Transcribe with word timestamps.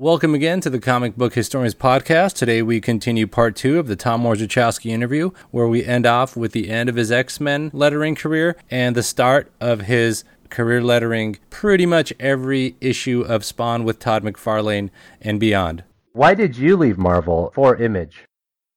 Welcome 0.00 0.34
again 0.34 0.60
to 0.62 0.70
the 0.70 0.80
Comic 0.80 1.16
Book 1.16 1.34
Historians 1.34 1.76
Podcast. 1.76 2.34
Today 2.34 2.62
we 2.62 2.80
continue 2.80 3.28
part 3.28 3.54
two 3.54 3.78
of 3.78 3.86
the 3.86 3.94
Tom 3.94 4.24
Orzechowski 4.24 4.90
interview, 4.90 5.30
where 5.52 5.68
we 5.68 5.84
end 5.84 6.04
off 6.04 6.36
with 6.36 6.50
the 6.50 6.68
end 6.68 6.88
of 6.88 6.96
his 6.96 7.12
X 7.12 7.38
Men 7.38 7.70
lettering 7.72 8.16
career 8.16 8.56
and 8.68 8.96
the 8.96 9.04
start 9.04 9.52
of 9.60 9.82
his 9.82 10.24
career 10.50 10.82
lettering 10.82 11.38
pretty 11.48 11.86
much 11.86 12.12
every 12.18 12.74
issue 12.80 13.20
of 13.20 13.44
Spawn 13.44 13.84
with 13.84 14.00
Todd 14.00 14.24
McFarlane 14.24 14.90
and 15.20 15.38
beyond. 15.38 15.84
Why 16.12 16.34
did 16.34 16.56
you 16.56 16.76
leave 16.76 16.98
Marvel 16.98 17.52
for 17.54 17.76
Image? 17.76 18.24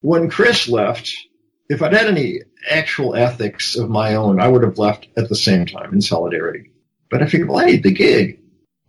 When 0.01 0.29
Chris 0.29 0.69
left, 0.69 1.11
if 1.67 1.81
I'd 1.81 1.93
had 1.93 2.05
any 2.05 2.41
actual 2.69 3.15
ethics 3.15 3.75
of 3.75 3.89
my 3.89 4.13
own, 4.13 4.39
I 4.39 4.49
would 4.49 4.61
have 4.61 4.77
left 4.77 5.07
at 5.17 5.29
the 5.29 5.35
same 5.35 5.65
time 5.65 5.95
in 5.95 6.01
solidarity. 6.01 6.69
But 7.09 7.23
I 7.23 7.25
figured, 7.25 7.49
well, 7.49 7.59
I 7.59 7.65
need 7.65 7.81
the 7.81 7.91
gig. 7.91 8.39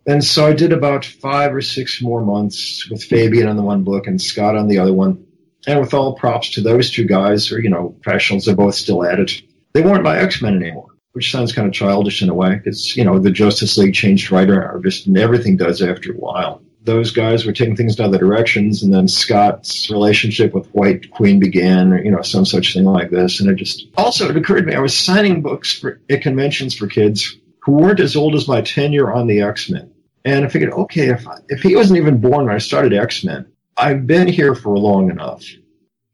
And 0.05 0.23
so 0.23 0.47
I 0.47 0.53
did 0.53 0.73
about 0.73 1.05
five 1.05 1.53
or 1.53 1.61
six 1.61 2.01
more 2.01 2.23
months 2.23 2.89
with 2.89 3.03
Fabian 3.03 3.47
on 3.47 3.57
the 3.57 3.63
one 3.63 3.83
book 3.83 4.07
and 4.07 4.21
Scott 4.21 4.55
on 4.55 4.67
the 4.67 4.79
other 4.79 4.93
one. 4.93 5.25
And 5.67 5.79
with 5.79 5.93
all 5.93 6.15
props 6.15 6.51
to 6.51 6.61
those 6.61 6.89
two 6.89 7.05
guys, 7.05 7.47
who 7.47 7.57
are, 7.57 7.59
you 7.59 7.69
know, 7.69 7.95
professionals, 8.01 8.45
they're 8.45 8.55
both 8.55 8.75
still 8.75 9.03
at 9.03 9.19
it. 9.19 9.41
They 9.73 9.81
weren't 9.81 10.03
my 10.03 10.17
X-Men 10.17 10.55
anymore, 10.55 10.87
which 11.11 11.31
sounds 11.31 11.51
kind 11.51 11.67
of 11.67 11.73
childish 11.73 12.21
in 12.23 12.29
a 12.29 12.33
way 12.33 12.55
because, 12.55 12.95
you 12.95 13.03
know, 13.03 13.19
the 13.19 13.29
Justice 13.29 13.77
League 13.77 13.93
changed 13.93 14.31
writer 14.31 14.61
harvest 14.61 15.05
and 15.05 15.17
everything 15.17 15.57
does 15.57 15.81
after 15.81 16.13
a 16.13 16.15
while. 16.15 16.63
Those 16.81 17.11
guys 17.11 17.45
were 17.45 17.51
taking 17.51 17.75
things 17.75 17.99
in 17.99 18.05
other 18.05 18.17
directions 18.17 18.81
and 18.81 18.93
then 18.93 19.09
Scott's 19.09 19.91
relationship 19.91 20.53
with 20.53 20.71
White 20.71 21.11
Queen 21.11 21.39
began, 21.39 21.91
or, 21.91 22.03
you 22.03 22.09
know, 22.09 22.21
some 22.21 22.45
such 22.45 22.73
thing 22.73 22.85
like 22.85 23.11
this. 23.11 23.41
And 23.41 23.49
it 23.49 23.55
just, 23.55 23.89
also 23.97 24.29
it 24.29 24.37
occurred 24.37 24.61
to 24.61 24.67
me, 24.67 24.75
I 24.75 24.79
was 24.79 24.97
signing 24.97 25.41
books 25.41 25.77
for, 25.77 25.99
at 26.09 26.21
conventions 26.21 26.73
for 26.73 26.87
kids 26.87 27.37
who 27.69 27.75
weren't 27.75 27.99
as 27.99 28.15
old 28.15 28.33
as 28.33 28.47
my 28.47 28.61
tenure 28.61 29.13
on 29.13 29.27
the 29.27 29.41
X-Men. 29.41 29.93
And 30.25 30.43
I 30.43 30.47
figured, 30.47 30.71
okay, 30.71 31.09
if, 31.09 31.27
I, 31.27 31.37
if 31.49 31.61
he 31.61 31.75
wasn't 31.75 31.99
even 31.99 32.19
born 32.19 32.47
when 32.47 32.55
I 32.55 32.57
started 32.57 32.93
X 32.93 33.23
Men, 33.23 33.51
I've 33.77 34.07
been 34.07 34.27
here 34.27 34.55
for 34.55 34.75
long 34.75 35.11
enough. 35.11 35.45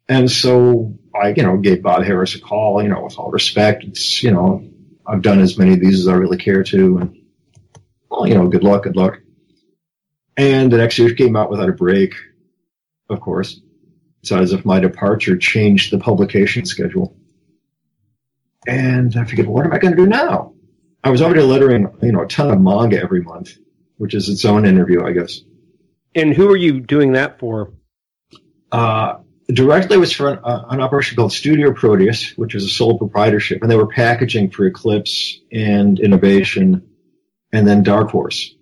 And 0.10 0.30
so 0.30 1.00
I, 1.16 1.30
you 1.30 1.44
know, 1.44 1.56
gave 1.58 1.82
Bob 1.82 2.04
Harras 2.04 2.36
a 2.36 2.42
call, 2.42 2.84
you 2.84 2.90
know, 2.90 3.04
with 3.04 3.18
all 3.18 3.32
respect. 3.32 3.86
It's, 3.86 4.22
you 4.22 4.32
know, 4.32 4.68
I've 5.08 5.22
done 5.22 5.40
as 5.40 5.58
many 5.58 5.74
of 5.74 5.80
these 5.80 6.02
as 6.02 6.10
I 6.10 6.16
really 6.16 6.38
care 6.38 6.64
to. 6.64 6.98
And, 6.98 7.22
well, 8.12 8.28
you 8.28 8.36
know, 8.36 8.50
good 8.50 8.64
luck, 8.64 8.84
good 8.84 8.98
luck. 8.98 9.20
And 10.36 10.70
the 10.70 10.78
next 10.78 10.98
year 10.98 11.16
came 11.16 11.38
out 11.38 11.50
without 11.50 11.70
a 11.70 11.74
break, 11.74 12.16
of 13.10 13.22
course. 13.22 13.62
It's 14.22 14.32
not 14.32 14.42
as 14.42 14.52
if 14.52 14.66
my 14.66 14.82
departure 14.82 15.38
changed 15.38 15.94
the 15.94 16.00
publication 16.00 16.66
schedule. 16.66 17.16
And 18.68 19.16
I 19.16 19.24
figured, 19.24 19.48
what 19.48 19.66
am 19.66 19.72
I 19.72 19.80
going 19.80 19.96
to 19.96 20.04
do 20.04 20.10
now? 20.10 20.55
I 21.06 21.10
was 21.10 21.22
already 21.22 21.44
lettering, 21.44 21.88
you 22.02 22.12
know, 22.12 22.24
a 22.24 22.28
ton 22.28 22.52
of 22.52 22.60
manga 22.60 23.00
every 23.00 23.22
month 23.22 23.58
which 23.98 24.14
is 24.14 24.30
its 24.30 24.46
own 24.46 24.66
interview, 24.66 25.04
I 25.04 25.12
guess. 25.12 25.42
And 26.14 26.34
who 26.34 26.50
are 26.50 26.58
you 26.58 26.80
doing 26.80 27.14
that 27.14 27.40
for? 27.40 27.74
Uh, 28.72 29.20
directly 29.48 29.98
was 29.98 30.12
for 30.12 30.34
an, 30.34 30.40
uh, 30.44 30.66
an, 30.70 30.82
operation 30.82 31.16
called 31.16 31.32
Studio 31.32 31.74
Proteus, 31.74 32.38
which 32.38 32.54
was 32.54 32.64
a 32.66 32.70
sole 32.70 32.98
proprietorship, 32.98 33.62
and 33.62 33.72
they 33.72 33.76
were 33.76 33.88
packaging 33.88 34.50
for 34.50 34.66
Eclipse 34.66 35.40
and 35.52 36.00
Innovation, 36.00 36.88
and 37.52 37.68
then 37.68 37.84
Dark 37.84 38.10
Horse. 38.10 38.56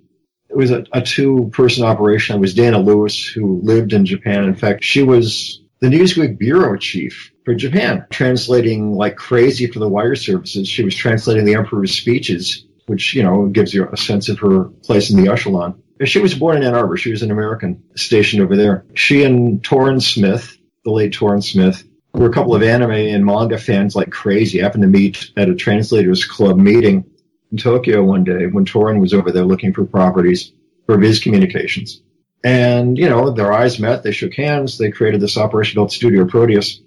It 0.50 0.58
was 0.58 0.72
a, 0.72 0.86
a 0.92 1.02
two-person 1.02 1.84
operation. 1.84 2.36
It 2.36 2.40
was 2.40 2.54
Dana 2.54 2.80
Lewis, 2.80 3.26
who 3.26 3.62
lived 3.64 3.94
in 3.94 4.06
Japan. 4.06 4.44
In 4.44 4.56
fact, 4.56 4.84
she 4.84 5.02
was 5.02 5.64
the 5.80 5.88
Newsweek 5.88 6.38
bureau 6.38 6.78
chief 6.78 7.32
for 7.46 7.54
Japan, 7.54 8.06
translating 8.10 8.96
like 8.96 9.16
crazy 9.16 9.68
for 9.68 9.80
the 9.80 9.90
wire 9.90 10.16
services. 10.16 10.68
She 10.68 10.84
was 10.84 10.96
translating 10.96 11.46
the 11.46 11.56
emperor's 11.56 11.96
speeches 11.96 12.66
which, 12.86 13.14
you 13.14 13.24
know, 13.24 13.48
gives 13.48 13.74
you 13.74 13.88
a 13.88 13.98
sense 13.98 14.30
of 14.30 14.40
her 14.40 14.66
place 14.84 15.10
in 15.10 15.22
the 15.22 15.32
echelon. 15.32 15.82
She 16.06 16.20
was 16.20 16.34
born 16.34 16.58
in 16.58 16.64
Ann 16.64 16.76
Arbor. 16.76 16.98
She 16.98 17.12
was 17.12 17.22
an 17.22 17.32
American 17.32 17.84
stationed 17.96 18.42
over 18.42 18.58
there. 18.58 18.86
She 18.94 19.24
and 19.24 19.64
Toren 19.64 20.02
Smith, 20.02 20.58
the 20.84 20.92
late 20.92 21.14
Toren 21.14 21.44
Smith, 21.44 21.84
were 22.14 22.30
a 22.30 22.34
couple 22.34 22.56
of 22.56 22.64
anime 22.64 22.92
and 22.92 23.26
manga 23.26 23.58
fans 23.58 23.96
like 23.96 24.12
crazy. 24.12 24.59
Happened 24.59 24.84
to 24.84 24.90
meet 24.90 25.32
at 25.38 25.50
a 25.50 25.56
translators 25.56 26.26
club 26.26 26.58
meeting 26.58 27.06
in 27.52 27.58
Tokyo 27.58 28.03
one 28.03 28.24
day 28.24 28.48
when 28.48 28.66
Toren 28.66 29.00
was 29.00 29.14
over 29.14 29.32
there 29.32 29.46
looking 29.46 29.74
for 29.74 29.86
properties 29.86 30.52
for 30.86 30.98
Viz 30.98 31.20
Communications. 31.20 32.02
And, 32.44 32.98
you 32.98 33.08
know, 33.08 33.32
their 33.32 33.53
eyes 33.53 33.80
met, 33.80 34.03
they 34.03 34.12
shook 34.12 34.34
hands, 34.34 34.78
they 34.78 34.92
created 34.92 35.22
this 35.22 35.38
operation 35.38 35.78
called 35.78 35.94
Studio 35.94 36.26
Proteus. 36.26 36.82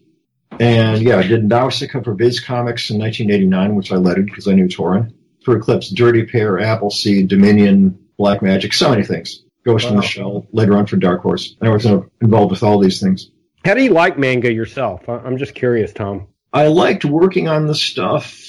And 0.61 1.03
yeah, 1.03 1.19
I 1.19 1.27
did 1.27 1.45
Nausicaa 1.45 2.03
for 2.03 2.15
Viz 2.15 2.41
Comics 2.41 2.91
in 2.91 2.99
1989, 2.99 3.75
which 3.75 3.93
I 3.93 3.97
lettered 3.97 4.27
because 4.27 4.49
I 4.49 4.53
knew 4.53 4.69
Toren 4.69 5.13
for 5.45 5.57
Eclipse, 5.57 5.91
Dirty 5.91 6.27
Pair, 6.27 6.59
Appleseed, 6.59 7.29
Dominion, 7.29 8.07
Black 8.19 8.43
Magic, 8.43 8.73
so 8.73 8.91
many 8.91 9.05
things. 9.05 9.45
Ghost 9.65 9.85
wow. 9.85 9.91
in 9.93 9.97
the 9.97 10.03
Shell, 10.03 10.47
later 10.53 10.77
on 10.77 10.87
for 10.87 10.97
Dark 10.97 11.23
Horse. 11.23 11.57
I 11.61 11.69
was 11.69 11.87
involved 11.87 12.51
with 12.51 12.63
all 12.63 12.79
these 12.79 13.01
things. 13.01 13.31
How 13.65 13.75
do 13.75 13.83
you 13.83 13.91
like 13.91 14.19
manga 14.19 14.53
yourself? 14.53 15.09
I'm 15.09 15.39
just 15.39 15.55
curious, 15.55 15.93
Tom. 15.93 16.29
I 16.53 16.69
liked 16.69 17.05
working 17.05 17.49
on 17.49 17.67
the 17.67 17.75
stuff. 17.75 18.43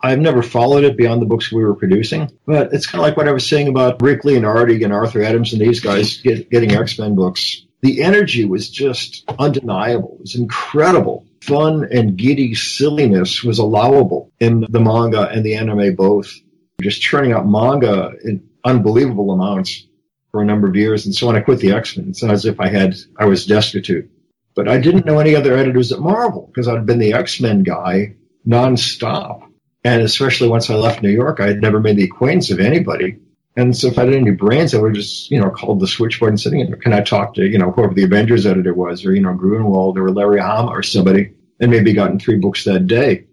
I've 0.00 0.20
never 0.20 0.42
followed 0.42 0.84
it 0.84 0.96
beyond 0.96 1.20
the 1.20 1.26
books 1.26 1.52
we 1.52 1.64
were 1.64 1.74
producing, 1.74 2.30
but 2.46 2.72
it's 2.72 2.86
kind 2.86 3.00
of 3.00 3.06
like 3.06 3.16
what 3.16 3.28
I 3.28 3.32
was 3.32 3.46
saying 3.46 3.68
about 3.68 4.02
Rick 4.02 4.22
Leonardi 4.22 4.82
and 4.84 4.92
Arthur 4.92 5.22
Adams 5.22 5.52
and 5.52 5.60
these 5.60 5.80
guys 5.80 6.18
get, 6.18 6.50
getting 6.50 6.72
X 6.72 6.98
Men 6.98 7.14
books. 7.14 7.66
The 7.82 8.02
energy 8.02 8.44
was 8.44 8.68
just 8.68 9.24
undeniable. 9.38 10.14
It 10.14 10.20
was 10.22 10.34
incredible 10.36 11.26
fun 11.42 11.88
and 11.90 12.16
giddy 12.16 12.54
silliness 12.54 13.42
was 13.42 13.58
allowable 13.58 14.32
in 14.38 14.64
the 14.68 14.80
manga 14.80 15.28
and 15.28 15.44
the 15.44 15.56
anime 15.56 15.94
both. 15.96 16.32
Just 16.80 17.02
churning 17.02 17.32
out 17.32 17.48
manga 17.48 18.12
in 18.24 18.48
unbelievable 18.64 19.32
amounts 19.32 19.86
for 20.30 20.40
a 20.40 20.44
number 20.44 20.68
of 20.68 20.76
years. 20.76 21.04
And 21.04 21.14
so 21.14 21.26
when 21.26 21.36
I 21.36 21.40
quit 21.40 21.58
the 21.58 21.72
X-Men, 21.72 22.10
it's 22.10 22.22
not 22.22 22.32
as 22.32 22.44
if 22.44 22.60
I 22.60 22.68
had, 22.68 22.94
I 23.18 23.24
was 23.24 23.46
destitute. 23.46 24.10
But 24.54 24.68
I 24.68 24.78
didn't 24.78 25.06
know 25.06 25.18
any 25.18 25.34
other 25.34 25.56
editors 25.56 25.92
at 25.92 25.98
Marvel 25.98 26.46
because 26.46 26.68
I'd 26.68 26.86
been 26.86 26.98
the 26.98 27.14
X-Men 27.14 27.64
guy 27.64 28.16
nonstop. 28.46 29.42
And 29.84 30.02
especially 30.02 30.48
once 30.48 30.70
I 30.70 30.74
left 30.74 31.02
New 31.02 31.10
York, 31.10 31.40
I 31.40 31.48
had 31.48 31.60
never 31.60 31.80
made 31.80 31.96
the 31.96 32.04
acquaintance 32.04 32.50
of 32.50 32.60
anybody. 32.60 33.18
And 33.54 33.76
so 33.76 33.88
if 33.88 33.98
I 33.98 34.04
had 34.04 34.14
any 34.14 34.30
brains, 34.30 34.74
I 34.74 34.78
would 34.78 34.94
just, 34.94 35.30
you 35.30 35.38
know, 35.38 35.50
called 35.50 35.80
the 35.80 35.86
switchboard 35.86 36.30
and 36.30 36.40
said, 36.40 36.52
can 36.80 36.92
I 36.92 37.02
talk 37.02 37.34
to, 37.34 37.46
you 37.46 37.58
know, 37.58 37.70
whoever 37.70 37.92
the 37.92 38.04
Avengers 38.04 38.46
editor 38.46 38.72
was 38.72 39.04
or, 39.04 39.14
you 39.14 39.20
know, 39.20 39.34
Gruenwald 39.34 39.96
or 39.96 40.10
Larry 40.10 40.40
Hama 40.40 40.70
or 40.70 40.82
somebody 40.82 41.34
and 41.60 41.70
maybe 41.70 41.92
gotten 41.92 42.18
three 42.18 42.38
books 42.38 42.64
that 42.64 42.86
day. 42.86 43.26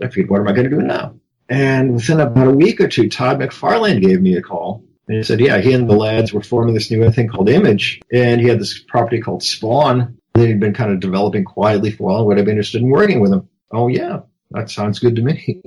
I 0.00 0.08
figured, 0.08 0.30
what 0.30 0.40
am 0.40 0.48
I 0.48 0.52
going 0.52 0.70
to 0.70 0.76
do 0.76 0.82
now? 0.82 1.16
And 1.48 1.94
within 1.94 2.20
about 2.20 2.48
a 2.48 2.52
week 2.52 2.80
or 2.80 2.88
two, 2.88 3.08
Todd 3.08 3.38
McFarlane 3.38 4.00
gave 4.00 4.20
me 4.20 4.36
a 4.36 4.42
call. 4.42 4.84
And 5.08 5.18
he 5.18 5.22
said, 5.22 5.40
yeah, 5.40 5.58
he 5.58 5.72
and 5.72 5.88
the 5.90 5.94
lads 5.94 6.32
were 6.32 6.42
forming 6.42 6.74
this 6.74 6.90
new 6.90 7.10
thing 7.10 7.28
called 7.28 7.48
Image. 7.48 8.00
And 8.12 8.40
he 8.40 8.48
had 8.48 8.60
this 8.60 8.78
property 8.78 9.20
called 9.20 9.42
Spawn 9.42 10.18
that 10.34 10.46
he'd 10.46 10.60
been 10.60 10.72
kind 10.72 10.92
of 10.92 11.00
developing 11.00 11.44
quietly 11.44 11.90
for 11.90 12.04
a 12.04 12.06
while. 12.06 12.26
Would 12.26 12.38
I 12.38 12.42
be 12.42 12.52
interested 12.52 12.80
in 12.80 12.88
working 12.88 13.20
with 13.20 13.32
him? 13.32 13.48
Oh, 13.70 13.88
yeah, 13.88 14.20
that 14.52 14.70
sounds 14.70 14.98
good 14.98 15.16
to 15.16 15.22
me. 15.22 15.62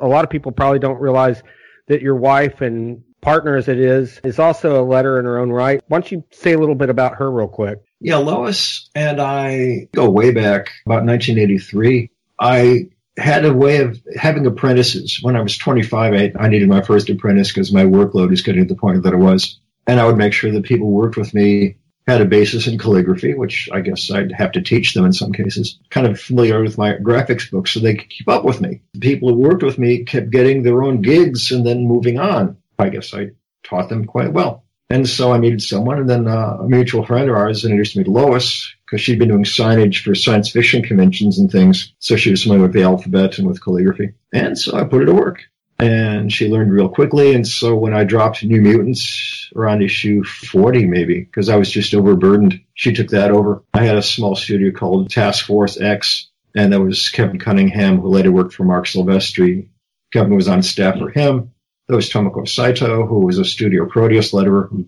A 0.00 0.06
lot 0.06 0.24
of 0.24 0.30
people 0.30 0.52
probably 0.52 0.78
don't 0.78 1.00
realize 1.00 1.42
that 1.88 2.02
your 2.02 2.16
wife 2.16 2.60
and 2.60 3.02
partner 3.26 3.56
as 3.56 3.66
it 3.66 3.80
is, 3.80 4.20
is 4.22 4.38
also 4.38 4.80
a 4.80 4.86
letter 4.86 5.18
in 5.18 5.24
her 5.24 5.38
own 5.38 5.50
right. 5.50 5.82
Why 5.88 5.98
don't 5.98 6.12
you 6.12 6.22
say 6.30 6.52
a 6.52 6.58
little 6.58 6.76
bit 6.76 6.90
about 6.90 7.16
her 7.16 7.28
real 7.28 7.48
quick? 7.48 7.82
Yeah, 8.00 8.18
Lois 8.18 8.88
and 8.94 9.20
I 9.20 9.88
go 9.92 10.08
way 10.08 10.30
back 10.30 10.70
about 10.86 11.04
1983. 11.04 12.12
I 12.38 12.90
had 13.18 13.44
a 13.44 13.52
way 13.52 13.78
of 13.78 14.00
having 14.16 14.46
apprentices. 14.46 15.18
When 15.20 15.34
I 15.34 15.40
was 15.40 15.58
25, 15.58 16.14
I, 16.14 16.32
I 16.38 16.48
needed 16.48 16.68
my 16.68 16.82
first 16.82 17.10
apprentice 17.10 17.48
because 17.48 17.72
my 17.72 17.82
workload 17.82 18.32
is 18.32 18.42
getting 18.42 18.62
to 18.62 18.72
the 18.72 18.78
point 18.78 19.02
that 19.02 19.12
it 19.12 19.18
was. 19.18 19.58
And 19.88 19.98
I 19.98 20.06
would 20.06 20.16
make 20.16 20.32
sure 20.32 20.52
that 20.52 20.64
people 20.64 20.88
worked 20.88 21.16
with 21.16 21.34
me 21.34 21.78
had 22.06 22.20
a 22.20 22.26
basis 22.26 22.68
in 22.68 22.78
calligraphy, 22.78 23.34
which 23.34 23.68
I 23.72 23.80
guess 23.80 24.08
I'd 24.12 24.30
have 24.30 24.52
to 24.52 24.62
teach 24.62 24.94
them 24.94 25.04
in 25.04 25.12
some 25.12 25.32
cases, 25.32 25.80
kind 25.90 26.06
of 26.06 26.20
familiar 26.20 26.62
with 26.62 26.78
my 26.78 26.92
graphics 26.92 27.50
books 27.50 27.72
so 27.72 27.80
they 27.80 27.96
could 27.96 28.08
keep 28.08 28.28
up 28.28 28.44
with 28.44 28.60
me. 28.60 28.82
The 28.94 29.00
people 29.00 29.30
who 29.30 29.40
worked 29.40 29.64
with 29.64 29.78
me 29.78 30.04
kept 30.04 30.30
getting 30.30 30.62
their 30.62 30.84
own 30.84 31.02
gigs 31.02 31.50
and 31.50 31.66
then 31.66 31.88
moving 31.88 32.20
on. 32.20 32.58
I 32.78 32.88
guess 32.88 33.14
I 33.14 33.30
taught 33.62 33.88
them 33.88 34.04
quite 34.04 34.32
well. 34.32 34.64
And 34.88 35.08
so 35.08 35.32
I 35.32 35.38
needed 35.38 35.62
someone. 35.62 35.98
And 35.98 36.08
then 36.08 36.28
uh, 36.28 36.58
a 36.60 36.68
mutual 36.68 37.04
friend 37.04 37.28
of 37.28 37.34
ours 37.34 37.64
introduced 37.64 37.96
me 37.96 38.04
to 38.04 38.10
Lois 38.10 38.72
because 38.84 39.00
she'd 39.00 39.18
been 39.18 39.28
doing 39.28 39.44
signage 39.44 40.02
for 40.02 40.14
science 40.14 40.50
fiction 40.50 40.82
conventions 40.82 41.38
and 41.38 41.50
things. 41.50 41.92
So 41.98 42.16
she 42.16 42.30
was 42.30 42.42
familiar 42.44 42.62
with 42.62 42.72
the 42.72 42.84
alphabet 42.84 43.38
and 43.38 43.48
with 43.48 43.62
calligraphy. 43.62 44.14
And 44.32 44.56
so 44.56 44.76
I 44.76 44.84
put 44.84 45.00
her 45.00 45.06
to 45.06 45.14
work. 45.14 45.42
And 45.78 46.32
she 46.32 46.48
learned 46.48 46.72
real 46.72 46.88
quickly. 46.88 47.34
And 47.34 47.46
so 47.46 47.74
when 47.74 47.92
I 47.92 48.04
dropped 48.04 48.42
New 48.42 48.62
Mutants 48.62 49.50
around 49.54 49.82
issue 49.82 50.24
40, 50.24 50.86
maybe, 50.86 51.20
because 51.20 51.50
I 51.50 51.56
was 51.56 51.70
just 51.70 51.92
overburdened, 51.92 52.60
she 52.74 52.94
took 52.94 53.08
that 53.08 53.30
over. 53.30 53.62
I 53.74 53.84
had 53.84 53.96
a 53.96 54.02
small 54.02 54.36
studio 54.36 54.70
called 54.70 55.10
Task 55.10 55.44
Force 55.44 55.78
X. 55.78 56.28
And 56.54 56.72
that 56.72 56.80
was 56.80 57.10
Kevin 57.10 57.38
Cunningham, 57.38 58.00
who 58.00 58.08
later 58.08 58.32
worked 58.32 58.54
for 58.54 58.64
Marc 58.64 58.86
Silvestri. 58.86 59.68
Kevin 60.12 60.34
was 60.34 60.48
on 60.48 60.62
staff 60.62 60.98
for 60.98 61.10
him. 61.10 61.52
There 61.88 61.96
was 61.96 62.10
Tomoko 62.10 62.48
Saito, 62.48 63.06
who 63.06 63.20
was 63.20 63.38
a 63.38 63.44
Studio 63.44 63.86
Proteus 63.86 64.32
letterer, 64.32 64.86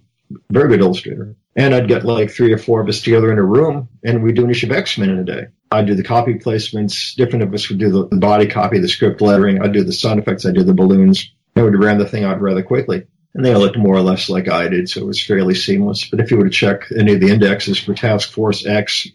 very 0.50 0.68
good 0.68 0.80
illustrator. 0.80 1.36
And 1.54 1.74
I'd 1.74 1.88
get 1.88 2.04
like 2.04 2.30
three 2.30 2.52
or 2.52 2.58
four 2.58 2.80
of 2.80 2.88
us 2.88 3.02
together 3.02 3.32
in 3.32 3.38
a 3.38 3.42
room 3.42 3.88
and 4.04 4.22
we'd 4.22 4.36
do 4.36 4.44
an 4.44 4.50
issue 4.50 4.66
of 4.66 4.72
X-Men 4.76 5.10
in 5.10 5.18
a 5.18 5.24
day. 5.24 5.46
I'd 5.70 5.86
do 5.86 5.94
the 5.94 6.02
copy 6.02 6.34
placements. 6.34 7.14
Different 7.14 7.42
of 7.42 7.54
us 7.54 7.68
would 7.68 7.78
do 7.78 7.90
the 7.90 8.16
body 8.16 8.46
copy, 8.46 8.78
the 8.78 8.88
script 8.88 9.20
lettering. 9.20 9.60
I'd 9.60 9.72
do 9.72 9.84
the 9.84 9.92
sound 9.92 10.20
effects. 10.20 10.46
I'd 10.46 10.54
do 10.54 10.64
the 10.64 10.74
balloons. 10.74 11.32
I 11.56 11.62
would 11.62 11.74
ram 11.74 11.98
the 11.98 12.06
thing 12.06 12.24
out 12.24 12.40
rather 12.40 12.62
quickly. 12.62 13.06
and 13.34 13.44
they 13.44 13.52
all 13.52 13.60
looked 13.60 13.78
more 13.78 13.94
or 13.94 14.00
less 14.00 14.28
like 14.28 14.48
I 14.48 14.68
did, 14.68 14.88
so 14.88 15.00
it 15.00 15.06
was 15.06 15.22
fairly 15.22 15.54
seamless. 15.54 16.04
But 16.08 16.20
if 16.20 16.30
you 16.30 16.36
were 16.38 16.44
to 16.44 16.50
check 16.50 16.84
any 16.96 17.14
of 17.14 17.20
the 17.20 17.30
indexes 17.30 17.78
for 17.78 17.94
Task 17.94 18.30
Force 18.30 18.66
X, 18.66 19.08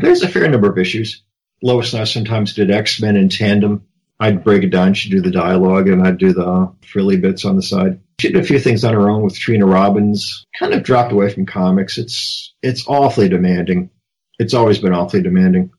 there's 0.00 0.22
a 0.22 0.28
fair 0.28 0.48
number 0.48 0.70
of 0.70 0.78
issues. 0.78 1.22
Lois 1.62 1.92
and 1.92 2.02
I 2.02 2.04
sometimes 2.04 2.54
did 2.54 2.70
X 2.70 3.00
Men 3.00 3.16
in 3.16 3.28
tandem. 3.28 3.86
I'd 4.20 4.44
break 4.44 4.62
it 4.62 4.70
down, 4.70 4.92
she'd 4.92 5.10
do 5.10 5.22
the 5.22 5.30
dialogue, 5.30 5.88
and 5.88 6.06
I'd 6.06 6.18
do 6.18 6.34
the 6.34 6.70
frilly 6.86 7.16
bits 7.16 7.46
on 7.46 7.56
the 7.56 7.62
side. 7.62 7.98
She 8.20 8.30
did 8.30 8.42
a 8.42 8.46
few 8.46 8.60
things 8.60 8.84
on 8.84 8.92
her 8.92 9.08
own 9.08 9.22
with 9.22 9.38
Trina 9.38 9.64
Robbins. 9.64 10.44
Kind 10.58 10.74
of 10.74 10.82
dropped 10.82 11.12
away 11.12 11.32
from 11.32 11.46
comics. 11.46 11.96
It's 11.96 12.54
it's 12.62 12.86
awfully 12.86 13.30
demanding. 13.30 13.88
It's 14.38 14.52
always 14.52 14.78
been 14.78 14.92
awfully 14.92 15.22
demanding, 15.22 15.70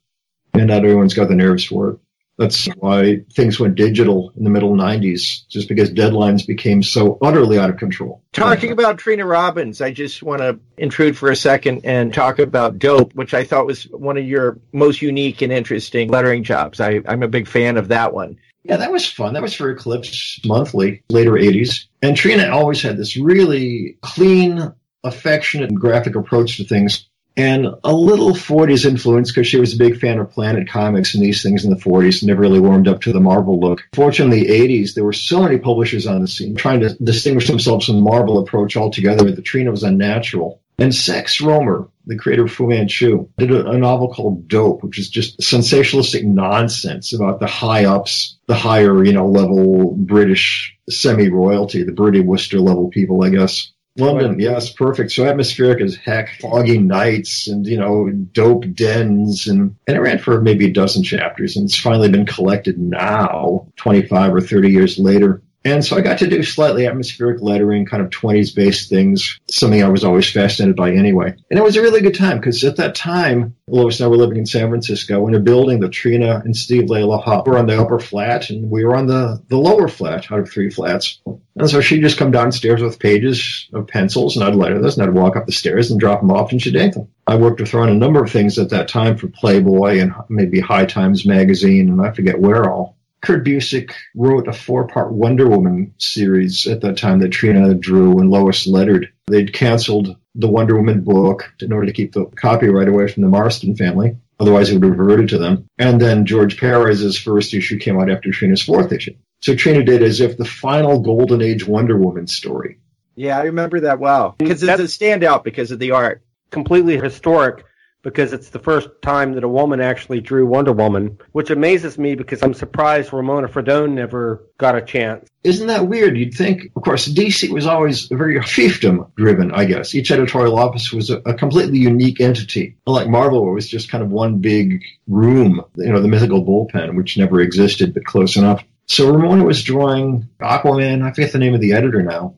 and 0.54 0.68
not 0.68 0.84
everyone's 0.84 1.14
got 1.14 1.30
the 1.30 1.36
nerves 1.36 1.64
for 1.66 1.92
it. 1.92 2.00
That's 2.42 2.66
why 2.78 3.20
things 3.34 3.60
went 3.60 3.76
digital 3.76 4.34
in 4.36 4.44
the 4.44 4.50
middle 4.50 4.76
90s, 4.76 5.48
just 5.48 5.70
because 5.70 5.92
deadlines 5.92 6.48
became 6.48 6.82
so 6.82 7.20
utterly 7.22 7.60
out 7.60 7.70
of 7.70 7.78
control. 7.78 8.24
Talking 8.34 8.72
about 8.72 8.98
Trina 8.98 9.28
Robbins, 9.28 9.80
I 9.80 9.92
just 9.92 10.24
want 10.24 10.42
to 10.42 10.60
intrude 10.76 11.16
for 11.16 11.30
a 11.30 11.36
second 11.36 11.86
and 11.86 12.12
talk 12.12 12.40
about 12.40 12.80
Dope, 12.80 13.14
which 13.14 13.36
I 13.36 13.44
thought 13.44 13.68
was 13.68 13.84
one 13.84 14.18
of 14.18 14.26
your 14.26 14.58
most 14.74 15.04
unique 15.04 15.44
and 15.44 15.54
interesting 15.54 16.10
lettering 16.10 16.44
jobs. 16.44 16.80
I, 16.80 17.02
I'm 17.08 17.22
a 17.22 17.28
big 17.28 17.48
fan 17.48 17.78
of 17.78 17.90
that 17.90 18.12
one. 18.12 18.40
Yeah, 18.64 18.78
that 18.78 18.92
was 18.92 19.08
fun. 19.08 19.34
That 19.34 19.44
was 19.44 19.54
for 19.54 19.70
Eclipse 19.70 20.40
Monthly, 20.44 21.04
later 21.10 21.34
80s. 21.34 21.86
And 22.02 22.18
Trina 22.18 22.50
always 22.50 22.82
had 22.82 22.98
this 22.98 23.18
really 23.18 23.98
clean, 24.02 24.74
affectionate, 25.04 25.76
graphic 25.76 26.16
approach 26.16 26.58
to 26.58 26.64
things 26.64 27.08
and 27.38 27.68
a 27.84 27.94
little 27.94 28.32
40s 28.32 28.86
influence 28.86 29.32
because 29.32 29.48
she 29.48 29.60
was 29.60 29.74
a 29.74 29.78
big 29.78 30.00
fan 30.00 30.20
of 30.20 30.32
Planet 30.32 30.70
Comics 30.70 31.16
and 31.16 31.24
these 31.24 31.42
things 31.42 31.64
in 31.64 31.70
the 31.70 31.78
40s, 31.78 32.24
never 32.24 32.42
really 32.42 32.60
warmed 32.60 32.88
up 32.88 33.02
to 33.02 33.14
the 33.14 33.20
Marvel 33.20 33.60
look. 33.60 33.88
Fortunately, 33.94 34.46
the 34.46 34.68
80s, 34.68 34.94
there 34.94 35.04
were 35.04 35.14
so 35.14 35.44
many 35.44 35.58
publishers 35.58 36.08
on 36.08 36.22
the 36.22 36.28
scene 36.28 36.56
trying 36.56 36.82
to 36.82 36.96
distinguish 36.96 37.48
themselves 37.48 37.86
from 37.86 37.96
the 37.96 38.02
Marvel 38.02 38.40
approach 38.40 38.76
altogether 38.76 39.32
the 39.32 39.42
Trina 39.42 39.72
was 39.72 39.84
unnatural. 39.84 40.62
And 40.78 40.96
Sax 40.96 41.40
Rohmer, 41.42 41.90
the 42.08 42.18
creator 42.18 42.46
of 42.46 42.52
Fu 42.52 42.68
Manchu, 42.68 43.28
did 43.38 43.52
a, 43.52 43.70
a, 43.70 43.78
novel 43.78 44.12
called 44.12 44.48
Dope, 44.48 44.84
which 44.84 44.98
is 44.98 45.10
just 45.10 45.40
sensationalistic 45.40 46.24
nonsense 46.24 47.14
about 47.14 47.40
the 47.40 47.46
high 47.46 47.86
ups, 47.86 48.40
the 48.48 48.56
higher, 48.56 49.04
you 49.04 49.14
know, 49.14 49.28
level 49.28 49.94
British 49.96 50.76
semi-royalty, 50.90 51.84
the 51.84 51.92
Bertie 51.92 52.22
Wooster 52.22 52.60
level 52.60 52.90
people, 52.90 53.24
I 53.24 53.30
guess. 53.30 53.72
London, 53.98 54.40
yes, 54.40 54.72
perfect. 54.72 55.12
So 55.12 55.26
atmospheric 55.26 55.82
as 55.82 55.96
heck, 55.96 56.40
foggy 56.40 56.78
nights 56.78 57.48
and, 57.48 57.68
you 57.68 57.78
know, 57.78 58.10
dope 58.10 58.66
dens. 58.74 59.48
And, 59.48 59.76
and 59.86 59.98
it 59.98 60.00
ran 60.00 60.18
for 60.18 60.40
maybe 60.42 60.68
a 60.68 60.74
dozen 60.74 61.04
chapters 61.04 61.58
and 61.58 61.66
it's 61.66 61.78
finally 61.78 62.10
been 62.10 62.26
collected 62.26 62.78
now, 62.80 63.68
25 63.76 64.36
or 64.36 64.42
30 64.42 64.70
years 64.70 64.98
later. 64.98 65.42
And 65.64 65.86
so 65.86 65.96
I 65.96 66.02
got 66.02 66.20
to 66.20 66.28
do 66.28 66.42
slightly 66.42 66.88
atmospheric 66.88 67.42
lettering, 67.42 67.86
kind 67.86 68.02
of 68.02 68.10
20s 68.10 68.56
based 68.56 68.90
things, 68.90 69.40
something 69.50 69.84
I 69.84 69.90
was 69.90 70.04
always 70.04 70.30
fascinated 70.30 70.76
by 70.76 70.92
anyway. 70.92 71.36
And 71.50 71.60
it 71.60 71.64
was 71.64 71.78
a 71.78 71.82
really 71.82 72.02
good 72.02 72.16
time 72.16 72.38
because 72.38 72.64
at 72.64 72.78
that 72.78 72.96
time, 72.96 73.56
Lois 73.68 74.00
and 74.00 74.06
I 74.06 74.10
were 74.10 74.18
living 74.18 74.38
in 74.38 74.48
San 74.48 74.70
Francisco 74.70 75.28
in 75.28 75.36
a 75.36 75.40
building 75.40 75.80
that 75.82 75.92
Trina 75.92 76.42
and 76.44 76.58
Steve 76.58 76.86
Leialoha 76.86 77.46
were 77.46 77.60
on 77.60 77.68
the 77.68 77.80
upper 77.80 78.00
flat 78.00 78.50
and 78.50 78.72
we 78.72 78.84
were 78.84 78.96
on 78.96 79.06
the, 79.06 79.42
the 79.50 79.58
lower 79.58 79.88
flat 79.88 80.32
out 80.32 80.40
of 80.40 80.50
three 80.50 80.72
flats. 80.72 81.22
And 81.56 81.70
so 81.70 81.80
she'd 81.80 82.02
just 82.02 82.18
come 82.18 82.32
downstairs 82.32 82.82
with 82.82 82.98
pages 82.98 83.70
of 83.72 83.88
pencils 83.88 84.36
and 84.36 84.44
I'd 84.44 84.56
letter 84.56 84.82
those 84.82 84.98
and 84.98 85.08
I'd 85.08 85.14
walk 85.14 85.36
up 85.36 85.46
the 85.46 85.52
stairs 85.52 85.92
and 85.92 86.00
drop 86.00 86.22
them 86.22 86.32
off 86.32 86.52
and 86.52 86.62
she'd 86.62 86.76
ink 86.76 86.96
them. 86.96 87.08
I 87.28 87.36
worked 87.36 87.60
with 87.60 87.70
her 87.72 87.82
on 87.82 87.90
a 87.90 87.94
number 87.94 88.24
of 88.24 88.32
things 88.32 88.58
at 88.58 88.70
that 88.72 88.88
time 88.88 89.16
for 89.16 89.28
Playboy 89.28 90.00
and 90.00 90.14
maybe 90.28 90.60
High 90.60 90.86
Times 90.86 91.24
magazine 91.24 91.90
and 91.90 92.02
I 92.02 92.12
forget 92.12 92.40
where 92.40 92.70
all. 92.70 92.98
Kurt 93.22 93.46
Busiek 93.46 93.92
wrote 94.16 94.48
a 94.48 94.54
four-part 94.54 95.12
Wonder 95.12 95.48
Woman 95.48 95.94
series 95.98 96.66
at 96.66 96.82
that 96.82 96.98
time 96.98 97.20
that 97.20 97.30
Trina 97.30 97.74
drew 97.76 98.20
and 98.20 98.32
Lois 98.32 98.66
lettered. 98.66 99.12
They'd 99.28 99.54
canceled 99.54 100.18
the 100.34 100.48
Wonder 100.48 100.76
Woman 100.76 101.02
book 101.02 101.54
in 101.60 101.72
order 101.72 101.86
to 101.88 101.94
keep 101.94 102.14
the 102.14 102.26
copyright 102.26 102.88
away 102.88 103.08
from 103.08 103.22
the 103.24 103.30
Marston 103.30 103.76
family. 103.76 104.18
Otherwise, 104.40 104.70
it 104.72 104.74
would 104.74 104.84
have 104.84 104.98
reverted 104.98 105.30
to 105.30 105.38
them. 105.38 105.68
And 105.78 106.02
then 106.02 106.26
George 106.26 106.60
Perez's 106.60 107.18
first 107.18 107.54
issue 107.54 107.78
came 107.78 108.00
out 108.00 108.10
after 108.10 108.32
Trina's 108.32 108.64
fourth 108.64 108.92
issue. 108.92 109.16
So 109.42 109.56
Trina 109.56 109.84
did 109.84 110.02
as 110.02 110.20
if 110.20 110.38
the 110.38 110.46
final 110.46 111.00
Golden 111.00 111.44
Age 111.44 111.68
Wonder 111.68 111.98
Woman 111.98 112.26
story. 112.26 112.80
Yeah, 113.16 113.38
I 113.38 113.44
remember 113.44 113.82
that 113.82 114.00
well. 114.00 114.36
Because 114.40 114.64
it's 114.64 114.80
a 114.80 114.84
standout 114.84 115.44
because 115.44 115.70
of 115.70 115.78
the 115.78 115.92
art. 115.92 116.24
Completely 116.50 116.98
historic 116.98 117.66
because 118.04 118.34
it's 118.34 118.50
the 118.50 118.60
first 118.60 118.90
time 119.02 119.34
that 119.34 119.44
a 119.44 119.48
woman 119.48 119.80
actually 119.80 120.22
drew 120.22 120.46
Wonder 120.46 120.74
Woman, 120.74 121.18
which 121.32 121.50
amazes 121.50 121.98
me 121.98 122.16
because 122.16 122.42
I'm 122.42 122.54
surprised 122.54 123.14
Ramona 123.14 123.48
Fradon 123.48 123.92
never 123.92 124.48
got 124.58 124.76
a 124.76 124.82
chance. 124.82 125.30
Isn't 125.44 125.68
that 125.68 125.88
weird? 125.88 126.18
You'd 126.18 126.34
think, 126.34 126.72
of 126.76 126.84
course, 126.84 127.08
DC 127.08 127.50
was 127.50 127.66
always 127.66 128.06
very 128.06 128.36
fiefdom 128.40 129.14
driven, 129.16 129.52
I 129.52 129.66
guess. 129.66 129.94
Each 129.94 130.12
editorial 130.12 130.58
office 130.58 130.92
was 130.92 131.10
a, 131.10 131.18
a, 131.20 131.34
completely 131.34 131.80
unique 131.80 132.20
entity. 132.20 132.78
Unlike 132.88 133.10
Marvel, 133.10 133.48
it 133.48 133.54
was 133.54 133.68
just 133.68 133.90
kind 133.90 134.04
of 134.04 134.10
one 134.10 134.40
big 134.40 134.84
room, 135.08 135.64
you 135.76 135.92
know, 135.92 136.02
the 136.02 136.08
mythical 136.08 136.44
bullpen, 136.44 136.96
which 136.96 137.18
never 137.18 137.40
existed, 137.42 137.94
but 137.94 138.06
close 138.06 138.36
enough. 138.36 138.64
So 138.88 139.12
Ramona 139.12 139.46
was 139.46 139.64
drawing 139.64 140.28
Aquaman. 140.40 141.04
I 141.04 141.12
forget 141.12 141.32
the 141.32 141.40
name 141.40 141.54
of 141.54 141.62
the 141.62 141.74
editor 141.74 142.04
now. 142.04 142.36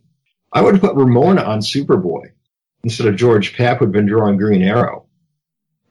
I 0.51 0.61
would 0.61 0.79
put 0.79 0.95
Ramona 0.95 1.41
on 1.41 1.59
Superboy 1.59 2.31
instead 2.83 3.07
of 3.07 3.15
George 3.15 3.55
Papp, 3.55 3.77
who'd 3.77 3.91
been 3.91 4.05
drawing 4.05 4.37
Green 4.37 4.61
Arrow 4.61 5.02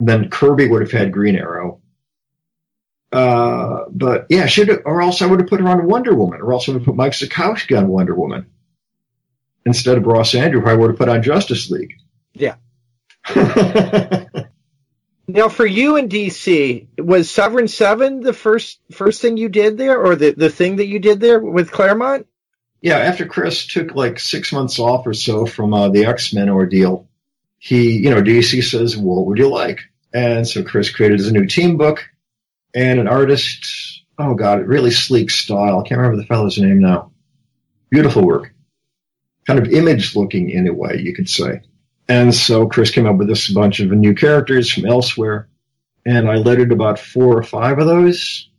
then 0.08 0.30
Kirby 0.30 0.68
would 0.68 0.82
have 0.82 0.90
had 0.90 1.12
Green 1.12 1.36
Arrow. 1.36 1.80
Uh, 3.12 3.84
but 3.90 4.26
yeah, 4.30 4.46
should 4.46 4.70
or 4.84 5.02
else 5.02 5.20
I 5.20 5.26
would 5.26 5.40
have 5.40 5.48
put 5.48 5.60
her 5.60 5.68
on 5.68 5.86
Wonder 5.86 6.14
Woman, 6.14 6.40
or 6.40 6.52
else 6.52 6.68
I 6.68 6.72
would 6.72 6.80
have 6.80 6.86
put 6.86 6.96
Mike 6.96 7.12
Sekowsky 7.12 7.76
on 7.76 7.88
Wonder 7.88 8.14
Woman 8.14 8.46
instead 9.66 9.98
of 9.98 10.06
Ross 10.06 10.32
Andru, 10.32 10.62
who 10.62 10.68
I 10.68 10.74
would 10.74 10.90
have 10.90 10.98
put 10.98 11.10
on 11.10 11.22
Justice 11.22 11.70
League. 11.70 11.94
Yeah. 12.32 12.54
now, 15.28 15.48
for 15.48 15.66
you 15.66 15.96
in 15.96 16.08
DC, 16.08 16.88
was 16.98 17.30
Sovereign 17.30 17.68
Seven 17.68 18.20
the 18.20 18.32
first 18.32 18.80
first 18.90 19.20
thing 19.20 19.36
you 19.36 19.50
did 19.50 19.76
there, 19.76 20.00
or 20.00 20.16
the 20.16 20.32
the 20.32 20.50
thing 20.50 20.76
that 20.76 20.86
you 20.86 20.98
did 20.98 21.20
there 21.20 21.38
with 21.38 21.70
Claremont? 21.70 22.26
Yeah, 22.80 22.96
after 22.96 23.26
Chris 23.26 23.66
took 23.66 23.94
like 23.94 24.18
six 24.18 24.52
months 24.52 24.78
off 24.78 25.06
or 25.06 25.14
so 25.14 25.44
from 25.44 25.74
uh, 25.74 25.90
the 25.90 26.06
X 26.06 26.32
Men 26.32 26.48
ordeal, 26.48 27.08
he, 27.58 27.98
you 27.98 28.10
know, 28.10 28.22
DC 28.22 28.64
says, 28.64 28.96
"What 28.96 29.26
would 29.26 29.38
you 29.38 29.48
like?" 29.48 29.80
And 30.14 30.46
so 30.46 30.62
Chris 30.62 30.90
created 30.90 31.18
his 31.18 31.32
new 31.32 31.46
team 31.46 31.76
book 31.76 32.04
and 32.74 33.00
an 33.00 33.08
artist. 33.08 34.04
Oh 34.18 34.34
God, 34.34 34.66
really 34.66 34.90
sleek 34.90 35.30
style. 35.30 35.80
I 35.80 35.88
can't 35.88 35.98
remember 35.98 36.18
the 36.18 36.26
fellow's 36.26 36.58
name 36.58 36.80
now. 36.80 37.12
Beautiful 37.90 38.24
work. 38.24 38.52
Kind 39.46 39.58
of 39.58 39.72
image 39.72 40.14
looking 40.14 40.50
in 40.50 40.68
a 40.68 40.72
way, 40.72 40.98
you 40.98 41.14
could 41.14 41.28
say. 41.28 41.62
And 42.08 42.34
so 42.34 42.66
Chris 42.66 42.90
came 42.90 43.06
up 43.06 43.16
with 43.16 43.28
this 43.28 43.50
bunch 43.50 43.80
of 43.80 43.90
new 43.90 44.14
characters 44.14 44.70
from 44.70 44.86
elsewhere. 44.86 45.48
And 46.04 46.28
I 46.28 46.36
lettered 46.36 46.72
about 46.72 46.98
four 46.98 47.38
or 47.38 47.42
five 47.42 47.78
of 47.78 47.86
those. 47.86 48.50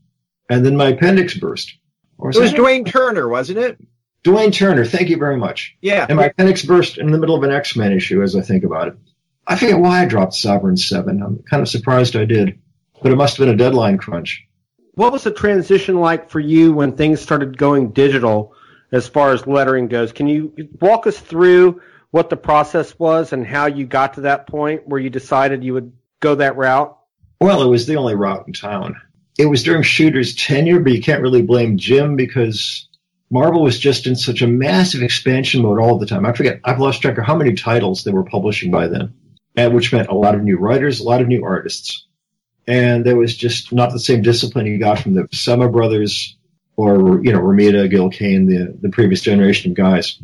And 0.49 0.65
then 0.65 0.75
my 0.77 0.89
appendix 0.89 1.33
burst. 1.35 1.77
Was 2.17 2.37
it 2.37 2.41
was 2.41 2.53
Dwayne 2.53 2.85
Turner, 2.85 3.27
wasn't 3.27 3.59
it? 3.59 3.77
Dwayne 4.23 4.53
Turner, 4.53 4.85
thank 4.85 5.09
you 5.09 5.17
very 5.17 5.35
much. 5.37 5.75
Yeah. 5.81 6.05
And 6.07 6.17
my 6.17 6.27
appendix 6.27 6.63
burst 6.63 6.97
in 6.97 7.11
the 7.11 7.17
middle 7.17 7.35
of 7.35 7.43
an 7.43 7.51
X-Men 7.51 7.91
issue 7.91 8.23
as 8.23 8.35
I 8.35 8.41
think 8.41 8.63
about 8.63 8.89
it. 8.89 8.95
I 9.45 9.57
forget 9.57 9.79
why 9.79 10.01
I 10.01 10.05
dropped 10.05 10.35
Sovereign 10.35 10.77
7. 10.77 11.21
I'm 11.21 11.43
kind 11.43 11.61
of 11.61 11.67
surprised 11.67 12.15
I 12.15 12.25
did, 12.25 12.59
but 13.01 13.11
it 13.11 13.17
must 13.17 13.37
have 13.37 13.45
been 13.45 13.53
a 13.53 13.57
deadline 13.57 13.97
crunch. 13.97 14.47
What 14.93 15.11
was 15.11 15.23
the 15.23 15.31
transition 15.31 15.99
like 15.99 16.29
for 16.29 16.39
you 16.39 16.71
when 16.71 16.95
things 16.95 17.19
started 17.19 17.57
going 17.57 17.91
digital 17.91 18.53
as 18.91 19.07
far 19.07 19.33
as 19.33 19.45
lettering 19.45 19.87
goes? 19.87 20.13
Can 20.13 20.27
you 20.27 20.53
walk 20.79 21.07
us 21.07 21.19
through 21.19 21.81
what 22.11 22.29
the 22.29 22.37
process 22.37 22.97
was 22.97 23.33
and 23.33 23.45
how 23.45 23.65
you 23.65 23.85
got 23.85 24.13
to 24.13 24.21
that 24.21 24.47
point 24.47 24.87
where 24.87 25.01
you 25.01 25.09
decided 25.09 25.63
you 25.63 25.73
would 25.73 25.91
go 26.21 26.35
that 26.35 26.55
route? 26.55 26.97
Well, 27.41 27.63
it 27.63 27.69
was 27.69 27.85
the 27.85 27.97
only 27.97 28.15
route 28.15 28.45
in 28.47 28.53
town. 28.53 28.95
It 29.37 29.47
was 29.47 29.63
during 29.63 29.83
Shooter's 29.83 30.35
tenure, 30.35 30.79
but 30.79 30.93
you 30.93 31.01
can't 31.01 31.23
really 31.23 31.41
blame 31.41 31.77
Jim 31.77 32.15
because 32.15 32.87
Marvel 33.29 33.63
was 33.63 33.79
just 33.79 34.07
in 34.07 34.15
such 34.15 34.41
a 34.41 34.47
massive 34.47 35.01
expansion 35.01 35.63
mode 35.63 35.79
all 35.79 35.97
the 35.97 36.05
time. 36.05 36.25
I 36.25 36.31
forget, 36.31 36.61
I've 36.63 36.79
lost 36.79 37.01
track 37.01 37.17
of 37.17 37.25
how 37.25 37.35
many 37.35 37.55
titles 37.55 38.03
they 38.03 38.11
were 38.11 38.23
publishing 38.23 38.71
by 38.71 38.87
then 38.87 39.13
and 39.55 39.73
which 39.73 39.93
meant 39.93 40.09
a 40.09 40.15
lot 40.15 40.35
of 40.35 40.43
new 40.43 40.57
writers, 40.57 40.99
a 40.99 41.03
lot 41.03 41.21
of 41.21 41.27
new 41.27 41.43
artists. 41.43 42.05
And 42.67 43.05
there 43.05 43.17
was 43.17 43.35
just 43.35 43.73
not 43.73 43.91
the 43.91 43.99
same 43.99 44.21
discipline 44.21 44.65
you 44.65 44.79
got 44.79 44.99
from 44.99 45.13
the 45.13 45.23
Buscema 45.23 45.71
brothers 45.71 46.37
or, 46.75 47.23
you 47.23 47.31
know, 47.31 47.39
Romita, 47.39 47.89
Gil 47.89 48.09
Kane, 48.09 48.47
the, 48.47 48.75
the 48.79 48.89
previous 48.89 49.21
generation 49.21 49.71
of 49.71 49.77
guys. 49.77 50.17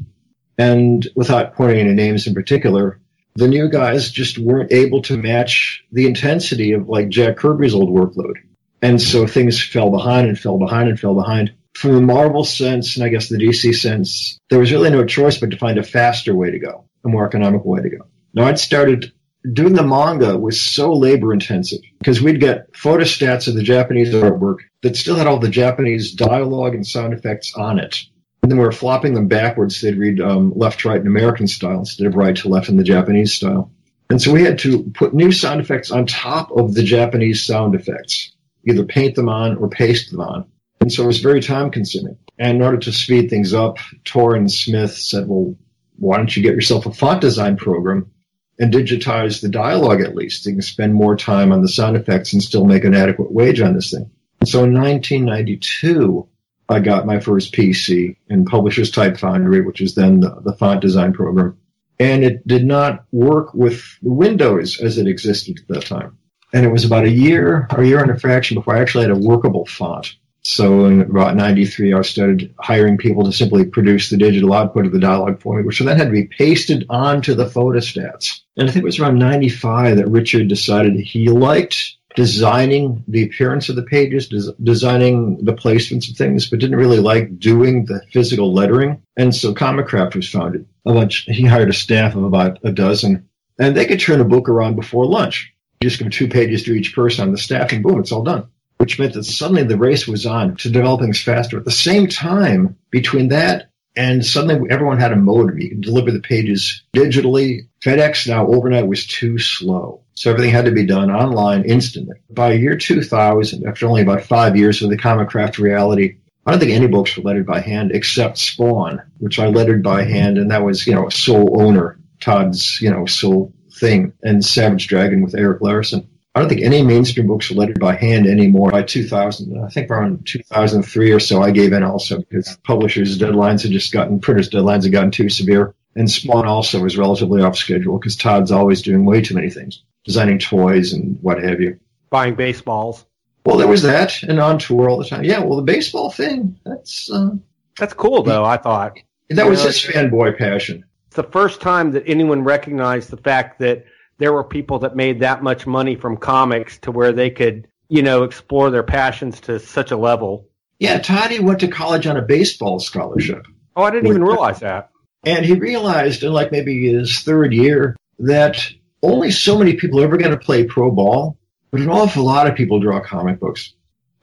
And 0.57 1.07
without 1.15 1.53
pointing 1.53 1.79
any 1.79 1.93
names 1.93 2.27
in 2.27 2.33
particular, 2.33 2.99
the 3.35 3.47
new 3.47 3.69
guys 3.69 4.11
just 4.11 4.37
weren't 4.37 4.73
able 4.73 5.01
to 5.03 5.17
match 5.17 5.83
the 5.91 6.07
intensity 6.07 6.73
of 6.73 6.89
like 6.89 7.09
Jack 7.09 7.37
Kirby's 7.37 7.75
old 7.75 7.89
workload. 7.89 8.35
And 8.81 9.01
so 9.01 9.27
things 9.27 9.61
fell 9.61 9.89
behind 9.91 10.27
and 10.27 10.39
fell 10.39 10.57
behind 10.57 10.89
and 10.89 10.99
fell 10.99 11.15
behind. 11.15 11.53
From 11.73 11.93
the 11.93 12.01
Marvel 12.01 12.43
sense, 12.43 12.95
and 12.95 13.05
I 13.05 13.09
guess 13.09 13.29
the 13.29 13.37
DC 13.37 13.75
sense, 13.75 14.37
there 14.49 14.59
was 14.59 14.71
really 14.71 14.89
no 14.89 15.05
choice 15.05 15.37
but 15.37 15.51
to 15.51 15.57
find 15.57 15.77
a 15.77 15.83
faster 15.83 16.35
way 16.35 16.51
to 16.51 16.59
go, 16.59 16.85
a 17.05 17.09
more 17.09 17.25
economical 17.25 17.71
way 17.71 17.81
to 17.81 17.89
go. 17.89 18.07
Now 18.33 18.45
I'd 18.45 18.59
started 18.59 19.13
doing 19.53 19.73
the 19.73 19.83
manga 19.83 20.37
was 20.37 20.59
so 20.59 20.93
labor 20.93 21.33
intensive 21.33 21.79
because 21.97 22.21
we'd 22.21 22.39
get 22.39 22.71
photostats 22.73 23.47
of 23.47 23.55
the 23.55 23.63
Japanese 23.63 24.13
artwork 24.13 24.57
that 24.81 24.95
still 24.95 25.15
had 25.15 25.27
all 25.27 25.39
the 25.39 25.49
Japanese 25.49 26.13
dialogue 26.13 26.75
and 26.75 26.85
sound 26.85 27.13
effects 27.13 27.53
on 27.55 27.79
it. 27.79 28.03
And 28.41 28.51
then 28.51 28.57
we 28.57 28.65
were 28.65 28.71
flopping 28.71 29.13
them 29.13 29.27
backwards. 29.27 29.81
They'd 29.81 29.97
read 29.97 30.21
um, 30.21 30.53
left 30.55 30.81
to 30.81 30.89
right 30.89 31.01
in 31.01 31.07
American 31.07 31.47
style 31.47 31.79
instead 31.79 32.07
of 32.07 32.15
right 32.15 32.35
to 32.37 32.49
left 32.49 32.69
in 32.69 32.77
the 32.77 32.83
Japanese 32.83 33.33
style. 33.33 33.71
And 34.09 34.21
so 34.21 34.31
we 34.31 34.43
had 34.43 34.59
to 34.59 34.83
put 34.95 35.13
new 35.13 35.31
sound 35.31 35.61
effects 35.61 35.91
on 35.91 36.05
top 36.05 36.51
of 36.51 36.73
the 36.73 36.83
Japanese 36.83 37.45
sound 37.45 37.75
effects, 37.75 38.33
either 38.67 38.83
paint 38.83 39.15
them 39.15 39.29
on 39.29 39.57
or 39.57 39.69
paste 39.69 40.11
them 40.11 40.21
on. 40.21 40.49
And 40.81 40.91
so 40.91 41.03
it 41.03 41.07
was 41.07 41.19
very 41.19 41.41
time 41.41 41.69
consuming. 41.69 42.17
And 42.37 42.57
in 42.57 42.63
order 42.63 42.77
to 42.77 42.91
speed 42.91 43.29
things 43.29 43.53
up, 43.53 43.77
Toren 44.05 44.49
Smith 44.49 44.97
said, 44.97 45.27
well, 45.27 45.55
why 45.97 46.17
don't 46.17 46.35
you 46.35 46.41
get 46.41 46.55
yourself 46.55 46.85
a 46.85 46.93
font 46.93 47.19
design 47.21 47.57
program 47.57 48.09
and 48.59 48.73
digitize 48.73 49.41
the 49.41 49.49
dialogue 49.49 50.01
at 50.01 50.15
least? 50.15 50.45
You 50.45 50.53
can 50.53 50.61
spend 50.61 50.93
more 50.93 51.15
time 51.15 51.51
on 51.51 51.61
the 51.61 51.67
sound 51.67 51.95
effects 51.95 52.33
and 52.33 52.43
still 52.43 52.65
make 52.65 52.83
an 52.83 52.93
adequate 52.93 53.31
wage 53.31 53.61
on 53.61 53.73
this 53.73 53.91
thing. 53.91 54.11
So 54.45 54.63
in 54.63 54.73
1992, 54.73 56.27
I 56.69 56.79
got 56.79 57.05
my 57.05 57.19
first 57.19 57.53
PC 57.53 58.15
in 58.29 58.45
Publishers 58.45 58.91
Type 58.91 59.17
Foundry, 59.17 59.61
which 59.61 59.81
is 59.81 59.95
then 59.95 60.19
the, 60.19 60.39
the 60.41 60.53
font 60.53 60.81
design 60.81 61.13
program. 61.13 61.57
And 61.99 62.23
it 62.23 62.47
did 62.47 62.65
not 62.65 63.05
work 63.11 63.53
with 63.53 63.83
Windows 64.01 64.79
as 64.79 64.97
it 64.97 65.07
existed 65.07 65.59
at 65.59 65.67
that 65.67 65.85
time. 65.85 66.17
And 66.53 66.65
it 66.65 66.71
was 66.71 66.85
about 66.85 67.05
a 67.05 67.09
year 67.09 67.67
or 67.71 67.81
a 67.81 67.87
year 67.87 68.01
and 68.01 68.11
a 68.11 68.19
fraction 68.19 68.55
before 68.55 68.75
I 68.75 68.81
actually 68.81 69.03
had 69.03 69.11
a 69.11 69.19
workable 69.19 69.65
font. 69.65 70.15
So 70.51 70.85
in 70.85 71.01
about 71.01 71.35
93, 71.35 71.93
I 71.93 72.01
started 72.01 72.55
hiring 72.57 72.97
people 72.97 73.23
to 73.23 73.31
simply 73.31 73.65
produce 73.65 74.09
the 74.09 74.17
digital 74.17 74.53
output 74.53 74.87
of 74.87 74.91
the 74.91 74.99
dialogue 74.99 75.39
for 75.39 75.55
me, 75.55 75.63
which 75.63 75.77
then 75.77 75.95
had 75.95 76.07
to 76.07 76.11
be 76.11 76.25
pasted 76.25 76.87
onto 76.89 77.35
the 77.35 77.45
photostats. 77.45 78.41
And 78.57 78.67
I 78.67 78.71
think 78.71 78.81
it 78.81 78.87
was 78.87 78.99
around 78.99 79.19
95 79.19 79.97
that 79.97 80.07
Richard 80.07 80.47
decided 80.47 80.95
he 80.95 81.29
liked 81.29 81.97
designing 82.15 83.03
the 83.07 83.23
appearance 83.25 83.69
of 83.69 83.75
the 83.75 83.83
pages, 83.83 84.27
des- 84.27 84.55
designing 84.63 85.45
the 85.45 85.53
placements 85.53 86.09
of 86.09 86.17
things, 86.17 86.49
but 86.49 86.59
didn't 86.59 86.77
really 86.77 86.99
like 86.99 87.37
doing 87.37 87.85
the 87.85 88.01
physical 88.11 88.51
lettering. 88.51 89.03
And 89.15 89.35
so 89.35 89.53
Comicraft 89.53 90.15
was 90.15 90.27
founded. 90.27 90.65
A 90.83 90.93
bunch, 90.93 91.25
he 91.25 91.45
hired 91.45 91.69
a 91.69 91.73
staff 91.73 92.15
of 92.15 92.23
about 92.23 92.57
a 92.63 92.71
dozen, 92.71 93.29
and 93.59 93.77
they 93.77 93.85
could 93.85 93.99
turn 93.99 94.19
a 94.19 94.25
book 94.25 94.49
around 94.49 94.77
before 94.77 95.05
lunch. 95.05 95.53
Just 95.83 95.99
give 95.99 96.09
two 96.09 96.27
pages 96.27 96.63
to 96.63 96.73
each 96.73 96.95
person 96.95 97.21
on 97.27 97.31
the 97.31 97.37
staff, 97.37 97.71
and 97.71 97.83
boom, 97.83 97.99
it's 97.99 98.11
all 98.11 98.23
done. 98.23 98.49
Which 98.79 98.97
meant 98.97 99.13
that 99.13 99.25
suddenly 99.25 99.63
the 99.63 99.77
race 99.77 100.07
was 100.07 100.25
on 100.25 100.55
to 100.57 100.69
develop 100.69 101.01
things 101.01 101.21
faster. 101.21 101.57
At 101.57 101.65
the 101.65 101.71
same 101.71 102.07
time, 102.07 102.77
between 102.89 103.27
that 103.29 103.69
and 103.95 104.25
suddenly 104.25 104.69
everyone 104.69 104.99
had 104.99 105.11
a 105.11 105.17
modem. 105.17 105.59
You 105.59 105.69
can 105.69 105.81
deliver 105.81 106.11
the 106.11 106.21
pages 106.21 106.83
digitally. 106.95 107.67
FedEx 107.83 108.27
now 108.27 108.47
overnight 108.47 108.87
was 108.87 109.05
too 109.05 109.37
slow. 109.37 110.03
So 110.13 110.31
everything 110.31 110.51
had 110.51 110.65
to 110.65 110.71
be 110.71 110.85
done 110.85 111.11
online 111.11 111.63
instantly. 111.63 112.17
By 112.29 112.53
year 112.53 112.77
2000, 112.77 113.67
after 113.67 113.87
only 113.87 114.01
about 114.01 114.23
five 114.23 114.55
years 114.55 114.81
of 114.81 114.89
the 114.89 114.97
Comicraft 114.97 115.57
reality, 115.57 116.17
I 116.45 116.51
don't 116.51 116.59
think 116.59 116.71
any 116.71 116.87
books 116.87 117.15
were 117.15 117.23
lettered 117.23 117.45
by 117.45 117.59
hand 117.59 117.91
except 117.91 118.37
Spawn, 118.37 119.01
which 119.17 119.39
I 119.39 119.47
lettered 119.47 119.83
by 119.83 120.03
hand, 120.03 120.37
and 120.37 120.51
that 120.51 120.63
was, 120.63 120.87
you 120.87 120.93
know, 120.93 121.07
a 121.07 121.11
sole 121.11 121.61
owner, 121.61 121.99
Todd's, 122.19 122.81
you 122.81 122.91
know, 122.91 123.05
sole 123.05 123.53
thing, 123.73 124.13
and 124.23 124.43
Savage 124.43 124.87
Dragon 124.87 125.21
with 125.21 125.35
Erik 125.35 125.61
Larsen. 125.61 126.07
I 126.39 126.43
don't 126.43 126.49
think 126.49 126.61
any 126.61 126.83
mainstream 126.83 127.27
books 127.27 127.51
are 127.51 127.55
lettered 127.55 127.81
by 127.81 127.95
hand 127.97 128.25
anymore. 128.25 128.71
By 128.71 128.83
2000, 128.83 129.61
I 129.61 129.67
think 129.67 129.91
around 129.91 130.25
2003 130.25 131.11
or 131.11 131.19
so, 131.19 131.41
I 131.41 131.51
gave 131.51 131.73
in 131.73 131.83
also 131.83 132.19
because 132.19 132.57
publishers' 132.63 133.19
deadlines 133.19 133.63
had 133.63 133.71
just 133.71 133.91
gotten, 133.91 134.21
printers' 134.21 134.49
deadlines 134.49 134.83
had 134.83 134.93
gotten 134.93 135.11
too 135.11 135.27
severe. 135.27 135.75
And 135.97 136.09
Spawn 136.09 136.45
also 136.45 136.79
was 136.81 136.97
relatively 136.97 137.41
off 137.41 137.57
schedule 137.57 137.99
because 137.99 138.15
Todd's 138.15 138.53
always 138.53 138.83
doing 138.83 139.03
way 139.03 139.19
too 139.19 139.35
many 139.35 139.49
things, 139.49 139.83
designing 140.05 140.39
toys 140.39 140.93
and 140.93 141.17
what 141.21 141.43
have 141.43 141.59
you. 141.59 141.77
Buying 142.09 142.35
baseballs. 142.35 143.05
Well, 143.45 143.57
there 143.57 143.67
was 143.67 143.81
that, 143.81 144.23
and 144.23 144.39
on 144.39 144.59
tour 144.59 144.89
all 144.89 144.97
the 144.97 145.09
time. 145.09 145.25
Yeah, 145.25 145.39
well, 145.39 145.57
the 145.57 145.63
baseball 145.63 146.09
thing, 146.09 146.57
that's 146.63 147.11
uh, 147.11 147.31
that's 147.77 147.93
cool 147.93 148.23
though. 148.23 148.45
I 148.45 148.55
thought 148.55 148.97
that 149.29 149.45
was 149.45 149.63
his 149.63 149.81
fanboy 149.81 150.37
passion. 150.37 150.85
It's 151.07 151.17
the 151.17 151.23
first 151.23 151.59
time 151.59 151.91
that 151.91 152.03
anyone 152.07 152.45
recognized 152.45 153.09
the 153.09 153.17
fact 153.17 153.59
that 153.59 153.83
there 154.19 154.33
were 154.33 154.43
people 154.43 154.79
that 154.79 154.95
made 154.95 155.21
that 155.21 155.41
much 155.41 155.65
money 155.65 155.95
from 155.95 156.17
comics 156.17 156.77
to 156.79 156.91
where 156.91 157.11
they 157.11 157.31
could, 157.31 157.67
you 157.87 158.03
know, 158.03 158.23
explore 158.23 158.69
their 158.69 158.83
passions 158.83 159.39
to 159.41 159.59
such 159.59 159.91
a 159.91 159.97
level. 159.97 160.47
Yeah, 160.77 160.99
Toddy 160.99 161.39
went 161.39 161.61
to 161.61 161.67
college 161.67 162.05
on 162.05 162.17
a 162.17 162.21
baseball 162.21 162.79
scholarship. 162.79 163.47
Oh, 163.75 163.83
I 163.83 163.91
didn't 163.91 164.07
even 164.07 164.23
realize 164.23 164.59
that. 164.59 164.91
And 165.23 165.45
he 165.45 165.53
realized 165.53 166.23
in 166.23 166.31
like 166.31 166.51
maybe 166.51 166.91
his 166.91 167.19
third 167.19 167.53
year 167.53 167.95
that 168.19 168.71
only 169.01 169.31
so 169.31 169.57
many 169.57 169.75
people 169.75 170.01
are 170.01 170.03
ever 170.03 170.17
going 170.17 170.31
to 170.31 170.37
play 170.37 170.65
pro 170.65 170.91
ball, 170.91 171.37
but 171.71 171.81
an 171.81 171.89
awful 171.89 172.23
lot 172.23 172.47
of 172.47 172.55
people 172.55 172.79
draw 172.79 173.01
comic 173.01 173.39
books. 173.39 173.73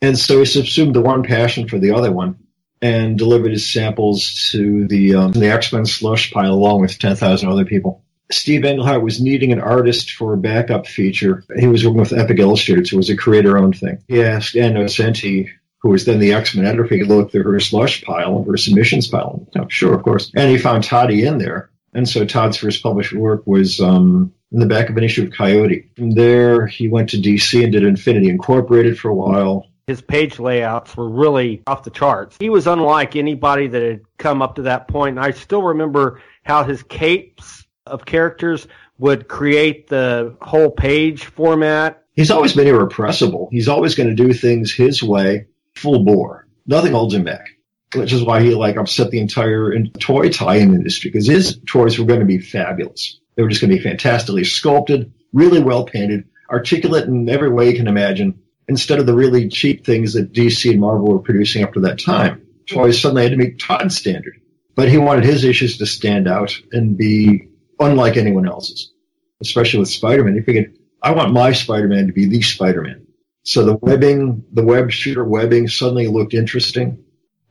And 0.02 0.18
so 0.18 0.40
he 0.40 0.44
subsumed 0.44 0.94
the 0.94 1.00
one 1.00 1.22
passion 1.22 1.68
for 1.68 1.78
the 1.78 1.92
other 1.92 2.12
one 2.12 2.36
and 2.82 3.18
delivered 3.18 3.52
his 3.52 3.70
samples 3.70 4.50
to 4.50 4.86
the, 4.86 5.14
um, 5.14 5.32
the 5.32 5.50
X-Men 5.50 5.86
slush 5.86 6.30
pile 6.30 6.52
along 6.52 6.82
with 6.82 6.98
10,000 6.98 7.48
other 7.48 7.64
people. 7.64 8.04
Steve 8.30 8.64
Englehart 8.64 9.02
was 9.02 9.20
needing 9.20 9.52
an 9.52 9.60
artist 9.60 10.12
for 10.12 10.34
a 10.34 10.38
backup 10.38 10.86
feature. 10.86 11.44
He 11.58 11.66
was 11.66 11.84
working 11.84 12.00
with 12.00 12.12
Epic 12.12 12.38
Illustrators, 12.38 12.92
it 12.92 12.96
was 12.96 13.10
a 13.10 13.16
creator-owned 13.16 13.78
thing. 13.78 14.02
He 14.08 14.22
asked 14.22 14.56
Ann 14.56 14.74
Nocenti, 14.74 15.50
who 15.78 15.90
was 15.90 16.04
then 16.04 16.18
the 16.18 16.32
X-Men 16.32 16.66
editor, 16.66 16.84
if 16.84 16.90
he 16.90 16.98
could 16.98 17.08
look 17.08 17.30
through 17.30 17.44
her 17.44 17.60
slush 17.60 18.02
pile, 18.02 18.42
her 18.44 18.56
submissions 18.56 19.06
pile. 19.06 19.46
Oh, 19.56 19.68
sure, 19.68 19.94
of 19.94 20.02
course. 20.02 20.32
And 20.34 20.50
he 20.50 20.58
found 20.58 20.84
Toddy 20.84 21.24
in 21.24 21.38
there. 21.38 21.70
And 21.94 22.08
so 22.08 22.24
Todd's 22.24 22.58
first 22.58 22.82
published 22.82 23.12
work 23.12 23.46
was 23.46 23.80
um, 23.80 24.32
in 24.52 24.58
the 24.60 24.66
back 24.66 24.90
of 24.90 24.96
an 24.96 25.04
issue 25.04 25.24
of 25.24 25.32
Coyote. 25.32 25.88
From 25.96 26.10
there, 26.10 26.66
he 26.66 26.88
went 26.88 27.10
to 27.10 27.16
DC 27.16 27.62
and 27.62 27.72
did 27.72 27.84
Infinity 27.84 28.28
Incorporated 28.28 28.98
for 28.98 29.08
a 29.08 29.14
while. 29.14 29.66
His 29.86 30.02
page 30.02 30.40
layouts 30.40 30.96
were 30.96 31.08
really 31.08 31.62
off 31.66 31.84
the 31.84 31.90
charts. 31.90 32.36
He 32.40 32.50
was 32.50 32.66
unlike 32.66 33.14
anybody 33.14 33.68
that 33.68 33.82
had 33.82 34.00
come 34.18 34.42
up 34.42 34.56
to 34.56 34.62
that 34.62 34.88
point. 34.88 35.16
And 35.16 35.24
I 35.24 35.30
still 35.30 35.62
remember 35.62 36.20
how 36.42 36.64
his 36.64 36.82
capes 36.82 37.65
of 37.86 38.04
characters 38.04 38.66
would 38.98 39.28
create 39.28 39.88
the 39.88 40.36
whole 40.40 40.70
page 40.70 41.24
format. 41.24 42.02
He's 42.14 42.30
always 42.30 42.54
been 42.54 42.66
irrepressible. 42.66 43.48
He's 43.50 43.68
always 43.68 43.94
going 43.94 44.14
to 44.14 44.22
do 44.22 44.32
things 44.32 44.72
his 44.72 45.02
way, 45.02 45.46
full 45.74 46.04
bore. 46.04 46.46
Nothing 46.66 46.92
holds 46.92 47.14
him 47.14 47.24
back. 47.24 47.50
Which 47.94 48.12
is 48.12 48.22
why 48.22 48.42
he 48.42 48.54
like 48.54 48.76
upset 48.76 49.10
the 49.10 49.20
entire 49.20 49.72
toy 50.00 50.28
tie-in 50.30 50.74
industry 50.74 51.10
because 51.10 51.26
his 51.26 51.60
toys 51.66 51.98
were 51.98 52.04
going 52.04 52.20
to 52.20 52.26
be 52.26 52.40
fabulous. 52.40 53.20
They 53.36 53.42
were 53.42 53.48
just 53.48 53.60
going 53.60 53.70
to 53.70 53.76
be 53.76 53.82
fantastically 53.82 54.44
sculpted, 54.44 55.12
really 55.32 55.62
well 55.62 55.84
painted, 55.84 56.24
articulate 56.50 57.06
in 57.06 57.28
every 57.28 57.48
way 57.48 57.70
you 57.70 57.76
can 57.76 57.86
imagine. 57.86 58.42
Instead 58.68 58.98
of 58.98 59.06
the 59.06 59.14
really 59.14 59.48
cheap 59.48 59.86
things 59.86 60.14
that 60.14 60.32
DC 60.32 60.68
and 60.68 60.80
Marvel 60.80 61.06
were 61.06 61.20
producing 61.20 61.62
up 61.62 61.74
to 61.74 61.80
that 61.80 62.00
time, 62.00 62.44
toys 62.66 63.00
suddenly 63.00 63.22
had 63.22 63.30
to 63.30 63.36
meet 63.36 63.60
Todd's 63.60 63.96
standard. 63.96 64.40
But 64.74 64.88
he 64.88 64.98
wanted 64.98 65.24
his 65.24 65.44
issues 65.44 65.78
to 65.78 65.86
stand 65.86 66.26
out 66.26 66.58
and 66.72 66.96
be 66.96 67.48
unlike 67.78 68.16
anyone 68.16 68.48
else's, 68.48 68.92
especially 69.40 69.80
with 69.80 69.88
Spider-Man. 69.88 70.34
He 70.34 70.40
figured, 70.40 70.76
I 71.02 71.12
want 71.12 71.32
my 71.32 71.52
Spider-Man 71.52 72.06
to 72.06 72.12
be 72.12 72.26
the 72.26 72.42
Spider-Man. 72.42 73.06
So 73.42 73.64
the 73.64 73.76
webbing, 73.76 74.44
the 74.52 74.64
web 74.64 74.90
shooter 74.90 75.24
webbing 75.24 75.68
suddenly 75.68 76.08
looked 76.08 76.34
interesting. 76.34 77.04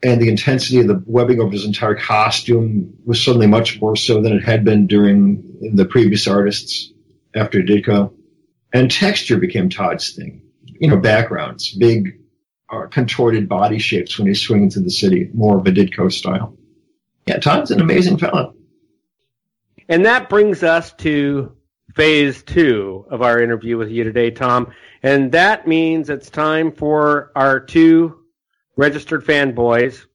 And 0.04 0.22
the 0.22 0.30
intensity 0.30 0.82
of 0.82 0.88
the 0.88 1.02
webbing 1.06 1.40
of 1.40 1.52
his 1.52 1.66
entire 1.66 1.96
costume 1.96 2.96
was 3.06 3.24
suddenly 3.24 3.48
much 3.48 3.80
more 3.82 3.96
so 3.96 4.22
than 4.22 4.34
it 4.34 4.44
had 4.44 4.64
been 4.64 4.88
during 4.88 5.72
the 5.74 5.86
previous 5.86 6.28
artists 6.28 6.92
after 7.34 7.64
Ditko. 7.64 8.14
And 8.74 8.92
texture 8.92 9.38
became 9.38 9.70
Todd's 9.70 10.14
thing. 10.14 10.42
You 10.66 10.90
know, 10.90 10.98
backgrounds, 10.98 11.72
big, 11.72 12.20
uh, 12.70 12.88
contorted 12.88 13.48
body 13.48 13.80
shapes 13.80 14.20
when 14.20 14.28
he's 14.28 14.42
swinging 14.42 14.70
through 14.70 14.84
the 14.84 14.92
city, 14.92 15.30
more 15.34 15.58
of 15.58 15.66
a 15.66 15.72
Ditko 15.72 16.12
style. 16.12 16.58
Yeah, 17.26 17.40
Todd's 17.40 17.72
an 17.72 17.80
amazing 17.80 18.18
fellow. 18.18 18.54
And 19.88 20.06
that 20.06 20.30
brings 20.30 20.64
us 20.64 20.94
to 20.94 21.56
phase 21.96 22.44
two 22.44 23.06
of 23.10 23.22
our 23.22 23.42
interview 23.42 23.78
with 23.78 23.90
you 23.90 24.04
today, 24.04 24.32
Tom. 24.32 24.72
And 25.04 25.32
that 25.32 25.68
means 25.68 26.10
it's 26.10 26.30
time 26.30 26.72
for 26.72 27.32
our 27.36 27.60
two 27.60 28.20
registered 28.76 29.24
fanboys, 29.24 30.06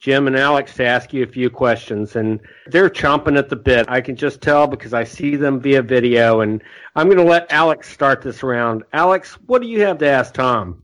Jim 0.00 0.26
and 0.26 0.36
Alex, 0.36 0.74
to 0.74 0.84
ask 0.84 1.12
you 1.12 1.22
a 1.22 1.28
few 1.28 1.48
questions. 1.48 2.16
And 2.16 2.40
they're 2.66 2.90
chomping 2.90 3.38
at 3.38 3.48
the 3.48 3.56
bit. 3.56 3.86
I 3.88 4.00
can 4.00 4.16
just 4.16 4.40
tell 4.40 4.66
because 4.66 4.92
I 4.92 5.04
see 5.04 5.36
them 5.36 5.60
via 5.60 5.82
video. 5.82 6.40
And 6.40 6.62
I'm 6.96 7.06
going 7.06 7.18
to 7.18 7.24
let 7.24 7.52
Alex 7.52 7.88
start 7.88 8.22
this 8.22 8.42
round. 8.42 8.82
Alex, 8.92 9.34
what 9.46 9.62
do 9.62 9.68
you 9.68 9.82
have 9.82 9.98
to 9.98 10.08
ask 10.08 10.34
Tom? 10.34 10.82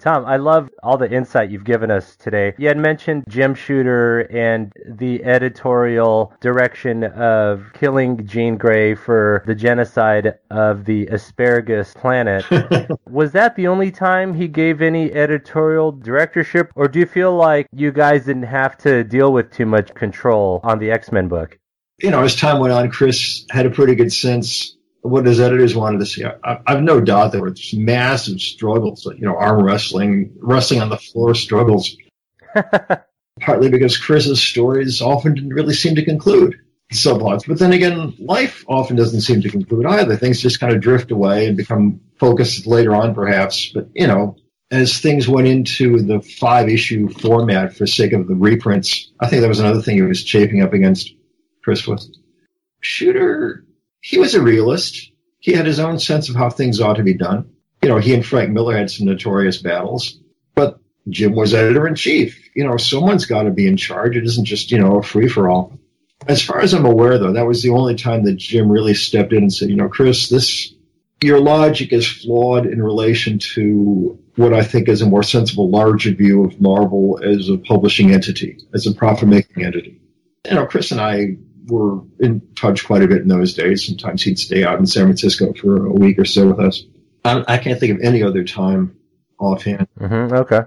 Tom, 0.00 0.24
I 0.24 0.38
love 0.38 0.70
all 0.82 0.96
the 0.96 1.10
insight 1.10 1.50
you've 1.50 1.64
given 1.64 1.90
us 1.90 2.16
today. 2.16 2.54
You 2.56 2.68
had 2.68 2.78
mentioned 2.78 3.24
Jim 3.28 3.54
Shooter 3.54 4.20
and 4.30 4.72
the 4.86 5.22
editorial 5.22 6.32
direction 6.40 7.04
of 7.04 7.66
killing 7.74 8.26
Jean 8.26 8.56
Grey 8.56 8.94
for 8.94 9.42
the 9.46 9.54
genocide 9.54 10.38
of 10.50 10.86
the 10.86 11.06
asparagus 11.08 11.92
planet. 11.92 12.44
Was 13.06 13.32
that 13.32 13.56
the 13.56 13.68
only 13.68 13.90
time 13.90 14.32
he 14.32 14.48
gave 14.48 14.80
any 14.80 15.12
editorial 15.12 15.92
directorship, 15.92 16.72
or 16.76 16.88
do 16.88 16.98
you 16.98 17.06
feel 17.06 17.36
like 17.36 17.66
you 17.70 17.92
guys 17.92 18.24
didn't 18.24 18.44
have 18.44 18.78
to 18.78 19.04
deal 19.04 19.34
with 19.34 19.50
too 19.52 19.66
much 19.66 19.94
control 19.94 20.60
on 20.64 20.78
the 20.78 20.90
X 20.90 21.12
Men 21.12 21.28
book? 21.28 21.58
You 21.98 22.10
know, 22.10 22.22
as 22.22 22.34
time 22.34 22.58
went 22.58 22.72
on, 22.72 22.90
Chris 22.90 23.44
had 23.50 23.66
a 23.66 23.70
pretty 23.70 23.94
good 23.94 24.12
sense 24.12 24.76
what 25.02 25.26
his 25.26 25.40
editors 25.40 25.74
wanted 25.74 26.00
to 26.00 26.06
see. 26.06 26.24
I, 26.24 26.60
have 26.66 26.82
no 26.82 27.00
doubt 27.00 27.32
there 27.32 27.40
were 27.40 27.54
massive 27.72 28.40
struggles, 28.40 29.06
you 29.06 29.26
know, 29.26 29.36
arm 29.36 29.62
wrestling, 29.62 30.36
wrestling 30.40 30.82
on 30.82 30.88
the 30.88 30.98
floor 30.98 31.34
struggles. 31.34 31.96
partly 33.40 33.70
because 33.70 33.96
Chris's 33.96 34.42
stories 34.42 35.00
often 35.00 35.34
didn't 35.34 35.54
really 35.54 35.74
seem 35.74 35.96
to 35.96 36.04
conclude 36.04 36.60
subplots. 36.92 37.46
But 37.46 37.58
then 37.58 37.72
again, 37.72 38.14
life 38.18 38.64
often 38.68 38.96
doesn't 38.96 39.22
seem 39.22 39.42
to 39.42 39.50
conclude 39.50 39.86
either. 39.86 40.16
Things 40.16 40.40
just 40.40 40.60
kind 40.60 40.74
of 40.74 40.80
drift 40.80 41.10
away 41.10 41.46
and 41.46 41.56
become 41.56 42.00
focused 42.18 42.66
later 42.66 42.94
on, 42.94 43.14
perhaps. 43.14 43.70
But, 43.72 43.88
you 43.94 44.06
know, 44.06 44.36
as 44.70 44.98
things 44.98 45.28
went 45.28 45.48
into 45.48 46.02
the 46.02 46.20
five 46.20 46.68
issue 46.68 47.08
format 47.08 47.76
for 47.76 47.86
sake 47.86 48.12
of 48.12 48.28
the 48.28 48.34
reprints, 48.34 49.10
I 49.18 49.28
think 49.28 49.42
that 49.42 49.48
was 49.48 49.60
another 49.60 49.82
thing 49.82 49.96
he 49.96 50.02
was 50.02 50.22
chafing 50.22 50.62
up 50.62 50.72
against 50.72 51.14
Chris 51.62 51.86
was. 51.86 52.16
Shooter, 52.80 53.64
he 54.00 54.18
was 54.18 54.34
a 54.34 54.42
realist. 54.42 55.12
He 55.38 55.52
had 55.52 55.66
his 55.66 55.78
own 55.78 55.98
sense 55.98 56.28
of 56.28 56.36
how 56.36 56.50
things 56.50 56.80
ought 56.80 56.96
to 56.96 57.02
be 57.02 57.14
done. 57.14 57.50
You 57.82 57.88
know, 57.88 57.98
he 57.98 58.14
and 58.14 58.24
Frank 58.24 58.50
Miller 58.50 58.76
had 58.76 58.90
some 58.90 59.06
notorious 59.06 59.58
battles, 59.58 60.18
but 60.54 60.78
Jim 61.08 61.34
was 61.34 61.54
editor 61.54 61.86
in 61.86 61.94
chief. 61.94 62.50
You 62.54 62.66
know, 62.66 62.76
someone's 62.76 63.26
got 63.26 63.44
to 63.44 63.50
be 63.50 63.66
in 63.66 63.76
charge. 63.76 64.16
It 64.16 64.24
isn't 64.24 64.44
just, 64.44 64.70
you 64.70 64.78
know, 64.78 64.98
a 64.98 65.02
free 65.02 65.28
for 65.28 65.48
all. 65.48 65.78
As 66.28 66.42
far 66.42 66.60
as 66.60 66.74
I'm 66.74 66.84
aware, 66.84 67.18
though, 67.18 67.32
that 67.32 67.46
was 67.46 67.62
the 67.62 67.70
only 67.70 67.94
time 67.94 68.24
that 68.24 68.36
Jim 68.36 68.70
really 68.70 68.92
stepped 68.92 69.32
in 69.32 69.44
and 69.44 69.52
said, 69.52 69.70
you 69.70 69.76
know, 69.76 69.88
Chris, 69.88 70.28
this, 70.28 70.74
your 71.22 71.40
logic 71.40 71.92
is 71.94 72.06
flawed 72.06 72.66
in 72.66 72.82
relation 72.82 73.38
to 73.54 74.18
what 74.36 74.52
I 74.52 74.62
think 74.62 74.88
is 74.88 75.00
a 75.00 75.06
more 75.06 75.22
sensible, 75.22 75.70
larger 75.70 76.12
view 76.12 76.44
of 76.44 76.60
Marvel 76.60 77.18
as 77.22 77.48
a 77.48 77.56
publishing 77.56 78.12
entity, 78.12 78.58
as 78.74 78.86
a 78.86 78.92
profit 78.92 79.28
making 79.28 79.64
entity. 79.64 80.00
You 80.46 80.56
know, 80.56 80.66
Chris 80.66 80.90
and 80.92 81.00
I 81.00 81.36
were 81.70 82.02
in 82.18 82.42
touch 82.54 82.84
quite 82.84 83.02
a 83.02 83.08
bit 83.08 83.22
in 83.22 83.28
those 83.28 83.54
days. 83.54 83.86
Sometimes 83.86 84.22
he'd 84.22 84.38
stay 84.38 84.64
out 84.64 84.78
in 84.78 84.86
San 84.86 85.04
Francisco 85.04 85.52
for 85.52 85.86
a 85.86 85.92
week 85.92 86.18
or 86.18 86.24
so 86.24 86.48
with 86.48 86.60
us. 86.60 86.82
I, 87.24 87.44
I 87.46 87.58
can't 87.58 87.78
think 87.78 87.98
of 87.98 88.02
any 88.02 88.22
other 88.22 88.44
time 88.44 88.96
offhand. 89.38 89.88
Mm-hmm, 89.98 90.34
okay. 90.34 90.62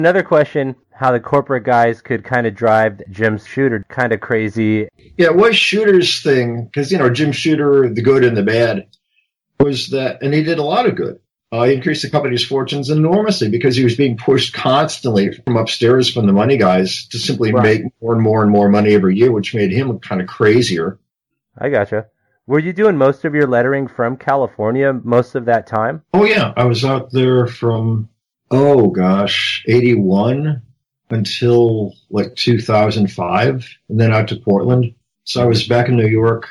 Another 0.00 0.22
question 0.22 0.74
how 0.90 1.12
the 1.12 1.20
corporate 1.20 1.64
guys 1.64 2.00
could 2.00 2.24
kind 2.24 2.46
of 2.46 2.54
drive 2.54 3.00
Jim 3.10 3.38
Shooter 3.38 3.84
kind 3.88 4.12
of 4.12 4.20
crazy. 4.20 4.88
Yeah, 5.16 5.26
it 5.26 5.36
was 5.36 5.56
Shooter's 5.56 6.22
thing, 6.22 6.64
because, 6.64 6.92
you 6.92 6.98
know, 6.98 7.10
Jim 7.10 7.32
Shooter, 7.32 7.88
the 7.88 8.02
good 8.02 8.24
and 8.24 8.36
the 8.36 8.42
bad, 8.42 8.86
was 9.58 9.88
that, 9.90 10.22
and 10.22 10.34
he 10.34 10.42
did 10.42 10.58
a 10.58 10.62
lot 10.62 10.86
of 10.86 10.96
good. 10.96 11.18
Uh, 11.52 11.64
increased 11.64 12.00
the 12.00 12.08
company's 12.08 12.44
fortunes 12.44 12.88
enormously 12.88 13.50
because 13.50 13.76
he 13.76 13.84
was 13.84 13.94
being 13.94 14.16
pushed 14.16 14.54
constantly 14.54 15.30
from 15.32 15.56
upstairs 15.56 16.10
from 16.10 16.26
the 16.26 16.32
money 16.32 16.56
guys 16.56 17.06
to 17.08 17.18
simply 17.18 17.52
right. 17.52 17.62
make 17.62 17.82
more 18.00 18.14
and 18.14 18.22
more 18.22 18.42
and 18.42 18.50
more 18.50 18.70
money 18.70 18.94
every 18.94 19.14
year, 19.14 19.30
which 19.30 19.54
made 19.54 19.70
him 19.70 19.98
kind 19.98 20.22
of 20.22 20.26
crazier. 20.26 20.98
I 21.58 21.68
gotcha. 21.68 22.06
Were 22.46 22.58
you 22.58 22.72
doing 22.72 22.96
most 22.96 23.26
of 23.26 23.34
your 23.34 23.46
lettering 23.46 23.86
from 23.86 24.16
California 24.16 24.94
most 24.94 25.34
of 25.34 25.44
that 25.44 25.66
time? 25.66 26.02
Oh 26.14 26.24
yeah, 26.24 26.54
I 26.56 26.64
was 26.64 26.86
out 26.86 27.12
there 27.12 27.46
from 27.46 28.08
oh 28.50 28.88
gosh, 28.88 29.62
eighty 29.68 29.94
one 29.94 30.62
until 31.10 31.94
like 32.08 32.34
two 32.34 32.62
thousand 32.62 33.12
five, 33.12 33.68
and 33.90 34.00
then 34.00 34.10
out 34.10 34.28
to 34.28 34.36
Portland. 34.36 34.94
So 35.24 35.42
I 35.42 35.46
was 35.46 35.68
back 35.68 35.88
in 35.88 35.96
New 35.96 36.08
York 36.08 36.48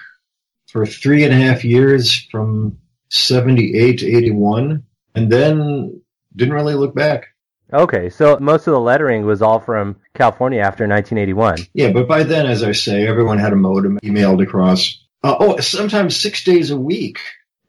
for 0.68 0.86
three 0.86 1.24
and 1.24 1.34
a 1.34 1.38
half 1.38 1.66
years 1.66 2.24
from 2.32 2.78
seventy 3.10 3.76
eight 3.76 4.00
to 4.00 4.08
eighty 4.08 4.32
one 4.32 4.84
and 5.16 5.32
then 5.32 6.02
didn't 6.36 6.54
really 6.54 6.76
look 6.76 6.96
back. 6.96 7.28
Okay, 7.74 8.10
so 8.10 8.38
most 8.40 8.68
of 8.68 8.74
the 8.74 8.80
lettering 8.80 9.26
was 9.26 9.42
all 9.42 9.60
from 9.60 9.96
California 10.14 10.60
after 10.60 10.88
1981. 10.88 11.68
Yeah, 11.74 11.92
but 11.92 12.08
by 12.08 12.24
then, 12.24 12.46
as 12.46 12.64
I 12.64 12.74
say, 12.74 13.08
everyone 13.08 13.38
had 13.38 13.54
a 13.54 13.56
modem 13.56 13.98
emailed 14.00 14.44
across. 14.44 15.06
Uh, 15.24 15.36
oh, 15.40 15.60
sometimes 15.60 16.20
six 16.20 16.44
days 16.44 16.72
a 16.72 16.78
week 16.78 17.20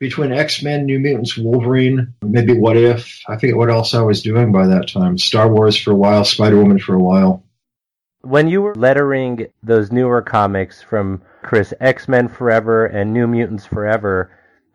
between 0.01 0.33
X 0.33 0.63
Men, 0.63 0.87
New 0.87 0.99
Mutants, 0.99 1.39
Wolverine, 1.39 2.15
maybe 2.23 2.59
What 2.59 2.77
If. 2.77 3.21
I 3.29 3.37
forget 3.37 3.57
what 3.57 3.71
else 3.71 3.95
I 3.95 4.03
was 4.03 4.23
doing 4.23 4.51
by 4.51 4.67
that 4.67 4.89
time. 4.89 5.19
Star 5.19 5.49
Wars 5.49 5.77
for 5.77 5.93
a 5.93 5.97
while, 5.97 6.25
Spider 6.25 6.57
Woman 6.57 6.81
for 6.81 6.95
a 6.95 7.03
while. 7.03 7.45
When 8.23 8.49
you 8.49 8.63
were 8.63 8.75
lettering 8.75 9.47
those 9.63 9.93
newer 9.93 10.21
comics 10.23 10.83
from 10.83 11.23
Chris, 11.43 11.73
X 11.81 12.09
Men 12.09 12.27
Forever 12.27 12.87
and 12.87 13.13
New 13.13 13.29
Mutants 13.29 13.67
Forever, 13.67 14.33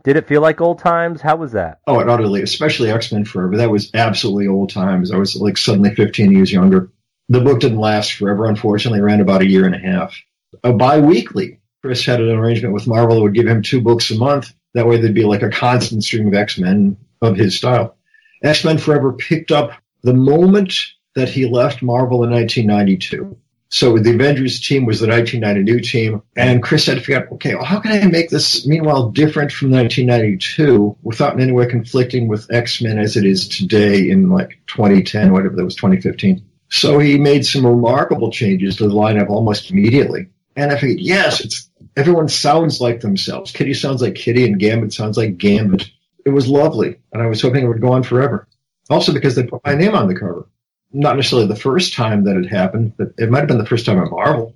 did 0.08 0.16
it 0.16 0.26
feel 0.26 0.40
like 0.40 0.62
old 0.62 0.80
times? 0.80 1.20
How 1.20 1.36
was 1.36 1.52
that? 1.52 1.82
Oh, 1.86 2.00
it 2.00 2.08
utterly, 2.08 2.42
especially 2.42 2.90
X 2.90 3.12
Men 3.12 3.26
Forever. 3.26 3.58
That 3.58 3.70
was 3.70 3.94
absolutely 3.94 4.48
old 4.48 4.70
times. 4.70 5.12
I 5.12 5.18
was 5.18 5.36
like 5.36 5.58
suddenly 5.58 5.94
15 5.94 6.32
years 6.32 6.50
younger. 6.50 6.94
The 7.28 7.42
book 7.42 7.60
didn't 7.60 7.80
last 7.80 8.14
forever, 8.14 8.46
unfortunately. 8.46 9.00
It 9.00 9.04
ran 9.04 9.20
about 9.20 9.42
a 9.42 9.50
year 9.50 9.66
and 9.66 9.76
a 9.76 9.80
half. 9.80 10.18
A 10.64 10.72
bi-weekly. 10.72 11.60
Chris 11.82 12.06
had 12.06 12.22
an 12.22 12.30
arrangement 12.30 12.74
with 12.74 12.88
Marvel 12.88 13.18
that 13.18 13.22
would 13.22 13.34
give 13.34 13.48
him 13.48 13.62
two 13.62 13.82
books 13.82 14.10
a 14.10 14.16
month. 14.16 14.54
That 14.76 14.88
way 14.88 14.96
there'd 14.96 15.14
be 15.14 15.26
like 15.26 15.44
a 15.44 15.50
constant 15.50 16.06
stream 16.06 16.30
of 16.30 16.34
X-Men 16.34 16.96
of 17.22 17.36
his 17.36 17.58
style. 17.58 17.98
X-Men 18.42 18.78
Forever 18.78 19.12
picked 19.12 19.52
up 19.52 19.72
the 20.04 20.14
moment 20.14 20.74
that 21.16 21.28
he 21.28 21.50
left 21.50 21.84
Marvel 21.84 22.24
in 22.24 22.32
1992. 22.32 23.38
So 23.70 23.98
the 23.98 24.12
Avengers 24.12 24.62
team 24.62 24.86
was 24.86 25.00
the 25.00 25.08
1992 25.08 25.80
team, 25.82 26.22
and 26.38 26.64
Chris 26.64 26.86
had 26.86 26.96
to 26.96 27.02
figure 27.02 27.24
out, 27.24 27.32
okay, 27.34 27.54
well, 27.56 27.66
how 27.66 27.80
can 27.80 27.92
I 27.92 28.06
make 28.08 28.30
this, 28.30 28.66
meanwhile, 28.66 29.10
different 29.10 29.52
from 29.52 29.72
1992 29.72 30.98
without 31.04 31.34
in 31.34 31.42
any 31.42 31.52
way 31.52 31.66
conflicting 31.68 32.30
with 32.30 32.52
X-Men 32.52 32.98
as 32.98 33.18
it 33.18 33.26
is 33.26 33.50
today 33.50 34.10
in 34.10 34.30
like 34.30 34.60
2010, 34.68 35.34
whatever 35.34 35.56
that 35.56 35.66
was, 35.66 35.76
2015. 35.76 36.44
So 36.70 37.00
he 37.00 37.18
made 37.18 37.46
some 37.46 37.66
remarkable 37.66 38.32
changes 38.32 38.78
to 38.78 38.88
the 38.88 38.94
lineup 38.94 39.30
almost 39.30 39.70
immediately. 39.70 40.28
And 40.56 40.72
I 40.72 40.78
figured, 40.78 41.02
yes, 41.02 41.42
it's 41.42 41.70
everyone 41.96 42.30
sounds 42.30 42.80
like 42.80 43.02
themselves. 43.02 43.52
Kitty 43.52 43.74
sounds 43.74 44.02
like 44.02 44.16
Kitty, 44.16 44.46
and 44.46 44.60
Gambit 44.60 44.94
sounds 44.94 45.18
like 45.18 45.38
Gambit. 45.38 45.90
It 46.26 46.30
was 46.30 46.48
lovely, 46.48 47.00
and 47.12 47.22
I 47.22 47.28
was 47.28 47.42
hoping 47.42 47.66
it 47.66 47.68
would 47.68 47.82
go 47.82 47.94
on 47.94 48.04
forever. 48.04 48.48
Also 48.90 49.14
because 49.14 49.36
they 49.36 49.44
put 49.44 49.66
my 49.66 49.76
name 49.76 49.94
on 49.94 50.08
the 50.08 50.16
cover 50.16 50.48
not 50.92 51.16
necessarily 51.16 51.48
the 51.48 51.56
first 51.56 51.94
time 51.94 52.24
that 52.26 52.38
it 52.38 52.48
happened, 52.48 52.94
but 52.98 53.14
it 53.18 53.30
might 53.30 53.40
have 53.40 53.48
been 53.48 53.58
the 53.58 53.66
first 53.66 53.86
time 53.86 54.00
at 54.00 54.10
Marvel. 54.10 54.56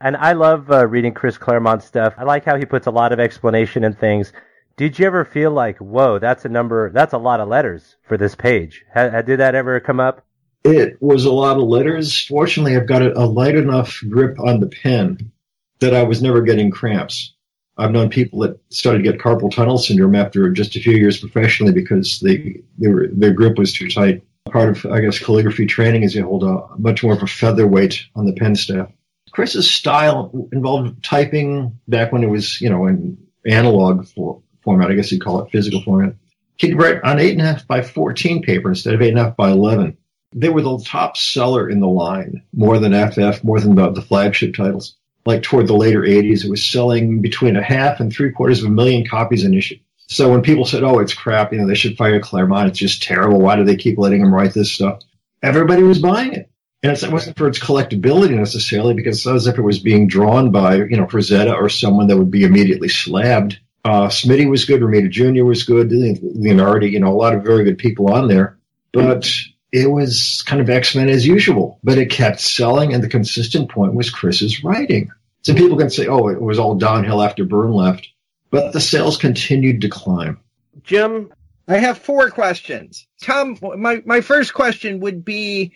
And 0.00 0.16
I 0.16 0.32
love 0.32 0.70
uh, 0.70 0.86
reading 0.86 1.14
Chris 1.14 1.38
Claremont 1.38 1.82
stuff. 1.82 2.14
I 2.18 2.24
like 2.24 2.44
how 2.44 2.56
he 2.56 2.64
puts 2.64 2.86
a 2.86 2.90
lot 2.90 3.12
of 3.12 3.20
explanation 3.20 3.84
in 3.84 3.94
things. 3.94 4.32
Did 4.76 4.98
you 4.98 5.06
ever 5.06 5.24
feel 5.24 5.50
like, 5.50 5.78
whoa, 5.78 6.18
that's 6.18 6.44
a 6.44 6.48
number, 6.48 6.90
that's 6.90 7.12
a 7.12 7.18
lot 7.18 7.40
of 7.40 7.48
letters 7.48 7.96
for 8.02 8.16
this 8.16 8.34
page? 8.34 8.84
did 8.94 9.38
that 9.38 9.54
ever 9.54 9.78
come 9.80 10.00
up? 10.00 10.24
It 10.64 11.00
was 11.00 11.24
a 11.24 11.32
lot 11.32 11.56
of 11.56 11.64
letters. 11.64 12.24
Fortunately, 12.24 12.76
I've 12.76 12.86
got 12.86 13.02
a, 13.02 13.16
a 13.18 13.26
light 13.26 13.54
enough 13.54 14.00
grip 14.08 14.38
on 14.40 14.60
the 14.60 14.68
pen 14.68 15.32
that 15.80 15.94
I 15.94 16.04
was 16.04 16.22
never 16.22 16.42
getting 16.42 16.70
cramps. 16.70 17.34
I've 17.76 17.90
known 17.90 18.10
people 18.10 18.40
that 18.40 18.60
started 18.70 19.02
to 19.02 19.10
get 19.10 19.20
carpal 19.20 19.50
tunnel 19.50 19.78
syndrome 19.78 20.14
after 20.14 20.50
just 20.50 20.76
a 20.76 20.80
few 20.80 20.92
years 20.92 21.20
professionally 21.20 21.72
because 21.72 22.20
they, 22.20 22.62
they 22.78 22.88
were, 22.88 23.08
their 23.12 23.32
grip 23.32 23.58
was 23.58 23.72
too 23.72 23.88
tight 23.88 24.22
part 24.50 24.70
of, 24.70 24.92
I 24.92 25.00
guess, 25.00 25.18
calligraphy 25.18 25.66
training 25.66 26.02
is 26.02 26.14
you 26.14 26.24
hold 26.24 26.44
a 26.44 26.66
much 26.78 27.02
more 27.02 27.14
of 27.14 27.22
a 27.22 27.26
featherweight 27.26 28.06
on 28.14 28.26
the 28.26 28.34
pen 28.34 28.54
staff. 28.54 28.90
Chris's 29.32 29.70
style 29.70 30.48
involved 30.52 31.02
typing 31.02 31.78
back 31.88 32.12
when 32.12 32.22
it 32.22 32.28
was, 32.28 32.60
you 32.60 32.68
know, 32.68 32.86
in 32.86 33.18
analog 33.46 34.06
for, 34.06 34.42
format. 34.62 34.90
I 34.90 34.94
guess 34.94 35.10
you'd 35.10 35.22
call 35.22 35.42
it 35.42 35.50
physical 35.50 35.82
format. 35.82 36.14
He'd 36.56 36.78
write 36.78 37.02
on 37.02 37.18
eight 37.18 37.32
and 37.32 37.40
a 37.40 37.44
half 37.44 37.66
by 37.66 37.82
14 37.82 38.42
paper 38.42 38.68
instead 38.68 38.94
of 38.94 39.02
eight 39.02 39.08
and 39.08 39.18
a 39.18 39.24
half 39.24 39.36
by 39.36 39.50
11. 39.50 39.96
They 40.34 40.48
were 40.48 40.62
the 40.62 40.78
top 40.78 41.16
seller 41.16 41.68
in 41.68 41.80
the 41.80 41.88
line, 41.88 42.42
more 42.52 42.78
than 42.78 42.92
FF, 42.92 43.42
more 43.42 43.60
than 43.60 43.74
the, 43.74 43.90
the 43.90 44.02
flagship 44.02 44.54
titles. 44.54 44.96
Like 45.24 45.42
toward 45.42 45.66
the 45.66 45.76
later 45.76 46.02
80s, 46.02 46.44
it 46.44 46.50
was 46.50 46.64
selling 46.64 47.22
between 47.22 47.56
a 47.56 47.62
half 47.62 48.00
and 48.00 48.12
three 48.12 48.32
quarters 48.32 48.62
of 48.62 48.66
a 48.66 48.72
million 48.72 49.06
copies 49.06 49.44
an 49.44 49.54
issue. 49.54 49.78
So 50.12 50.30
when 50.30 50.42
people 50.42 50.64
said, 50.64 50.82
"Oh, 50.82 50.98
it's 50.98 51.14
crap," 51.14 51.52
you 51.52 51.58
know, 51.58 51.66
they 51.66 51.74
should 51.74 51.96
fire 51.96 52.20
Claremont. 52.20 52.68
It's 52.68 52.78
just 52.78 53.02
terrible. 53.02 53.40
Why 53.40 53.56
do 53.56 53.64
they 53.64 53.76
keep 53.76 53.98
letting 53.98 54.20
him 54.20 54.34
write 54.34 54.52
this 54.52 54.72
stuff? 54.72 55.00
Everybody 55.42 55.82
was 55.82 55.98
buying 55.98 56.34
it, 56.34 56.50
and 56.82 56.92
it 56.92 57.10
wasn't 57.10 57.38
for 57.38 57.48
its 57.48 57.58
collectability 57.58 58.36
necessarily, 58.36 58.94
because 58.94 59.18
it's 59.18 59.26
as 59.26 59.46
if 59.46 59.58
it 59.58 59.62
was 59.62 59.78
being 59.78 60.08
drawn 60.08 60.50
by 60.50 60.76
you 60.76 60.96
know 60.96 61.06
Frazetta 61.06 61.54
or 61.54 61.68
someone 61.68 62.08
that 62.08 62.18
would 62.18 62.30
be 62.30 62.44
immediately 62.44 62.88
slabbed. 62.88 63.58
Uh, 63.84 64.08
Smitty 64.08 64.48
was 64.48 64.64
good. 64.64 64.80
Romita 64.80 65.10
Jr. 65.10 65.44
was 65.44 65.64
good. 65.64 65.90
Leonardi, 65.90 66.90
you 66.90 67.00
know, 67.00 67.12
a 67.12 67.16
lot 67.16 67.34
of 67.34 67.42
very 67.42 67.64
good 67.64 67.78
people 67.78 68.12
on 68.12 68.28
there, 68.28 68.58
but 68.92 69.28
it 69.72 69.90
was 69.90 70.44
kind 70.46 70.60
of 70.60 70.68
X 70.68 70.94
Men 70.94 71.08
as 71.08 71.26
usual. 71.26 71.80
But 71.82 71.98
it 71.98 72.10
kept 72.10 72.40
selling, 72.40 72.92
and 72.92 73.02
the 73.02 73.08
consistent 73.08 73.70
point 73.70 73.94
was 73.94 74.10
Chris's 74.10 74.62
writing. 74.62 75.10
So 75.40 75.54
people 75.54 75.78
can 75.78 75.90
say, 75.90 76.06
"Oh, 76.06 76.28
it 76.28 76.40
was 76.40 76.58
all 76.58 76.74
downhill 76.74 77.22
after 77.22 77.44
Byrne 77.44 77.72
left." 77.72 78.08
But 78.52 78.72
the 78.72 78.80
sales 78.80 79.16
continued 79.16 79.80
to 79.80 79.88
climb. 79.88 80.38
Jim, 80.84 81.32
I 81.66 81.78
have 81.78 81.98
four 81.98 82.30
questions. 82.30 83.08
Tom, 83.20 83.58
my, 83.78 84.02
my 84.04 84.20
first 84.20 84.54
question 84.54 85.00
would 85.00 85.24
be 85.24 85.72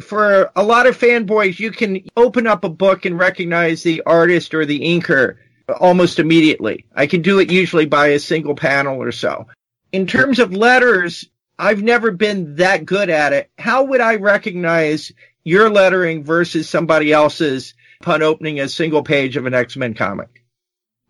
for 0.00 0.50
a 0.54 0.62
lot 0.62 0.86
of 0.86 0.98
fanboys, 0.98 1.58
you 1.58 1.70
can 1.70 2.04
open 2.16 2.46
up 2.46 2.62
a 2.62 2.68
book 2.68 3.04
and 3.04 3.18
recognize 3.18 3.82
the 3.82 4.02
artist 4.06 4.54
or 4.54 4.66
the 4.66 4.80
inker 4.80 5.36
almost 5.80 6.18
immediately. 6.18 6.84
I 6.94 7.06
can 7.06 7.22
do 7.22 7.38
it 7.38 7.50
usually 7.50 7.86
by 7.86 8.08
a 8.08 8.18
single 8.18 8.54
panel 8.54 9.02
or 9.02 9.12
so. 9.12 9.46
In 9.92 10.06
terms 10.06 10.40
of 10.40 10.52
letters, 10.52 11.26
I've 11.58 11.82
never 11.82 12.10
been 12.10 12.56
that 12.56 12.84
good 12.84 13.08
at 13.08 13.32
it. 13.32 13.50
How 13.56 13.84
would 13.84 14.00
I 14.00 14.16
recognize 14.16 15.12
your 15.44 15.70
lettering 15.70 16.24
versus 16.24 16.68
somebody 16.68 17.12
else's 17.12 17.74
upon 18.00 18.22
opening 18.22 18.60
a 18.60 18.68
single 18.68 19.04
page 19.04 19.36
of 19.36 19.46
an 19.46 19.54
X-Men 19.54 19.94
comic? 19.94 20.43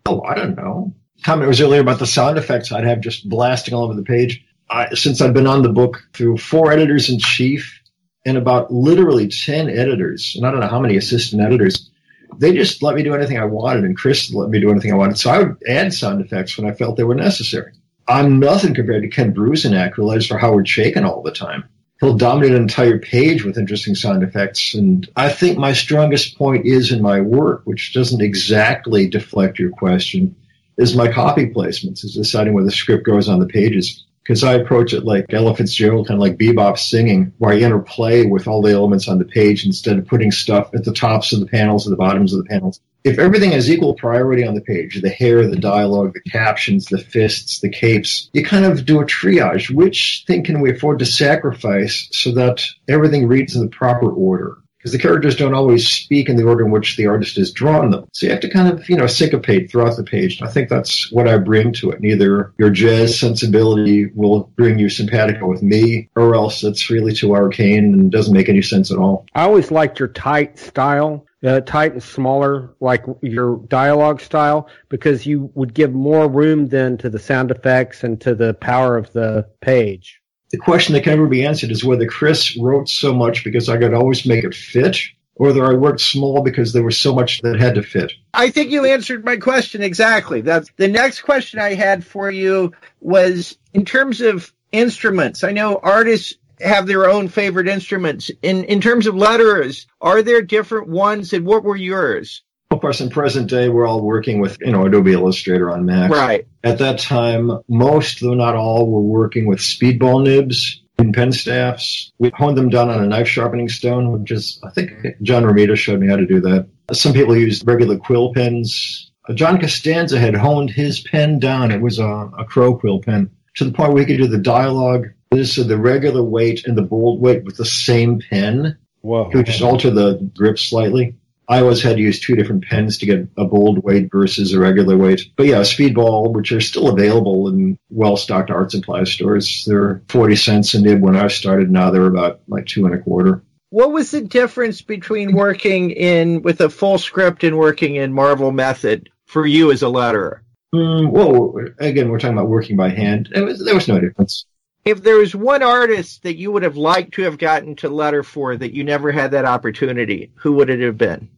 Oh, 0.07 0.23
I 0.23 0.35
don't 0.35 0.57
know. 0.57 0.95
Comment 1.23 1.49
was 1.49 1.61
earlier 1.61 1.81
about 1.81 1.99
the 1.99 2.07
sound 2.07 2.37
effects 2.37 2.71
I'd 2.71 2.85
have 2.85 3.01
just 3.01 3.29
blasting 3.29 3.75
all 3.75 3.85
over 3.85 3.95
the 3.95 4.03
page. 4.03 4.45
I, 4.69 4.95
since 4.95 5.21
I've 5.21 5.35
been 5.35 5.47
on 5.47 5.63
the 5.63 5.71
book 5.71 6.09
through 6.13 6.39
four 6.39 6.73
editors 6.73 7.09
in 7.09 7.19
chief 7.19 7.81
and 8.27 8.37
about 8.37 8.73
literally 8.73 9.29
10 9.29 9.71
editors, 9.71 10.35
and 10.37 10.47
I 10.47 10.51
don't 10.51 10.61
know 10.61 10.69
how 10.69 10.81
many 10.81 10.97
assistant 10.97 11.43
editors, 11.43 11.91
they 12.37 12.53
just 12.53 12.83
let 12.83 12.95
me 12.95 13.03
do 13.03 13.15
anything 13.15 13.39
I 13.39 13.45
wanted, 13.45 13.85
and 13.85 13.97
Chris 13.97 14.33
let 14.33 14.51
me 14.51 14.61
do 14.61 14.71
anything 14.71 14.93
I 14.93 14.97
wanted. 14.97 15.19
So 15.19 15.31
I 15.31 15.39
would 15.39 15.63
add 15.67 15.93
sound 15.95 16.21
effects 16.21 16.59
when 16.59 16.69
I 16.69 16.75
felt 16.75 16.97
they 16.97 17.05
were 17.05 17.15
necessary. 17.15 17.73
I'm 18.07 18.39
nothing 18.39 18.75
compared 18.75 19.03
to 19.03 19.09
Ken 19.09 19.33
Bruzenak, 19.33 19.95
who 19.95 20.11
writes 20.11 20.27
for 20.27 20.37
Howard 20.37 20.67
Chaykin 20.67 21.05
all 21.05 21.23
the 21.23 21.31
time. 21.31 21.65
He'll 22.01 22.17
dominate 22.17 22.51
an 22.51 22.63
entire 22.63 22.99
page 22.99 23.45
with 23.45 23.57
interesting 23.57 23.95
sound 23.95 24.23
effects. 24.23 24.75
And 24.75 25.09
I 25.17 25.31
think 25.31 25.59
my 25.59 25.73
strongest 25.73 26.37
point 26.37 26.67
is 26.67 26.93
in 26.93 27.01
my 27.01 27.21
work, 27.21 27.63
which 27.65 27.95
doesn't 27.95 28.21
exactly 28.21 29.09
deflect 29.09 29.59
your 29.59 29.71
question, 29.71 30.35
is 30.77 30.97
my 30.97 31.11
copy 31.11 31.47
placements, 31.47 32.05
is 32.05 32.15
deciding 32.15 32.53
where 32.53 32.65
the 32.65 32.71
script 32.71 33.07
goes 33.07 33.29
on 33.29 33.39
the 33.39 33.47
pages 33.47 34.04
because 34.25 34.43
I 34.43 34.55
approach 34.55 34.95
it 34.95 35.05
like 35.05 35.27
Ella 35.33 35.55
Fitzgerald, 35.55 36.09
kind 36.09 36.19
of 36.19 36.23
like 36.23 36.39
bebop 36.39 36.79
singing, 36.79 37.35
where 37.39 37.53
I 37.53 37.59
interplay 37.59 38.25
with 38.25 38.49
all 38.49 38.63
the 38.63 38.73
elements 38.73 39.07
on 39.07 39.19
the 39.19 39.25
page 39.25 39.67
instead 39.67 39.99
of 39.99 40.07
putting 40.07 40.33
stuff 40.33 40.71
at 40.75 40.85
the 40.85 40.95
tops 40.95 41.33
of 41.33 41.41
the 41.41 41.47
panels 41.47 41.87
and 41.87 41.93
the 41.93 41.99
bottoms 41.99 42.33
of 42.33 42.43
the 42.43 42.49
panels. 42.49 42.81
If 43.05 43.19
everything 43.19 43.53
has 43.53 43.71
equal 43.71 43.95
priority 43.95 44.47
on 44.47 44.55
the 44.55 44.63
page, 44.63 44.99
the 45.03 45.11
hair, 45.11 45.47
the 45.47 45.57
dialogue, 45.57 46.15
the 46.15 46.31
captions, 46.31 46.87
the 46.87 46.97
fists, 46.97 47.61
the 47.61 47.69
capes, 47.69 48.31
you 48.33 48.43
kind 48.43 48.65
of 48.65 48.87
do 48.87 49.03
a 49.03 49.05
triage. 49.05 49.71
Which 49.71 50.25
thing 50.27 50.43
can 50.43 50.63
we 50.63 50.71
afford 50.71 51.01
to 51.01 51.07
sacrifice 51.07 52.09
so 52.13 52.33
that 52.33 52.65
everything 52.89 53.29
reads 53.29 53.57
in 53.57 53.63
the 53.63 53.69
proper 53.69 54.11
order? 54.11 54.57
Because 54.85 54.93
the 54.93 54.99
characters 54.99 55.35
don't 55.35 55.55
always 55.55 55.89
speak 55.89 56.29
in 56.29 56.37
the 56.37 56.45
order 56.45 56.63
in 56.63 56.71
which 56.71 56.99
the 56.99 57.07
artist 57.07 57.37
has 57.37 57.53
drawn 57.53 57.89
them. 57.89 58.07
So 58.13 58.27
you 58.27 58.33
have 58.33 58.43
to 58.43 58.51
kind 58.51 58.71
of, 58.71 58.87
you 58.87 58.99
know, 58.99 59.07
syncopate 59.07 59.71
throughout 59.71 59.97
the 59.97 60.05
page. 60.05 60.43
I 60.43 60.49
think 60.49 60.69
that's 60.69 61.11
what 61.11 61.27
I 61.27 61.39
bring 61.39 61.73
to 61.75 61.91
it. 61.91 62.03
Neither 62.03 62.53
your 62.59 62.69
jazz 62.69 63.19
sensibility 63.19 64.11
will 64.15 64.53
bring 64.57 64.79
you 64.79 64.91
simpatico 64.91 65.49
with 65.49 65.63
me, 65.63 66.11
or 66.17 66.35
else 66.35 66.63
it's 66.63 66.91
really 66.91 67.15
too 67.15 67.35
arcane 67.35 67.95
and 67.95 68.13
doesn't 68.13 68.35
make 68.35 68.51
any 68.51 68.61
sense 68.61 68.91
at 68.91 68.99
all. 68.99 69.25
I 69.35 69.45
always 69.45 69.71
liked 69.71 69.99
your 69.99 70.09
tight 70.09 70.59
style. 70.59 71.27
Uh, 71.43 71.61
tight 71.61 71.93
and 71.93 72.03
smaller, 72.03 72.75
like 72.81 73.05
your 73.21 73.59
dialogue 73.69 74.19
style, 74.19 74.67
because 74.89 75.27
you 75.27 75.51
would 75.53 75.75
give 75.75 75.93
more 75.93 76.27
room 76.27 76.69
then 76.69 76.97
to 76.97 77.11
the 77.11 77.19
sound 77.19 77.51
effects 77.51 78.03
and 78.03 78.19
to 78.19 78.35
the 78.35 78.55
power 78.55 78.97
of 78.97 79.13
the 79.13 79.47
page 79.61 80.23
the 80.55 80.61
question 80.61 80.93
that 80.93 81.03
can 81.03 81.15
never 81.15 81.27
be 81.27 81.45
answered 81.45 81.73
is 81.73 81.85
whether 81.85 82.07
Chris 82.07 82.57
wrote 82.57 82.89
so 82.89 83.13
much 83.13 83.43
because 83.43 83.69
I 83.69 83.77
could 83.77 83.93
always 83.93 84.25
make 84.25 84.45
it 84.45 84.55
fit, 84.55 84.99
or 85.35 85.49
whether 85.49 85.67
I 85.67 85.75
worked 85.75 86.01
small 86.01 86.43
because 86.43 86.73
there 86.73 86.85
was 86.85 86.97
so 86.97 87.13
much 87.13 87.43
that 87.43 87.59
had 87.59 87.75
to 87.75 87.83
fit. 87.83 88.13
I 88.33 88.51
think 88.51 88.71
you 88.71 88.85
answered 88.85 89.25
my 89.25 89.37
question 89.37 89.83
exactly. 89.83 90.43
That's 90.43 90.71
the 90.77 90.87
next 90.87 91.23
question 91.23 91.59
I 91.59 91.75
had 91.75 92.07
for 92.07 92.31
you 92.31 92.73
was 93.01 93.59
in 93.73 93.85
terms 93.85 94.21
of 94.21 94.53
instruments. 94.71 95.43
I 95.43 95.51
know 95.51 95.81
artists 95.83 96.35
have 96.61 96.87
their 96.87 97.11
own 97.11 97.27
favorite 97.27 97.67
instruments. 97.67 98.31
In 98.41 98.63
in 98.67 98.81
terms 98.81 99.09
of 99.09 99.17
letterers, 99.17 99.87
are 100.01 100.23
there 100.23 100.41
different 100.41 100.87
ones 100.87 101.33
and 101.33 101.45
what 101.45 101.65
were 101.65 101.75
yours? 101.75 102.45
Of 102.75 102.81
course, 102.81 103.01
in 103.01 103.09
present 103.09 103.49
day, 103.49 103.69
we're 103.69 103.87
all 103.87 104.03
working 104.03 104.41
with, 104.41 104.59
you 104.61 104.73
know, 104.73 104.85
Adobe 104.85 105.13
Illustrator 105.13 105.71
on 105.71 105.87
Mac. 105.87 106.11
Right. 106.11 106.45
At 106.65 106.79
that 106.79 106.99
time, 106.99 107.61
most, 107.69 108.21
though 108.21 108.35
not 108.35 108.57
all, 108.57 108.91
were 108.91 109.01
working 109.01 109.47
with 109.47 109.61
speedball 109.61 110.25
nibs 110.25 110.83
and 110.99 111.15
pen 111.15 111.31
staffs. 111.31 112.13
We 112.19 112.33
honed 112.35 112.59
them 112.59 112.71
down 112.71 112.91
on 112.91 113.01
a 113.01 113.07
knife 113.07 113.29
sharpening 113.29 113.69
stone, 113.69 114.11
which 114.11 114.33
is, 114.33 114.59
I 114.65 114.71
think 114.71 114.91
John 115.23 115.45
Romita 115.45 115.77
showed 115.77 116.01
me 116.01 116.09
how 116.09 116.17
to 116.17 116.27
do 116.27 116.41
that. 116.41 116.67
Some 116.93 117.13
people 117.13 117.37
used 117.37 117.65
regular 117.65 117.97
quill 117.97 118.35
pens. 118.35 119.13
John 119.35 119.61
Costanza 119.61 120.19
had 120.19 120.35
honed 120.35 120.71
his 120.71 121.01
pen 121.01 121.39
down. 121.39 121.71
It 121.71 121.81
was 121.81 122.01
a, 122.01 122.05
a 122.07 122.45
crow 122.45 122.77
quill 122.77 123.01
pen 123.01 123.31
to 123.55 123.65
the 123.65 123.73
point 123.73 123.93
where 123.93 124.05
he 124.05 124.07
could 124.07 124.21
do 124.21 124.27
the 124.27 124.39
dialogue. 124.39 125.11
This 125.31 125.59
is 125.59 125.69
the 125.69 125.79
regular 125.79 126.25
weight 126.25 126.67
and 126.67 126.77
the 126.77 126.83
bold 126.83 127.21
weight 127.21 127.45
with 127.45 127.57
the 127.57 127.65
same 127.65 128.21
pen. 128.29 128.79
Whoa. 129.01 129.31
He 129.31 129.37
would 129.37 129.47
just 129.47 129.63
alter 129.63 129.91
the 129.91 130.29
grip 130.37 130.59
slightly. 130.59 131.17
I 131.49 131.61
always 131.61 131.83
had 131.83 131.97
to 131.97 132.03
use 132.03 132.21
two 132.21 132.37
different 132.37 132.65
pens 132.65 132.99
to 132.99 133.07
get 133.07 133.29
a 133.37 133.45
bold 133.45 133.85
weight 133.85 134.11
versus 134.11 134.53
a 134.53 134.61
regular 134.61 134.97
weight. 134.97 135.23
But 135.37 135.47
yeah, 135.47 135.61
Speedball, 135.61 136.33
which 136.33 136.53
are 136.53 136.61
still 136.61 136.89
available 136.89 137.49
in 137.49 137.79
well-stocked 137.91 138.51
art 138.51 138.71
supply 138.71 139.05
stores, 139.05 139.65
they're 139.67 140.03
40 140.09 140.37
cents 140.37 140.75
a 140.75 140.81
nib 140.81 141.01
when 141.01 141.17
I 141.17 141.29
started. 141.29 141.71
Now 141.71 141.91
they're 141.91 142.07
about 142.07 142.41
like 142.49 142.67
two 142.67 142.87
and 142.87 142.95
a 142.95 142.99
quarter. 142.99 143.43
What 143.71 143.93
was 143.93 144.13
the 144.13 144.21
difference 144.21 144.83
between 144.83 145.35
working 145.35 145.91
in 145.91 146.43
with 146.43 146.61
a 146.61 146.71
full 146.71 146.99
script 146.99 147.43
and 147.45 147.59
working 147.59 147.97
in 147.97 148.13
Marvel 148.13 148.53
Method 148.53 149.11
for 149.27 149.45
you 149.45 149.73
as 149.73 149.83
a 149.83 149.87
letterer? 149.87 150.41
Mm, 150.75 151.11
well, 151.11 151.55
again, 151.79 152.09
we're 152.09 152.19
talking 152.19 152.37
about 152.37 152.49
working 152.49 152.77
by 152.77 152.89
hand. 152.89 153.31
Was, 153.35 153.65
there 153.65 153.75
was 153.75 153.89
no 153.89 154.01
difference. 154.01 154.47
If 154.85 155.03
there 155.03 155.17
was 155.17 155.35
one 155.35 155.63
artist 155.63 156.23
that 156.25 156.37
you 156.37 156.53
would 156.53 156.63
have 156.63 156.77
liked 156.77 157.15
to 157.15 157.23
have 157.23 157.39
gotten 157.39 157.75
to 157.77 157.89
letter 157.89 158.23
for 158.23 158.57
that 158.57 158.75
you 158.75 158.85
never 158.85 159.11
had 159.11 159.31
that 159.31 159.47
opportunity, 159.47 160.31
who 160.35 160.53
would 160.55 160.69
it 160.69 160.81
have 160.81 160.99
been? 160.99 161.31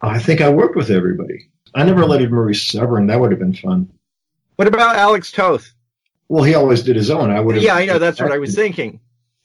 I 0.00 0.18
think 0.18 0.40
I 0.40 0.48
worked 0.48 0.76
with 0.76 0.90
everybody. 0.90 1.48
I 1.74 1.84
never 1.84 2.04
lettered 2.04 2.30
Maurice 2.30 2.64
Severin. 2.64 3.08
That 3.08 3.20
would 3.20 3.32
have 3.32 3.40
been 3.40 3.54
fun. 3.54 3.92
What 4.56 4.68
about 4.68 4.96
Alex 4.96 5.32
Toth? 5.32 5.72
Well, 6.28 6.44
he 6.44 6.54
always 6.54 6.82
did 6.82 6.96
his 6.96 7.10
own. 7.10 7.30
I 7.30 7.40
would 7.40 7.56
have. 7.56 7.64
Yeah, 7.64 7.74
I 7.74 7.86
know. 7.86 7.98
That's 7.98 8.20
what 8.20 8.32
I 8.32 8.38
was 8.38 8.54
thinking. 8.54 9.00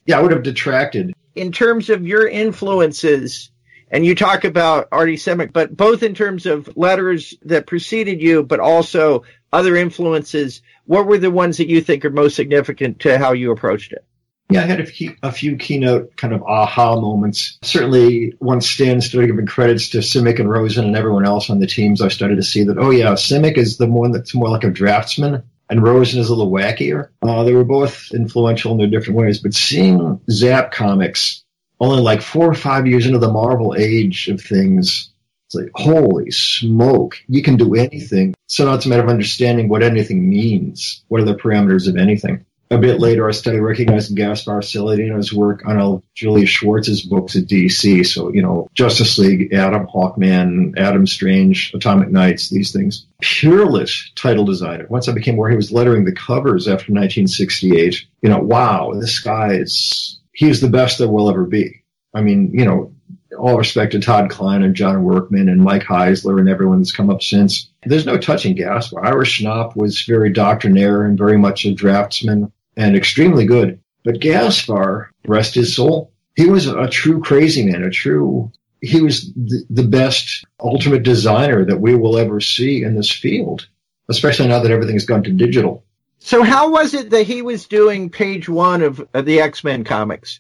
Yeah, 0.06 0.20
I 0.20 0.22
would 0.22 0.32
have 0.32 0.44
detracted. 0.44 1.14
In 1.36 1.52
terms 1.52 1.90
of 1.90 2.06
your 2.06 2.28
influences, 2.28 3.52
and 3.90 4.06
you 4.06 4.16
talk 4.16 4.44
about 4.44 4.88
Artie 4.92 5.16
Simek, 5.16 5.54
but 5.54 5.76
both 5.76 6.04
in 6.04 6.14
terms 6.14 6.46
of 6.46 6.76
letters 6.76 7.34
that 7.44 7.68
preceded 7.68 8.22
you, 8.22 8.44
but 8.44 8.60
also 8.60 9.24
other 9.52 9.76
influences, 9.76 10.62
what 10.86 11.06
were 11.06 11.18
the 11.18 11.32
ones 11.32 11.58
that 11.58 11.68
you 11.68 11.82
think 11.82 12.06
are 12.06 12.10
most 12.10 12.36
significant 12.36 13.00
to 13.02 13.18
how 13.18 13.34
you 13.34 13.52
approached 13.52 13.94
it? 13.94 14.06
Yeah, 14.50 14.62
I 14.62 14.66
had 14.66 14.80
a 14.80 14.86
few, 14.86 15.16
a 15.22 15.32
few 15.32 15.58
keynote 15.58 16.16
kind 16.16 16.34
of 16.34 16.42
aha 16.44 17.00
moments. 17.00 17.58
Certainly, 17.64 18.36
once 18.40 18.70
Stan 18.70 19.02
started 19.02 19.28
giving 19.28 19.46
credits 19.46 19.90
to 19.90 19.98
Simek 19.98 20.40
and 20.40 20.50
Rosen 20.50 20.86
and 20.86 20.96
everyone 20.96 21.26
else 21.26 21.50
on 21.50 21.60
the 21.60 21.68
teams, 21.68 22.02
I 22.02 22.08
started 22.08 22.38
to 22.38 22.44
see 22.44 22.64
that, 22.64 22.78
oh 22.78 22.92
yeah, 22.92 23.12
Simek 23.14 23.58
is 23.58 23.78
the 23.78 23.88
one 23.88 24.14
that's 24.14 24.34
more 24.34 24.50
like 24.50 24.64
a 24.64 24.70
draftsman 24.70 25.44
and 25.70 25.84
Rosen 25.84 26.20
is 26.20 26.30
a 26.30 26.36
little 26.36 26.52
wackier. 26.52 27.10
Uh, 27.22 27.44
they 27.44 27.54
were 27.54 27.64
both 27.64 28.12
influential 28.14 28.72
in 28.72 28.78
their 28.78 28.88
different 28.88 29.20
ways, 29.20 29.40
but 29.40 29.54
seeing 29.54 30.22
Zap 30.30 30.72
comics 30.72 31.44
only 31.80 32.02
like 32.02 32.22
four 32.22 32.50
or 32.50 32.56
five 32.56 32.88
years 32.88 33.06
into 33.06 33.20
the 33.20 33.32
Marvel 33.32 33.76
age 33.78 34.30
of 34.30 34.42
things, 34.42 35.12
it's 35.48 35.56
like, 35.56 35.72
holy 35.74 36.32
smoke, 36.32 37.18
you 37.28 37.42
can 37.42 37.56
do 37.56 37.76
anything. 37.76 38.36
So 38.48 38.66
now 38.66 38.74
it's 38.74 38.86
a 38.86 38.90
matter 38.90 39.04
of 39.04 39.10
understanding 39.10 39.70
what 39.70 39.84
anything 39.84 40.30
means. 40.30 41.04
What 41.08 41.22
are 41.22 41.26
the 41.26 41.36
parameters 41.36 41.88
of 41.88 41.96
anything? 41.96 42.46
a 42.70 42.78
bit 42.78 43.00
later, 43.00 43.28
I 43.28 43.32
started 43.32 43.62
recognizing 43.62 44.16
Gaspar 44.16 44.62
Saladino's 44.62 45.32
work 45.32 45.66
on 45.66 45.78
all 45.78 46.04
Julius 46.14 46.50
Schwartz's 46.50 47.02
books 47.02 47.36
at 47.36 47.46
DC. 47.46 48.06
So, 48.06 48.32
you 48.34 48.42
know, 48.42 48.68
Justice 48.74 49.18
League, 49.18 49.54
Adam 49.54 49.88
Hawkman, 49.88 50.78
Adam 50.78 51.08
Strange, 51.08 51.74
Atomic 51.74 52.10
Knights, 52.10 52.50
these 52.50 52.74
things. 52.74 53.06
Peerless 53.22 54.12
title 54.16 54.44
designer. 54.44 54.86
Once 54.90 55.08
I 55.08 55.14
became 55.14 55.36
aware 55.36 55.50
he 55.50 55.56
was 55.56 55.72
lettering 55.72 56.04
the 56.04 56.12
covers 56.12 56.68
after 56.68 56.92
1968, 56.92 58.06
you 58.22 58.30
know, 58.30 58.40
wow, 58.40 58.94
this 59.00 59.20
guy 59.20 59.54
is, 59.54 60.20
he 60.34 60.50
is 60.50 60.60
the 60.60 60.70
best 60.70 60.98
there 60.98 61.08
will 61.08 61.30
ever 61.30 61.46
be. 61.46 61.84
I 62.14 62.22
mean, 62.22 62.52
you 62.54 62.66
know, 62.66 62.94
all 63.38 63.58
respect 63.58 63.92
to 63.94 64.00
Todd 64.00 64.30
Klein 64.30 64.64
and 64.64 64.76
John 64.76 65.04
Workman 65.04 65.50
and 65.50 65.62
Mike 65.62 65.84
Heisler 65.84 66.40
and 66.40 66.50
everyone 66.50 66.80
that's 66.80 66.92
come 66.92 67.10
up 67.10 67.22
since. 67.22 67.70
There's 67.84 68.06
no 68.06 68.18
touching 68.18 68.56
Gaspar. 68.56 69.06
Ira 69.06 69.26
Schnapp 69.26 69.76
was 69.76 70.02
very 70.02 70.32
doctrinaire 70.32 71.04
and 71.04 71.18
very 71.18 71.38
much 71.38 71.66
a 71.66 71.74
draftsman 71.74 72.52
and 72.76 72.96
extremely 72.96 73.46
good. 73.46 73.80
But 74.04 74.20
Gaspar, 74.20 75.12
rest 75.26 75.56
his 75.56 75.76
soul, 75.76 76.12
he 76.36 76.48
was 76.48 76.68
a 76.68 76.88
true 76.88 77.22
crazy 77.22 77.66
man, 77.66 77.84
a 77.84 77.90
true, 77.90 78.52
he 78.82 79.02
was 79.02 79.34
the, 79.34 79.66
the 79.70 79.84
best 79.84 80.46
ultimate 80.60 81.04
designer 81.04 81.66
that 81.66 81.82
we 81.82 81.96
will 81.96 82.18
ever 82.18 82.40
see 82.40 82.84
in 82.84 82.96
this 82.96 83.12
field, 83.12 83.68
especially 84.08 84.48
now 84.48 84.60
that 84.60 84.72
everything's 84.72 85.06
gone 85.06 85.24
to 85.24 85.32
digital. 85.32 85.84
So 86.20 86.44
how 86.44 86.72
was 86.72 86.94
it 86.94 87.10
that 87.12 87.28
he 87.28 87.42
was 87.42 87.68
doing 87.68 88.10
page 88.10 88.50
one 88.50 88.82
of, 88.82 89.06
of 89.14 89.26
the 89.26 89.40
X-Men 89.42 89.84
comics? 89.84 90.40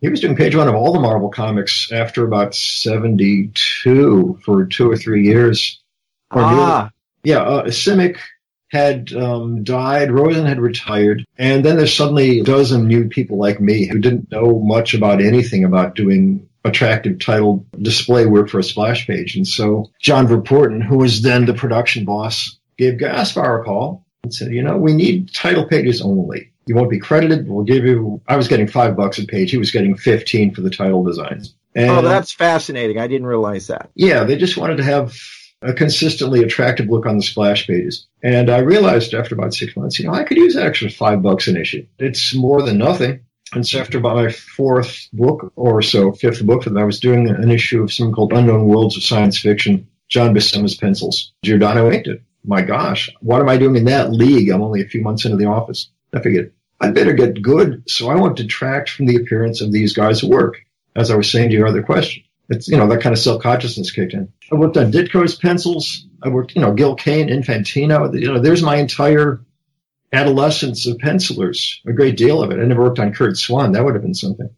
He 0.00 0.08
was 0.08 0.20
doing 0.20 0.36
page 0.36 0.54
one 0.54 0.68
of 0.68 0.74
all 0.74 0.92
the 0.92 1.00
Marvel 1.00 1.28
comics 1.28 1.90
after 1.90 2.24
about 2.24 2.54
72 2.54 4.40
for 4.44 4.66
two 4.66 4.90
or 4.90 4.96
three 4.96 5.24
years. 5.24 5.80
Or 6.30 6.42
ah. 6.42 6.90
Yeah, 7.24 7.42
uh, 7.42 7.64
Simek 7.66 8.18
had 8.70 9.12
um, 9.12 9.64
died, 9.64 10.12
Rosen 10.12 10.46
had 10.46 10.60
retired, 10.60 11.24
and 11.36 11.64
then 11.64 11.76
there's 11.76 11.94
suddenly 11.94 12.40
a 12.40 12.44
dozen 12.44 12.86
new 12.86 13.08
people 13.08 13.38
like 13.38 13.60
me 13.60 13.86
who 13.86 13.98
didn't 13.98 14.30
know 14.30 14.60
much 14.60 14.94
about 14.94 15.22
anything 15.22 15.64
about 15.64 15.94
doing 15.94 16.48
attractive 16.64 17.18
title 17.18 17.64
display 17.80 18.26
work 18.26 18.48
for 18.48 18.58
a 18.58 18.64
splash 18.64 19.06
page. 19.06 19.36
And 19.36 19.46
so 19.46 19.90
John 20.00 20.26
Verpoorten, 20.26 20.82
who 20.82 20.98
was 20.98 21.22
then 21.22 21.46
the 21.46 21.54
production 21.54 22.04
boss, 22.04 22.58
gave 22.76 22.98
Gaspar 22.98 23.60
a 23.60 23.64
call 23.64 24.04
and 24.22 24.32
said, 24.32 24.52
you 24.52 24.62
know, 24.62 24.76
we 24.76 24.94
need 24.94 25.32
title 25.32 25.66
pages 25.66 26.02
only. 26.02 26.52
You 26.68 26.74
won't 26.74 26.90
be 26.90 26.98
credited. 26.98 27.48
We'll 27.48 27.64
give 27.64 27.84
you, 27.84 28.20
I 28.28 28.36
was 28.36 28.46
getting 28.46 28.68
five 28.68 28.94
bucks 28.94 29.18
a 29.18 29.24
page. 29.24 29.50
He 29.50 29.56
was 29.56 29.70
getting 29.70 29.96
15 29.96 30.54
for 30.54 30.60
the 30.60 30.70
title 30.70 31.02
designs. 31.02 31.54
Oh, 31.76 31.80
and, 31.80 31.90
oh, 31.90 32.02
that's 32.02 32.32
fascinating. 32.32 32.98
I 32.98 33.06
didn't 33.06 33.26
realize 33.26 33.68
that. 33.68 33.90
Yeah, 33.94 34.24
they 34.24 34.36
just 34.36 34.56
wanted 34.56 34.76
to 34.76 34.84
have 34.84 35.16
a 35.62 35.72
consistently 35.72 36.42
attractive 36.42 36.88
look 36.88 37.06
on 37.06 37.16
the 37.16 37.22
splash 37.22 37.66
pages. 37.66 38.06
And 38.22 38.50
I 38.50 38.58
realized 38.58 39.14
after 39.14 39.34
about 39.34 39.54
six 39.54 39.76
months, 39.76 39.98
you 39.98 40.06
know, 40.06 40.12
I 40.12 40.24
could 40.24 40.36
use 40.36 40.56
an 40.56 40.66
extra 40.66 40.90
five 40.90 41.22
bucks 41.22 41.48
an 41.48 41.56
issue. 41.56 41.86
It's 41.98 42.34
more 42.34 42.62
than 42.62 42.78
nothing. 42.78 43.20
And 43.54 43.66
so 43.66 43.80
after 43.80 43.96
about 43.98 44.16
my 44.16 44.30
fourth 44.30 45.08
book 45.12 45.52
or 45.56 45.80
so, 45.80 46.12
fifth 46.12 46.44
book, 46.44 46.66
I 46.66 46.84
was 46.84 47.00
doing 47.00 47.30
an 47.30 47.50
issue 47.50 47.82
of 47.82 47.92
something 47.92 48.14
called 48.14 48.32
Unknown 48.32 48.66
Worlds 48.66 48.96
of 48.96 49.02
Science 49.02 49.38
Fiction, 49.38 49.88
John 50.08 50.34
Buscema's 50.34 50.76
pencils. 50.76 51.32
Giordano 51.42 51.90
inked 51.90 52.08
it. 52.08 52.22
My 52.44 52.62
gosh, 52.62 53.10
what 53.20 53.40
am 53.40 53.48
I 53.48 53.56
doing 53.56 53.76
in 53.76 53.86
that 53.86 54.12
league? 54.12 54.50
I'm 54.50 54.62
only 54.62 54.82
a 54.82 54.88
few 54.88 55.02
months 55.02 55.24
into 55.24 55.36
the 55.36 55.46
office. 55.46 55.88
I 56.14 56.20
figured 56.20 56.52
I'd 56.80 56.94
better 56.94 57.12
get 57.12 57.42
good, 57.42 57.82
so 57.88 58.08
I 58.08 58.14
won't 58.14 58.36
detract 58.36 58.90
from 58.90 59.06
the 59.06 59.16
appearance 59.16 59.60
of 59.60 59.72
these 59.72 59.92
guys' 59.92 60.22
at 60.22 60.30
work. 60.30 60.58
As 60.94 61.10
I 61.10 61.16
was 61.16 61.30
saying 61.30 61.50
to 61.50 61.56
your 61.56 61.68
other 61.68 61.82
question, 61.82 62.24
it's 62.48 62.66
you 62.68 62.76
know 62.76 62.88
that 62.88 63.02
kind 63.02 63.12
of 63.12 63.18
self 63.18 63.42
consciousness 63.42 63.90
kicked 63.90 64.14
in. 64.14 64.32
I 64.50 64.56
worked 64.56 64.76
on 64.76 64.90
Ditko's 64.90 65.36
pencils. 65.36 66.06
I 66.22 66.28
worked, 66.28 66.54
you 66.54 66.60
know, 66.60 66.72
Gil 66.72 66.94
Kane, 66.96 67.28
Infantino. 67.28 68.18
You 68.18 68.32
know, 68.32 68.40
there's 68.40 68.62
my 68.62 68.76
entire 68.76 69.40
adolescence 70.12 70.86
of 70.86 70.98
pencilers, 70.98 71.80
a 71.86 71.92
great 71.92 72.16
deal 72.16 72.42
of 72.42 72.50
it. 72.50 72.58
I 72.58 72.64
never 72.64 72.82
worked 72.82 72.98
on 72.98 73.12
Curt 73.12 73.36
Swan. 73.36 73.72
That 73.72 73.84
would 73.84 73.94
have 73.94 74.02
been 74.02 74.14
something. 74.14 74.50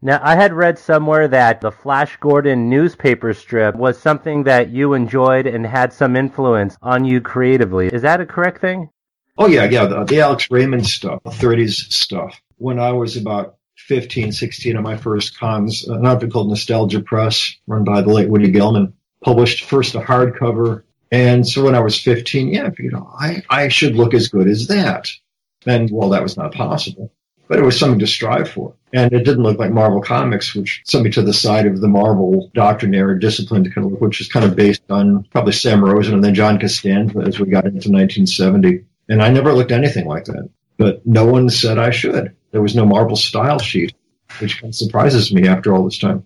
Now, 0.00 0.20
I 0.22 0.36
had 0.36 0.52
read 0.52 0.78
somewhere 0.78 1.26
that 1.28 1.60
the 1.60 1.72
Flash 1.72 2.16
Gordon 2.18 2.70
newspaper 2.70 3.34
strip 3.34 3.74
was 3.74 3.98
something 3.98 4.44
that 4.44 4.70
you 4.70 4.94
enjoyed 4.94 5.46
and 5.46 5.66
had 5.66 5.92
some 5.92 6.14
influence 6.14 6.76
on 6.80 7.04
you 7.04 7.20
creatively. 7.20 7.88
Is 7.88 8.02
that 8.02 8.20
a 8.20 8.26
correct 8.26 8.60
thing? 8.60 8.90
Oh, 9.38 9.46
yeah, 9.46 9.64
yeah. 9.64 9.86
The, 9.86 10.04
the 10.04 10.20
Alex 10.20 10.50
Raymond 10.50 10.86
stuff, 10.86 11.22
the 11.22 11.30
30s 11.30 11.92
stuff. 11.92 12.40
When 12.56 12.78
I 12.78 12.92
was 12.92 13.16
about 13.16 13.56
15, 13.76 14.32
16 14.32 14.76
of 14.76 14.82
my 14.82 14.96
first 14.96 15.38
cons, 15.38 15.88
uh, 15.88 15.94
an 15.94 16.06
outfit 16.06 16.32
called 16.32 16.48
Nostalgia 16.48 17.00
Press, 17.00 17.54
run 17.66 17.84
by 17.84 18.02
the 18.02 18.12
late 18.12 18.28
Woody 18.28 18.52
Gelman, 18.52 18.92
published 19.22 19.64
first 19.64 19.94
a 19.94 20.00
hardcover 20.00 20.82
and 21.10 21.46
so 21.46 21.64
when 21.64 21.74
I 21.74 21.80
was 21.80 22.00
15, 22.00 22.48
yeah, 22.48 22.70
you 22.78 22.90
know, 22.90 23.10
I, 23.18 23.42
I 23.48 23.68
should 23.68 23.96
look 23.96 24.14
as 24.14 24.28
good 24.28 24.46
as 24.46 24.66
that. 24.68 25.08
And 25.66 25.90
well, 25.90 26.10
that 26.10 26.22
was 26.22 26.36
not 26.36 26.52
possible, 26.52 27.12
but 27.48 27.58
it 27.58 27.64
was 27.64 27.78
something 27.78 27.98
to 28.00 28.06
strive 28.06 28.50
for. 28.50 28.74
And 28.92 29.12
it 29.12 29.24
didn't 29.24 29.42
look 29.42 29.58
like 29.58 29.70
Marvel 29.70 30.00
Comics, 30.00 30.54
which 30.54 30.82
sent 30.84 31.04
me 31.04 31.10
to 31.10 31.22
the 31.22 31.32
side 31.32 31.66
of 31.66 31.80
the 31.80 31.88
Marvel 31.88 32.50
doctrinaire 32.54 33.14
discipline, 33.16 33.70
kind 33.70 33.92
of, 33.92 34.00
which 34.00 34.20
is 34.20 34.28
kind 34.28 34.46
of 34.46 34.56
based 34.56 34.82
on 34.90 35.24
probably 35.24 35.52
Sam 35.52 35.84
Rosen 35.84 36.14
and 36.14 36.24
then 36.24 36.34
John 36.34 36.58
Costanza 36.58 37.18
as 37.20 37.38
we 37.38 37.46
got 37.46 37.64
into 37.64 37.90
1970. 37.90 38.84
And 39.08 39.22
I 39.22 39.30
never 39.30 39.52
looked 39.52 39.72
anything 39.72 40.06
like 40.06 40.24
that, 40.24 40.48
but 40.76 41.06
no 41.06 41.24
one 41.24 41.48
said 41.50 41.78
I 41.78 41.90
should. 41.90 42.36
There 42.50 42.62
was 42.62 42.74
no 42.74 42.86
Marvel 42.86 43.16
style 43.16 43.58
sheet, 43.58 43.94
which 44.38 44.60
kind 44.60 44.70
of 44.70 44.74
surprises 44.74 45.32
me 45.32 45.48
after 45.48 45.74
all 45.74 45.84
this 45.84 45.98
time. 45.98 46.24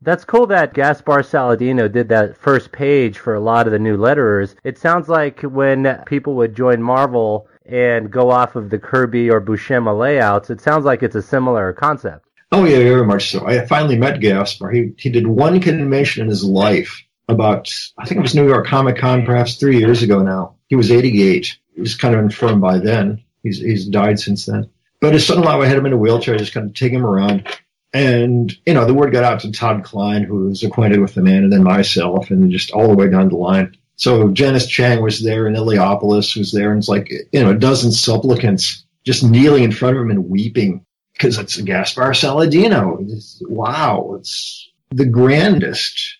That's 0.00 0.24
cool 0.24 0.46
that 0.46 0.74
Gaspar 0.74 1.22
Saladino 1.22 1.90
did 1.90 2.08
that 2.10 2.36
first 2.36 2.70
page 2.70 3.18
for 3.18 3.34
a 3.34 3.40
lot 3.40 3.66
of 3.66 3.72
the 3.72 3.80
new 3.80 3.96
letterers. 3.96 4.54
It 4.62 4.78
sounds 4.78 5.08
like 5.08 5.42
when 5.42 6.02
people 6.06 6.34
would 6.34 6.54
join 6.54 6.80
Marvel 6.80 7.48
and 7.66 8.10
go 8.10 8.30
off 8.30 8.54
of 8.54 8.70
the 8.70 8.78
Kirby 8.78 9.28
or 9.28 9.40
Buscema 9.40 9.96
layouts, 9.98 10.50
it 10.50 10.60
sounds 10.60 10.84
like 10.84 11.02
it's 11.02 11.16
a 11.16 11.22
similar 11.22 11.72
concept. 11.72 12.26
Oh 12.52 12.64
yeah, 12.64 12.78
very 12.78 13.04
much 13.04 13.30
so. 13.30 13.46
I 13.46 13.66
finally 13.66 13.98
met 13.98 14.20
Gaspar. 14.20 14.70
He 14.70 14.92
he 14.96 15.10
did 15.10 15.26
one 15.26 15.60
convention 15.60 16.22
in 16.22 16.28
his 16.28 16.44
life 16.44 17.02
about 17.28 17.70
I 17.98 18.06
think 18.06 18.18
it 18.18 18.22
was 18.22 18.34
New 18.34 18.46
York 18.46 18.66
Comic 18.66 18.96
Con 18.96 19.26
perhaps 19.26 19.56
three 19.56 19.78
years 19.78 20.02
ago 20.02 20.22
now. 20.22 20.54
He 20.68 20.76
was 20.76 20.90
88. 20.90 21.58
He 21.78 21.82
was 21.82 21.94
kind 21.94 22.12
of 22.12 22.20
infirm 22.20 22.60
by 22.60 22.78
then. 22.78 23.22
He's 23.44 23.60
he's 23.60 23.86
died 23.86 24.18
since 24.18 24.46
then. 24.46 24.68
But 25.00 25.12
his 25.12 25.24
son-in-law 25.24 25.62
had 25.62 25.78
him 25.78 25.86
in 25.86 25.92
a 25.92 25.96
wheelchair, 25.96 26.36
just 26.36 26.52
kind 26.52 26.66
of 26.66 26.74
take 26.74 26.90
him 26.90 27.06
around. 27.06 27.46
And, 27.92 28.52
you 28.66 28.74
know, 28.74 28.84
the 28.84 28.94
word 28.94 29.12
got 29.12 29.22
out 29.22 29.38
to 29.42 29.52
Todd 29.52 29.84
Klein, 29.84 30.24
who 30.24 30.48
was 30.48 30.64
acquainted 30.64 30.98
with 30.98 31.14
the 31.14 31.22
man, 31.22 31.44
and 31.44 31.52
then 31.52 31.62
myself, 31.62 32.32
and 32.32 32.50
just 32.50 32.72
all 32.72 32.88
the 32.88 32.96
way 32.96 33.08
down 33.08 33.28
the 33.28 33.36
line. 33.36 33.76
So 33.94 34.32
Janice 34.32 34.66
Chiang 34.66 35.00
was 35.02 35.22
there, 35.22 35.46
and 35.46 35.54
Eliopoulos 35.54 36.36
was 36.36 36.50
there, 36.50 36.72
and 36.72 36.78
it's 36.78 36.88
like, 36.88 37.12
you 37.30 37.44
know, 37.44 37.52
a 37.52 37.54
dozen 37.54 37.92
supplicants 37.92 38.84
just 39.04 39.22
kneeling 39.22 39.62
in 39.62 39.70
front 39.70 39.96
of 39.96 40.02
him 40.02 40.10
and 40.10 40.28
weeping 40.28 40.84
because 41.12 41.38
it's 41.38 41.60
Gaspar 41.60 42.10
Saladino. 42.10 43.08
It's, 43.08 43.40
wow, 43.46 44.16
it's 44.18 44.68
the 44.90 45.06
grandest. 45.06 46.18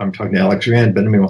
I'm 0.00 0.10
talking 0.10 0.32
to 0.32 0.40
Alex 0.40 0.66
Rand, 0.66 0.96
but 0.96 1.04
anyway, 1.04 1.28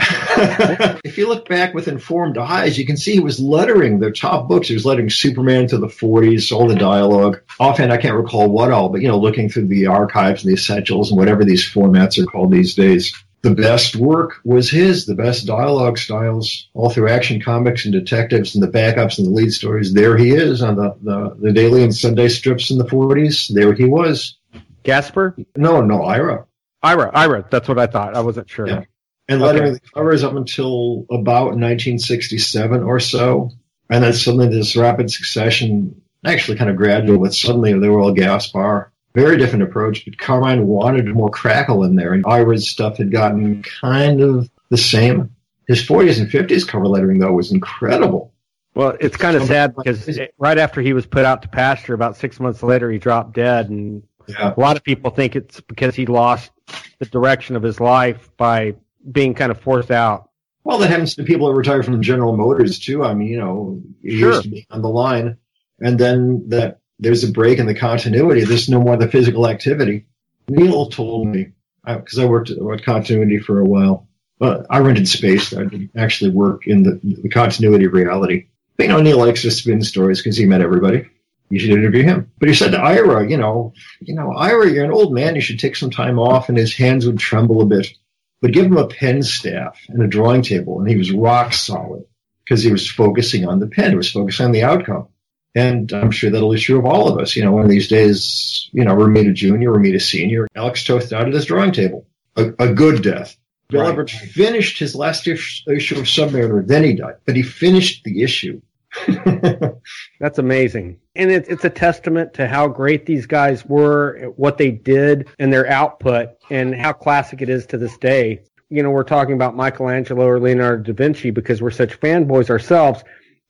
if 0.00 1.18
you 1.18 1.28
look 1.28 1.48
back 1.48 1.74
with 1.74 1.88
informed 1.88 2.38
eyes, 2.38 2.78
you 2.78 2.86
can 2.86 2.96
see 2.96 3.14
he 3.14 3.20
was 3.20 3.40
lettering 3.40 3.98
the 3.98 4.10
top 4.10 4.48
books. 4.48 4.68
He 4.68 4.74
was 4.74 4.86
lettering 4.86 5.10
Superman 5.10 5.66
to 5.68 5.78
the 5.78 5.88
40s, 5.88 6.52
all 6.52 6.66
the 6.66 6.74
dialogue. 6.74 7.40
Offhand, 7.58 7.92
I 7.92 7.98
can't 7.98 8.16
recall 8.16 8.48
what 8.48 8.70
all, 8.70 8.88
but 8.88 9.02
you 9.02 9.08
know, 9.08 9.18
looking 9.18 9.48
through 9.48 9.68
the 9.68 9.86
archives 9.86 10.42
and 10.42 10.50
the 10.50 10.54
essentials 10.54 11.10
and 11.10 11.18
whatever 11.18 11.44
these 11.44 11.68
formats 11.68 12.18
are 12.18 12.26
called 12.26 12.50
these 12.50 12.74
days, 12.74 13.14
the 13.42 13.54
best 13.54 13.96
work 13.96 14.34
was 14.44 14.70
his. 14.70 15.06
The 15.06 15.14
best 15.14 15.46
dialogue 15.46 15.98
styles, 15.98 16.68
all 16.74 16.90
through 16.90 17.08
Action 17.08 17.40
Comics 17.40 17.84
and 17.84 17.92
Detectives 17.92 18.54
and 18.54 18.62
the 18.62 18.68
backups 18.68 19.18
and 19.18 19.26
the 19.26 19.32
lead 19.32 19.52
stories. 19.52 19.94
There 19.94 20.16
he 20.16 20.30
is 20.30 20.62
on 20.62 20.76
the 20.76 20.94
the, 21.02 21.36
the 21.40 21.52
daily 21.52 21.82
and 21.82 21.94
Sunday 21.94 22.28
strips 22.28 22.70
in 22.70 22.78
the 22.78 22.84
40s. 22.84 23.52
There 23.52 23.72
he 23.72 23.86
was. 23.86 24.38
Gaspar? 24.82 25.36
No, 25.56 25.80
no, 25.80 26.02
Ira. 26.02 26.46
Ira, 26.82 27.10
Ira. 27.12 27.46
That's 27.50 27.68
what 27.68 27.78
I 27.78 27.86
thought. 27.86 28.14
I 28.14 28.20
wasn't 28.20 28.48
sure. 28.48 28.66
Yeah 28.66 28.84
and 29.30 29.40
lettering 29.40 29.70
okay. 29.70 29.80
the 29.82 29.90
covers 29.94 30.24
up 30.24 30.34
until 30.34 31.06
about 31.08 31.54
1967 31.54 32.82
or 32.82 32.98
so. 32.98 33.50
And 33.88 34.02
then 34.02 34.12
suddenly 34.12 34.48
this 34.48 34.76
rapid 34.76 35.10
succession, 35.10 36.02
actually 36.24 36.58
kind 36.58 36.68
of 36.68 36.76
gradual, 36.76 37.20
but 37.20 37.32
suddenly 37.32 37.72
they 37.78 37.88
were 37.88 38.00
all 38.00 38.12
Gaspar. 38.12 38.92
Very 39.14 39.38
different 39.38 39.64
approach, 39.64 40.04
but 40.04 40.18
Carmine 40.18 40.66
wanted 40.66 41.06
more 41.08 41.30
crackle 41.30 41.82
in 41.84 41.96
there, 41.96 42.12
and 42.12 42.24
Ira's 42.26 42.70
stuff 42.70 42.98
had 42.98 43.10
gotten 43.10 43.62
kind 43.62 44.20
of 44.20 44.48
the 44.68 44.76
same. 44.76 45.34
His 45.66 45.84
40s 45.84 46.20
and 46.20 46.30
50s 46.30 46.66
cover 46.66 46.86
lettering, 46.86 47.18
though, 47.18 47.32
was 47.32 47.50
incredible. 47.50 48.32
Well, 48.74 48.96
it's 49.00 49.16
kind 49.16 49.36
of 49.36 49.44
sad 49.44 49.74
because 49.74 50.08
right 50.38 50.58
after 50.58 50.80
he 50.80 50.92
was 50.92 51.06
put 51.06 51.24
out 51.24 51.42
to 51.42 51.48
pasture, 51.48 51.94
about 51.94 52.16
six 52.16 52.38
months 52.38 52.62
later, 52.62 52.88
he 52.88 52.98
dropped 52.98 53.34
dead, 53.34 53.68
and 53.68 54.04
yeah. 54.28 54.54
a 54.56 54.60
lot 54.60 54.76
of 54.76 54.84
people 54.84 55.10
think 55.10 55.34
it's 55.34 55.60
because 55.60 55.96
he 55.96 56.06
lost 56.06 56.52
the 57.00 57.06
direction 57.06 57.56
of 57.56 57.64
his 57.64 57.80
life 57.80 58.30
by 58.36 58.76
being 59.10 59.34
kind 59.34 59.50
of 59.50 59.60
forced 59.60 59.90
out. 59.90 60.30
Well, 60.64 60.78
that 60.78 60.90
happens 60.90 61.14
to 61.14 61.24
people 61.24 61.48
that 61.48 61.54
retire 61.54 61.82
from 61.82 62.02
General 62.02 62.36
Motors 62.36 62.78
too. 62.78 63.02
I 63.02 63.14
mean, 63.14 63.28
you 63.28 63.38
know, 63.38 63.82
sure. 64.02 64.32
used 64.32 64.42
to 64.42 64.48
be 64.48 64.66
on 64.70 64.82
the 64.82 64.88
line, 64.88 65.38
and 65.78 65.98
then 65.98 66.50
that 66.50 66.80
there's 66.98 67.24
a 67.24 67.32
break 67.32 67.58
in 67.58 67.66
the 67.66 67.74
continuity. 67.74 68.44
There's 68.44 68.68
no 68.68 68.80
more 68.80 68.96
the 68.96 69.08
physical 69.08 69.48
activity. 69.48 70.06
Neal 70.48 70.90
told 70.90 71.28
me 71.28 71.52
uh, 71.86 71.98
because 71.98 72.18
I, 72.18 72.24
I, 72.24 72.26
worked 72.26 72.50
at 72.50 72.84
continuity 72.84 73.38
for 73.38 73.60
a 73.60 73.64
while. 73.64 74.06
But 74.38 74.66
I 74.70 74.78
rented 74.78 75.06
space. 75.06 75.54
I 75.54 75.64
didn't 75.64 75.90
actually 75.96 76.30
work 76.30 76.66
in 76.66 76.82
the, 76.82 76.98
the 77.02 77.28
continuity 77.28 77.84
of 77.84 77.92
reality. 77.92 78.46
But, 78.76 78.84
you 78.84 78.88
know, 78.88 79.02
Neal 79.02 79.18
likes 79.18 79.42
to 79.42 79.50
spin 79.50 79.82
stories 79.82 80.22
because 80.22 80.36
he 80.36 80.46
met 80.46 80.62
everybody. 80.62 81.06
You 81.50 81.58
should 81.58 81.70
interview 81.70 82.04
him. 82.04 82.30
But 82.38 82.48
he 82.48 82.54
said 82.54 82.70
to 82.72 82.78
Ira, 82.78 83.28
you 83.28 83.36
know, 83.36 83.74
you 84.00 84.14
know, 84.14 84.32
Ira, 84.32 84.70
you're 84.70 84.84
an 84.84 84.92
old 84.92 85.12
man. 85.12 85.34
You 85.34 85.42
should 85.42 85.58
take 85.58 85.76
some 85.76 85.90
time 85.90 86.18
off. 86.18 86.48
And 86.48 86.56
his 86.56 86.74
hands 86.74 87.04
would 87.04 87.18
tremble 87.18 87.60
a 87.60 87.66
bit 87.66 87.92
but 88.40 88.52
give 88.52 88.66
him 88.66 88.76
a 88.76 88.86
pen 88.86 89.22
staff 89.22 89.78
and 89.88 90.02
a 90.02 90.06
drawing 90.06 90.42
table, 90.42 90.80
and 90.80 90.88
he 90.88 90.96
was 90.96 91.12
rock 91.12 91.52
solid 91.52 92.04
because 92.44 92.62
he 92.62 92.72
was 92.72 92.90
focusing 92.90 93.46
on 93.46 93.60
the 93.60 93.66
pen, 93.66 93.90
he 93.90 93.96
was 93.96 94.10
focusing 94.10 94.46
on 94.46 94.52
the 94.52 94.64
outcome. 94.64 95.08
And 95.54 95.92
I'm 95.92 96.12
sure 96.12 96.30
that'll 96.30 96.52
be 96.52 96.60
true 96.60 96.78
of 96.78 96.86
all 96.86 97.08
of 97.08 97.18
us. 97.18 97.34
You 97.34 97.44
know, 97.44 97.52
one 97.52 97.64
of 97.64 97.70
these 97.70 97.88
days, 97.88 98.68
you 98.72 98.84
know, 98.84 98.94
Romita 98.94 99.34
Jr., 99.34 99.70
Romita 99.70 100.00
Sr., 100.00 100.46
Alex 100.54 100.84
Toth 100.84 101.10
died 101.10 101.26
at 101.26 101.34
his 101.34 101.46
drawing 101.46 101.72
table. 101.72 102.06
A, 102.36 102.52
a 102.58 102.72
good 102.72 103.02
death. 103.02 103.36
Bill 103.68 103.82
right. 103.82 103.90
Everett 103.90 104.10
finished 104.10 104.78
his 104.78 104.94
last 104.94 105.26
issue 105.26 105.98
of 105.98 106.04
Submariner, 106.04 106.66
then 106.66 106.84
he 106.84 106.94
died. 106.94 107.16
But 107.24 107.36
he 107.36 107.42
finished 107.42 108.04
the 108.04 108.22
issue. 108.22 108.60
That's 110.20 110.38
amazing. 110.38 110.98
And 111.14 111.30
it, 111.30 111.46
it's 111.48 111.64
a 111.64 111.70
testament 111.70 112.34
to 112.34 112.46
how 112.46 112.68
great 112.68 113.06
these 113.06 113.26
guys 113.26 113.64
were, 113.64 114.32
what 114.36 114.58
they 114.58 114.70
did, 114.70 115.28
and 115.38 115.52
their 115.52 115.68
output, 115.68 116.30
and 116.50 116.74
how 116.74 116.92
classic 116.92 117.42
it 117.42 117.48
is 117.48 117.66
to 117.66 117.78
this 117.78 117.96
day. 117.98 118.42
You 118.68 118.82
know, 118.82 118.90
we're 118.90 119.04
talking 119.04 119.34
about 119.34 119.56
Michelangelo 119.56 120.26
or 120.26 120.38
Leonardo 120.38 120.82
da 120.82 120.92
Vinci 120.92 121.30
because 121.30 121.60
we're 121.60 121.70
such 121.70 121.98
fanboys 122.00 122.50
ourselves, 122.50 123.02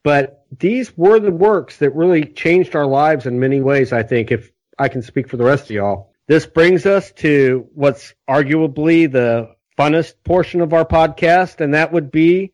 but 0.03 0.45
these 0.59 0.97
were 0.97 1.19
the 1.19 1.31
works 1.31 1.77
that 1.77 1.95
really 1.95 2.25
changed 2.25 2.75
our 2.75 2.87
lives 2.87 3.25
in 3.25 3.39
many 3.39 3.61
ways, 3.61 3.93
I 3.93 4.03
think, 4.03 4.31
if 4.31 4.51
I 4.79 4.87
can 4.87 5.01
speak 5.01 5.29
for 5.29 5.37
the 5.37 5.43
rest 5.43 5.65
of 5.65 5.71
y'all. 5.71 6.11
This 6.27 6.45
brings 6.45 6.85
us 6.85 7.11
to 7.17 7.67
what's 7.73 8.15
arguably 8.29 9.11
the 9.11 9.55
funnest 9.77 10.15
portion 10.23 10.61
of 10.61 10.73
our 10.73 10.85
podcast, 10.85 11.61
and 11.61 11.73
that 11.73 11.91
would 11.91 12.11
be 12.11 12.53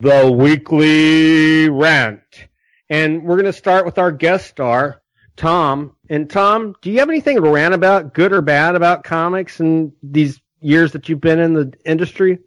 the 0.00 0.30
weekly 0.30 1.68
rant. 1.68 2.20
And 2.88 3.24
we're 3.24 3.36
going 3.36 3.46
to 3.46 3.52
start 3.52 3.84
with 3.84 3.98
our 3.98 4.12
guest 4.12 4.48
star, 4.48 5.02
Tom. 5.36 5.96
And 6.08 6.30
Tom, 6.30 6.74
do 6.80 6.90
you 6.90 7.00
have 7.00 7.08
anything 7.08 7.36
to 7.36 7.42
rant 7.42 7.74
about, 7.74 8.14
good 8.14 8.32
or 8.32 8.42
bad, 8.42 8.76
about 8.76 9.04
comics 9.04 9.60
and 9.60 9.92
these 10.02 10.40
years 10.60 10.92
that 10.92 11.08
you've 11.08 11.20
been 11.20 11.40
in 11.40 11.54
the 11.54 11.72
industry? 11.84 12.38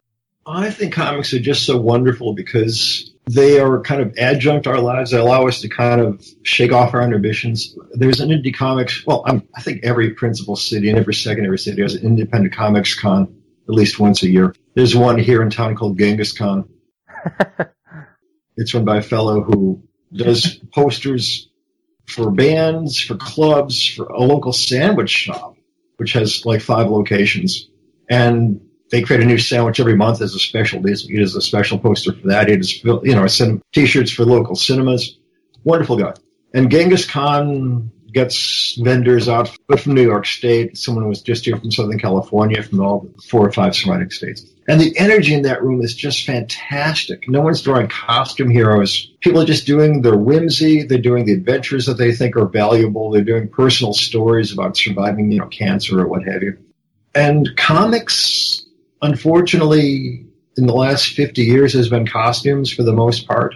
I 0.46 0.72
think 0.72 0.94
comics 0.94 1.34
are 1.34 1.40
just 1.40 1.66
so 1.66 1.78
wonderful 1.78 2.34
because 2.34 3.14
they 3.30 3.60
are 3.60 3.82
kind 3.82 4.02
of 4.02 4.18
adjunct 4.18 4.66
our 4.66 4.80
lives. 4.80 5.12
They 5.12 5.20
allow 5.20 5.48
us 5.48 5.62
to 5.62 5.70
kind 5.70 6.02
of 6.02 6.26
shake 6.42 6.72
off 6.72 6.94
our 6.94 7.04
inhibitions. 7.04 7.76
There's 7.92 8.22
an 8.22 8.30
indie 8.30 8.56
comics. 8.56 9.06
Well, 9.06 9.24
I'm, 9.28 9.48
i 9.56 9.62
think 9.62 9.84
every 9.84 10.12
principal 10.12 10.56
city 10.56 10.90
and 10.90 10.98
every 10.98 11.14
secondary 11.14 11.60
city 11.60 11.82
has 11.84 11.96
an 11.96 12.04
independent 12.04 12.56
comics 12.56 13.00
con 13.00 13.36
at 13.68 13.76
least 13.76 14.00
once 14.00 14.24
a 14.24 14.30
year. 14.30 14.56
There's 14.74 14.96
one 14.96 15.20
here 15.20 15.44
in 15.44 15.52
town 15.52 15.76
called 15.76 16.00
Genghis 16.00 16.34
Con. 16.34 16.68
it's 18.58 18.74
run 18.74 18.86
by 18.86 18.98
a 18.98 19.02
fellow 19.02 19.42
who 19.42 19.84
does 20.14 20.60
posters 20.74 21.50
for 22.08 22.32
bands, 22.32 23.00
for 23.00 23.16
clubs, 23.16 23.88
for 23.88 24.08
a 24.08 24.20
local 24.20 24.54
sandwich 24.54 25.12
shop, 25.12 25.56
which 25.98 26.14
has 26.14 26.46
like 26.46 26.62
five 26.62 26.90
locations. 26.90 27.70
And 28.10 28.62
they 28.90 29.04
create 29.04 29.22
a 29.22 29.26
new 29.26 29.38
sandwich 29.38 29.80
every 29.80 29.96
month 29.96 30.22
as 30.22 30.34
a 30.34 30.40
special. 30.40 30.86
It 30.86 31.06
is 31.08 31.36
a 31.36 31.42
special 31.42 31.78
poster 31.78 32.14
for 32.14 32.30
that. 32.30 32.50
It 32.50 32.62
is, 32.62 32.84
you 32.84 33.16
know, 33.16 33.28
t-shirts 33.72 34.12
for 34.12 34.26
local 34.26 34.56
cinemas. 34.56 35.20
Wonderful 35.64 35.98
guy. 35.98 36.14
And 36.54 36.72
Genghis 36.72 37.06
Con 37.06 37.92
gets 38.14 38.76
vendors 38.80 39.30
out 39.30 39.50
from 39.78 39.94
New 39.94 40.04
York 40.04 40.26
State. 40.26 40.78
Someone 40.78 41.08
was 41.08 41.22
just 41.22 41.46
here 41.46 41.58
from 41.58 41.72
Southern 41.72 42.00
California, 42.00 42.64
from 42.64 42.82
all 42.82 43.02
the 43.02 43.22
four 43.24 43.46
or 43.46 43.52
five 43.52 43.76
surrounding 43.76 44.10
states. 44.10 44.46
And 44.68 44.80
the 44.80 44.96
energy 44.98 45.34
in 45.34 45.42
that 45.44 45.64
room 45.64 45.82
is 45.82 45.96
just 45.96 46.26
fantastic. 46.26 47.28
No 47.28 47.42
one's 47.42 47.62
drawing 47.62 47.88
costume 47.88 48.52
heroes. 48.52 49.12
People 49.20 49.42
are 49.42 49.46
just 49.46 49.66
doing 49.66 50.04
their 50.04 50.18
whimsy. 50.18 50.84
They're 50.84 51.00
doing 51.00 51.26
the 51.26 51.34
adventures 51.34 51.88
that 51.88 51.98
they 51.98 52.14
think 52.14 52.36
are 52.36 52.46
valuable. 52.46 53.10
They're 53.10 53.24
doing 53.24 53.50
personal 53.50 53.94
stories 53.94 54.54
about 54.54 54.78
surviving, 54.78 55.32
you 55.32 55.40
know, 55.40 55.48
cancer 55.48 56.00
or 56.00 56.08
what 56.08 56.24
have 56.24 56.44
you. 56.44 56.58
And 57.16 57.50
comics, 57.58 58.64
unfortunately, 59.02 60.28
in 60.56 60.68
the 60.68 60.74
last 60.74 61.14
50 61.14 61.42
years 61.42 61.74
has 61.74 61.90
been 61.90 62.06
costumes 62.06 62.72
for 62.72 62.84
the 62.84 62.94
most 62.94 63.28
part. 63.28 63.56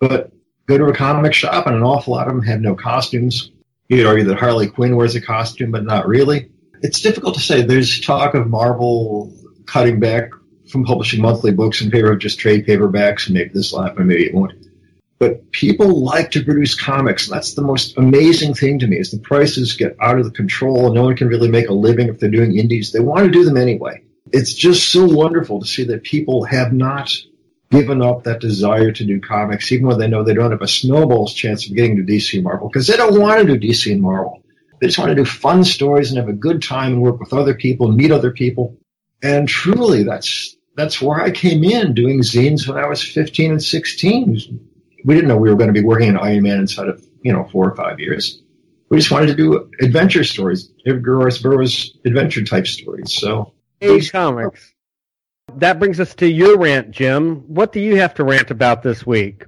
But 0.00 0.32
go 0.66 0.76
to 0.76 0.86
a 0.86 0.94
comic 0.94 1.34
shop 1.34 1.66
and 1.66 1.76
an 1.76 1.82
awful 1.82 2.14
lot 2.14 2.26
of 2.26 2.34
them 2.34 2.42
have 2.42 2.60
no 2.60 2.74
costumes. 2.74 3.52
You 3.88 4.04
know, 4.04 4.22
that 4.24 4.38
Harley 4.38 4.68
Quinn 4.68 4.96
wears 4.96 5.14
a 5.14 5.20
costume, 5.20 5.70
but 5.70 5.84
not 5.84 6.06
really. 6.06 6.50
It's 6.82 7.00
difficult 7.00 7.34
to 7.34 7.40
say. 7.40 7.62
There's 7.62 8.00
talk 8.00 8.34
of 8.34 8.46
Marvel 8.46 9.34
cutting 9.66 9.98
back 9.98 10.30
from 10.70 10.84
publishing 10.84 11.22
monthly 11.22 11.52
books 11.52 11.80
in 11.80 11.90
favor 11.90 12.12
of 12.12 12.18
just 12.18 12.38
trade 12.38 12.66
paperbacks, 12.66 13.26
and 13.26 13.34
maybe 13.34 13.50
this 13.52 13.72
will 13.72 13.82
happen, 13.82 14.06
maybe 14.06 14.26
it 14.26 14.34
won't. 14.34 14.52
But 15.18 15.50
people 15.50 16.04
like 16.04 16.30
to 16.32 16.44
produce 16.44 16.78
comics. 16.78 17.26
And 17.26 17.34
that's 17.34 17.54
the 17.54 17.62
most 17.62 17.98
amazing 17.98 18.54
thing 18.54 18.78
to 18.80 18.86
me 18.86 18.98
is 18.98 19.10
the 19.10 19.18
prices 19.18 19.74
get 19.74 19.96
out 20.00 20.18
of 20.18 20.24
the 20.24 20.30
control 20.30 20.92
no 20.92 21.02
one 21.02 21.16
can 21.16 21.28
really 21.28 21.48
make 21.48 21.68
a 21.68 21.72
living 21.72 22.08
if 22.08 22.20
they're 22.20 22.30
doing 22.30 22.56
indies. 22.56 22.92
They 22.92 23.00
want 23.00 23.24
to 23.24 23.30
do 23.30 23.44
them 23.44 23.56
anyway. 23.56 24.02
It's 24.32 24.54
just 24.54 24.92
so 24.92 25.06
wonderful 25.06 25.60
to 25.60 25.66
see 25.66 25.84
that 25.84 26.04
people 26.04 26.44
have 26.44 26.72
not 26.72 27.16
given 27.70 28.02
up 28.02 28.24
that 28.24 28.40
desire 28.40 28.92
to 28.92 29.04
do 29.04 29.20
comics, 29.20 29.70
even 29.72 29.86
when 29.86 29.98
they 29.98 30.08
know 30.08 30.22
they 30.22 30.34
don't 30.34 30.50
have 30.50 30.62
a 30.62 30.68
snowball's 30.68 31.34
chance 31.34 31.66
of 31.66 31.74
getting 31.74 31.96
to 31.96 32.02
DC 32.02 32.42
Marvel, 32.42 32.68
because 32.68 32.86
they 32.86 32.96
don't 32.96 33.20
want 33.20 33.46
to 33.46 33.58
do 33.58 33.68
DC 33.68 33.92
and 33.92 34.00
Marvel. 34.00 34.42
They 34.80 34.86
just 34.86 34.98
want 34.98 35.10
to 35.10 35.14
do 35.14 35.24
fun 35.24 35.64
stories 35.64 36.10
and 36.10 36.18
have 36.18 36.28
a 36.28 36.32
good 36.32 36.62
time 36.62 36.92
and 36.92 37.02
work 37.02 37.20
with 37.20 37.32
other 37.32 37.54
people, 37.54 37.88
and 37.88 37.96
meet 37.96 38.12
other 38.12 38.30
people. 38.30 38.78
And 39.22 39.48
truly, 39.48 40.04
that's 40.04 40.56
that's 40.76 41.02
where 41.02 41.20
I 41.20 41.30
came 41.30 41.64
in 41.64 41.94
doing 41.94 42.20
zines 42.20 42.68
when 42.68 42.78
I 42.78 42.86
was 42.86 43.02
15 43.02 43.50
and 43.50 43.62
16. 43.62 44.60
We 45.04 45.14
didn't 45.14 45.28
know 45.28 45.36
we 45.36 45.50
were 45.50 45.56
going 45.56 45.72
to 45.72 45.78
be 45.78 45.84
working 45.84 46.08
in 46.08 46.16
Iron 46.16 46.44
Man 46.44 46.60
inside 46.60 46.88
of, 46.88 47.04
you 47.22 47.32
know, 47.32 47.48
four 47.50 47.68
or 47.68 47.74
five 47.74 47.98
years. 47.98 48.40
We 48.88 48.96
just 48.96 49.10
wanted 49.10 49.26
to 49.26 49.34
do 49.34 49.70
adventure 49.80 50.24
stories, 50.24 50.70
Edgar 50.86 51.18
Rice 51.18 51.38
Burroughs 51.38 51.96
adventure 52.04 52.44
type 52.44 52.66
stories. 52.66 53.12
So, 53.12 53.52
Age 53.80 54.12
Comics. 54.12 54.72
That 55.56 55.78
brings 55.78 55.98
us 56.00 56.14
to 56.16 56.28
your 56.28 56.58
rant, 56.58 56.90
Jim. 56.90 57.36
What 57.48 57.72
do 57.72 57.80
you 57.80 57.96
have 57.96 58.14
to 58.14 58.24
rant 58.24 58.50
about 58.50 58.82
this 58.82 59.06
week? 59.06 59.46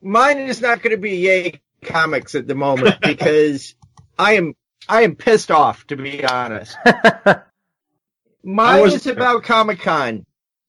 Mine 0.00 0.38
is 0.38 0.60
not 0.60 0.82
going 0.82 0.94
to 0.96 1.00
be 1.00 1.16
yay 1.16 1.60
comics 1.82 2.34
at 2.34 2.46
the 2.46 2.54
moment 2.54 3.00
because 3.02 3.74
I 4.18 4.34
am 4.34 4.54
I 4.88 5.02
am 5.02 5.16
pissed 5.16 5.50
off 5.50 5.86
to 5.88 5.96
be 5.96 6.24
honest. 6.24 6.76
Mine 8.44 8.82
was- 8.82 8.94
is 8.94 9.06
about 9.06 9.44
Comic 9.44 9.80
Con. 9.80 10.24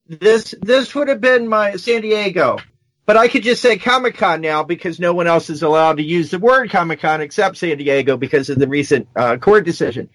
This 0.06 0.54
this 0.60 0.94
would 0.94 1.08
have 1.08 1.20
been 1.20 1.48
my 1.48 1.76
San 1.76 2.02
Diego, 2.02 2.58
but 3.06 3.16
I 3.16 3.28
could 3.28 3.42
just 3.42 3.62
say 3.62 3.78
Comic 3.78 4.16
Con 4.16 4.42
now 4.42 4.62
because 4.62 5.00
no 5.00 5.14
one 5.14 5.26
else 5.26 5.48
is 5.48 5.62
allowed 5.62 5.96
to 5.96 6.02
use 6.02 6.30
the 6.30 6.38
word 6.38 6.70
Comic 6.70 7.00
Con 7.00 7.22
except 7.22 7.56
San 7.56 7.78
Diego 7.78 8.18
because 8.18 8.50
of 8.50 8.58
the 8.58 8.68
recent 8.68 9.08
uh, 9.16 9.38
court 9.38 9.64
decision. 9.64 10.10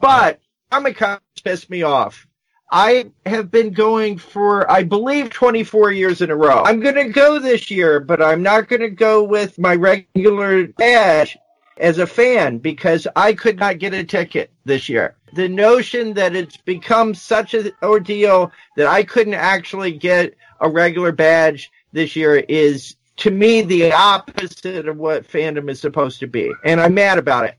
But 0.00 0.40
Comic 0.72 0.96
Con 0.96 1.20
pissed 1.44 1.70
me 1.70 1.82
off. 1.84 2.26
I 2.70 3.10
have 3.24 3.50
been 3.50 3.72
going 3.72 4.18
for, 4.18 4.70
I 4.70 4.82
believe, 4.82 5.30
24 5.30 5.92
years 5.92 6.20
in 6.20 6.30
a 6.30 6.36
row. 6.36 6.62
I'm 6.64 6.80
going 6.80 6.96
to 6.96 7.08
go 7.08 7.38
this 7.38 7.70
year, 7.70 7.98
but 7.98 8.22
I'm 8.22 8.42
not 8.42 8.68
going 8.68 8.82
to 8.82 8.90
go 8.90 9.22
with 9.22 9.58
my 9.58 9.74
regular 9.74 10.66
badge 10.68 11.38
as 11.78 11.98
a 11.98 12.06
fan 12.06 12.58
because 12.58 13.06
I 13.16 13.32
could 13.32 13.58
not 13.58 13.78
get 13.78 13.94
a 13.94 14.04
ticket 14.04 14.50
this 14.64 14.88
year. 14.88 15.16
The 15.32 15.48
notion 15.48 16.14
that 16.14 16.36
it's 16.36 16.56
become 16.58 17.14
such 17.14 17.54
an 17.54 17.72
ordeal 17.82 18.52
that 18.76 18.86
I 18.86 19.02
couldn't 19.02 19.34
actually 19.34 19.92
get 19.92 20.34
a 20.60 20.68
regular 20.68 21.12
badge 21.12 21.70
this 21.92 22.16
year 22.16 22.36
is 22.36 22.96
to 23.18 23.30
me 23.30 23.62
the 23.62 23.92
opposite 23.92 24.88
of 24.88 24.98
what 24.98 25.26
fandom 25.26 25.70
is 25.70 25.80
supposed 25.80 26.20
to 26.20 26.26
be. 26.26 26.52
And 26.64 26.80
I'm 26.80 26.94
mad 26.94 27.18
about 27.18 27.46
it. 27.46 27.56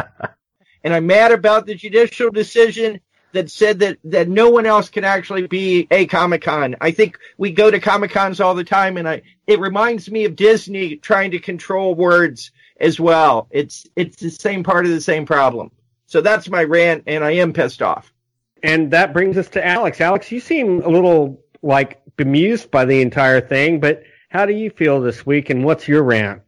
And 0.82 0.94
I'm 0.94 1.06
mad 1.06 1.32
about 1.32 1.66
the 1.66 1.74
judicial 1.74 2.30
decision 2.30 3.00
that 3.32 3.50
said 3.50 3.80
that, 3.80 3.98
that 4.04 4.28
no 4.28 4.50
one 4.50 4.66
else 4.66 4.88
can 4.88 5.04
actually 5.04 5.46
be 5.46 5.86
a 5.90 6.06
Comic 6.06 6.42
Con. 6.42 6.76
I 6.80 6.90
think 6.90 7.18
we 7.38 7.52
go 7.52 7.70
to 7.70 7.80
Comic 7.80 8.10
Cons 8.10 8.40
all 8.40 8.54
the 8.54 8.64
time 8.64 8.96
and 8.96 9.08
I, 9.08 9.22
it 9.46 9.60
reminds 9.60 10.10
me 10.10 10.24
of 10.24 10.36
Disney 10.36 10.96
trying 10.96 11.32
to 11.32 11.38
control 11.38 11.94
words 11.94 12.50
as 12.78 12.98
well. 12.98 13.48
It's, 13.50 13.86
it's 13.96 14.16
the 14.16 14.30
same 14.30 14.64
part 14.64 14.86
of 14.86 14.90
the 14.90 15.00
same 15.00 15.26
problem. 15.26 15.70
So 16.06 16.20
that's 16.20 16.48
my 16.48 16.64
rant 16.64 17.04
and 17.06 17.22
I 17.22 17.32
am 17.32 17.52
pissed 17.52 17.82
off. 17.82 18.12
And 18.62 18.90
that 18.90 19.12
brings 19.12 19.36
us 19.36 19.48
to 19.50 19.66
Alex. 19.66 20.00
Alex, 20.00 20.30
you 20.32 20.40
seem 20.40 20.82
a 20.82 20.88
little 20.88 21.40
like 21.62 22.02
bemused 22.16 22.70
by 22.70 22.84
the 22.84 23.00
entire 23.00 23.40
thing, 23.40 23.80
but 23.80 24.02
how 24.28 24.46
do 24.46 24.52
you 24.52 24.70
feel 24.70 25.00
this 25.00 25.24
week 25.24 25.50
and 25.50 25.64
what's 25.64 25.88
your 25.88 26.02
rant? 26.02 26.42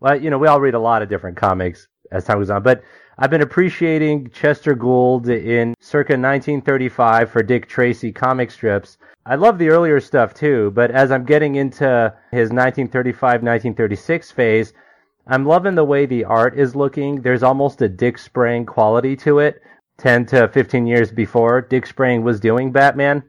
Well, 0.00 0.20
you 0.20 0.30
know, 0.30 0.38
we 0.38 0.48
all 0.48 0.60
read 0.60 0.74
a 0.74 0.80
lot 0.80 1.02
of 1.02 1.08
different 1.08 1.36
comics 1.36 1.86
as 2.10 2.24
time 2.24 2.38
goes 2.38 2.50
on, 2.50 2.62
but 2.62 2.82
I've 3.18 3.30
been 3.30 3.42
appreciating 3.42 4.30
Chester 4.30 4.74
Gould 4.74 5.28
in 5.28 5.74
circa 5.80 6.12
1935 6.12 7.30
for 7.30 7.42
Dick 7.42 7.68
Tracy 7.68 8.10
comic 8.10 8.50
strips. 8.50 8.96
I 9.26 9.34
love 9.34 9.58
the 9.58 9.68
earlier 9.68 10.00
stuff 10.00 10.32
too, 10.34 10.72
but 10.74 10.90
as 10.90 11.12
I'm 11.12 11.24
getting 11.24 11.56
into 11.56 12.12
his 12.30 12.50
1935-1936 12.50 14.32
phase, 14.32 14.72
I'm 15.26 15.46
loving 15.46 15.74
the 15.74 15.84
way 15.84 16.06
the 16.06 16.24
art 16.24 16.58
is 16.58 16.74
looking. 16.74 17.20
There's 17.20 17.42
almost 17.42 17.82
a 17.82 17.88
Dick 17.88 18.18
Sprang 18.18 18.66
quality 18.66 19.14
to 19.16 19.38
it. 19.40 19.62
10 19.98 20.26
to 20.26 20.48
15 20.48 20.86
years 20.86 21.12
before 21.12 21.60
Dick 21.60 21.86
Sprang 21.86 22.24
was 22.24 22.40
doing 22.40 22.72
Batman. 22.72 23.22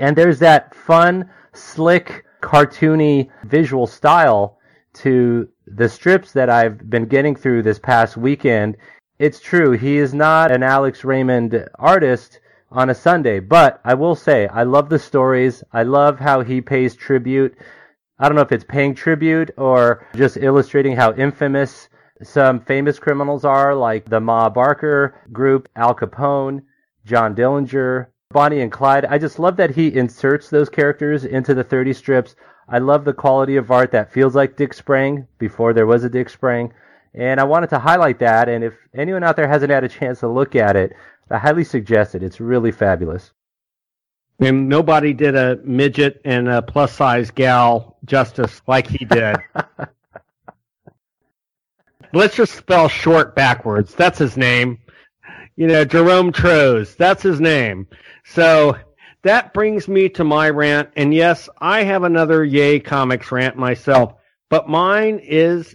And 0.00 0.16
there's 0.16 0.40
that 0.40 0.74
fun, 0.74 1.30
slick, 1.54 2.24
cartoony 2.42 3.30
visual 3.44 3.86
style 3.86 4.58
to 4.94 5.48
the 5.66 5.88
strips 5.88 6.32
that 6.32 6.50
I've 6.50 6.90
been 6.90 7.06
getting 7.06 7.34
through 7.34 7.62
this 7.62 7.78
past 7.78 8.16
weekend. 8.16 8.76
It's 9.18 9.40
true, 9.40 9.70
he 9.72 9.96
is 9.96 10.12
not 10.12 10.50
an 10.50 10.62
Alex 10.62 11.02
Raymond 11.02 11.66
artist 11.78 12.38
on 12.70 12.90
a 12.90 12.94
Sunday, 12.94 13.40
but 13.40 13.80
I 13.82 13.94
will 13.94 14.14
say, 14.14 14.46
I 14.48 14.64
love 14.64 14.90
the 14.90 14.98
stories. 14.98 15.64
I 15.72 15.84
love 15.84 16.18
how 16.18 16.42
he 16.42 16.60
pays 16.60 16.94
tribute. 16.94 17.56
I 18.18 18.28
don't 18.28 18.36
know 18.36 18.42
if 18.42 18.52
it's 18.52 18.64
paying 18.64 18.94
tribute 18.94 19.52
or 19.56 20.06
just 20.14 20.36
illustrating 20.36 20.96
how 20.96 21.14
infamous 21.14 21.88
some 22.22 22.60
famous 22.60 22.98
criminals 22.98 23.46
are, 23.46 23.74
like 23.74 24.04
the 24.04 24.20
Ma 24.20 24.50
Barker 24.50 25.14
group, 25.32 25.70
Al 25.76 25.94
Capone, 25.94 26.60
John 27.06 27.34
Dillinger, 27.34 28.08
Bonnie 28.32 28.60
and 28.60 28.72
Clyde. 28.72 29.06
I 29.06 29.16
just 29.16 29.38
love 29.38 29.56
that 29.56 29.70
he 29.70 29.96
inserts 29.96 30.50
those 30.50 30.68
characters 30.68 31.24
into 31.24 31.54
the 31.54 31.64
30 31.64 31.94
strips. 31.94 32.36
I 32.68 32.80
love 32.80 33.06
the 33.06 33.14
quality 33.14 33.56
of 33.56 33.70
art 33.70 33.92
that 33.92 34.12
feels 34.12 34.34
like 34.34 34.56
Dick 34.56 34.74
Sprang 34.74 35.26
before 35.38 35.72
there 35.72 35.86
was 35.86 36.04
a 36.04 36.10
Dick 36.10 36.28
Sprang. 36.28 36.74
And 37.16 37.40
I 37.40 37.44
wanted 37.44 37.70
to 37.70 37.78
highlight 37.78 38.18
that. 38.18 38.48
And 38.48 38.62
if 38.62 38.74
anyone 38.94 39.24
out 39.24 39.36
there 39.36 39.48
hasn't 39.48 39.70
had 39.70 39.84
a 39.84 39.88
chance 39.88 40.20
to 40.20 40.28
look 40.28 40.54
at 40.54 40.76
it, 40.76 40.92
I 41.30 41.38
highly 41.38 41.64
suggest 41.64 42.14
it. 42.14 42.22
It's 42.22 42.40
really 42.40 42.70
fabulous. 42.70 43.32
And 44.38 44.68
nobody 44.68 45.14
did 45.14 45.34
a 45.34 45.58
midget 45.64 46.20
and 46.24 46.46
a 46.48 46.60
plus 46.60 46.92
size 46.92 47.30
gal 47.30 47.96
justice 48.04 48.60
like 48.66 48.86
he 48.86 49.04
did. 49.06 49.36
Let's 52.12 52.36
just 52.36 52.54
spell 52.54 52.88
short 52.88 53.34
backwards. 53.34 53.94
That's 53.94 54.18
his 54.18 54.36
name. 54.36 54.78
You 55.56 55.66
know, 55.68 55.84
Jerome 55.86 56.32
Trohs. 56.32 56.96
That's 56.96 57.22
his 57.22 57.40
name. 57.40 57.88
So 58.24 58.76
that 59.22 59.54
brings 59.54 59.88
me 59.88 60.10
to 60.10 60.22
my 60.22 60.50
rant. 60.50 60.90
And 60.96 61.14
yes, 61.14 61.48
I 61.60 61.82
have 61.82 62.02
another 62.04 62.44
Yay 62.44 62.78
Comics 62.78 63.32
rant 63.32 63.56
myself, 63.56 64.14
but 64.50 64.68
mine 64.68 65.18
is 65.22 65.74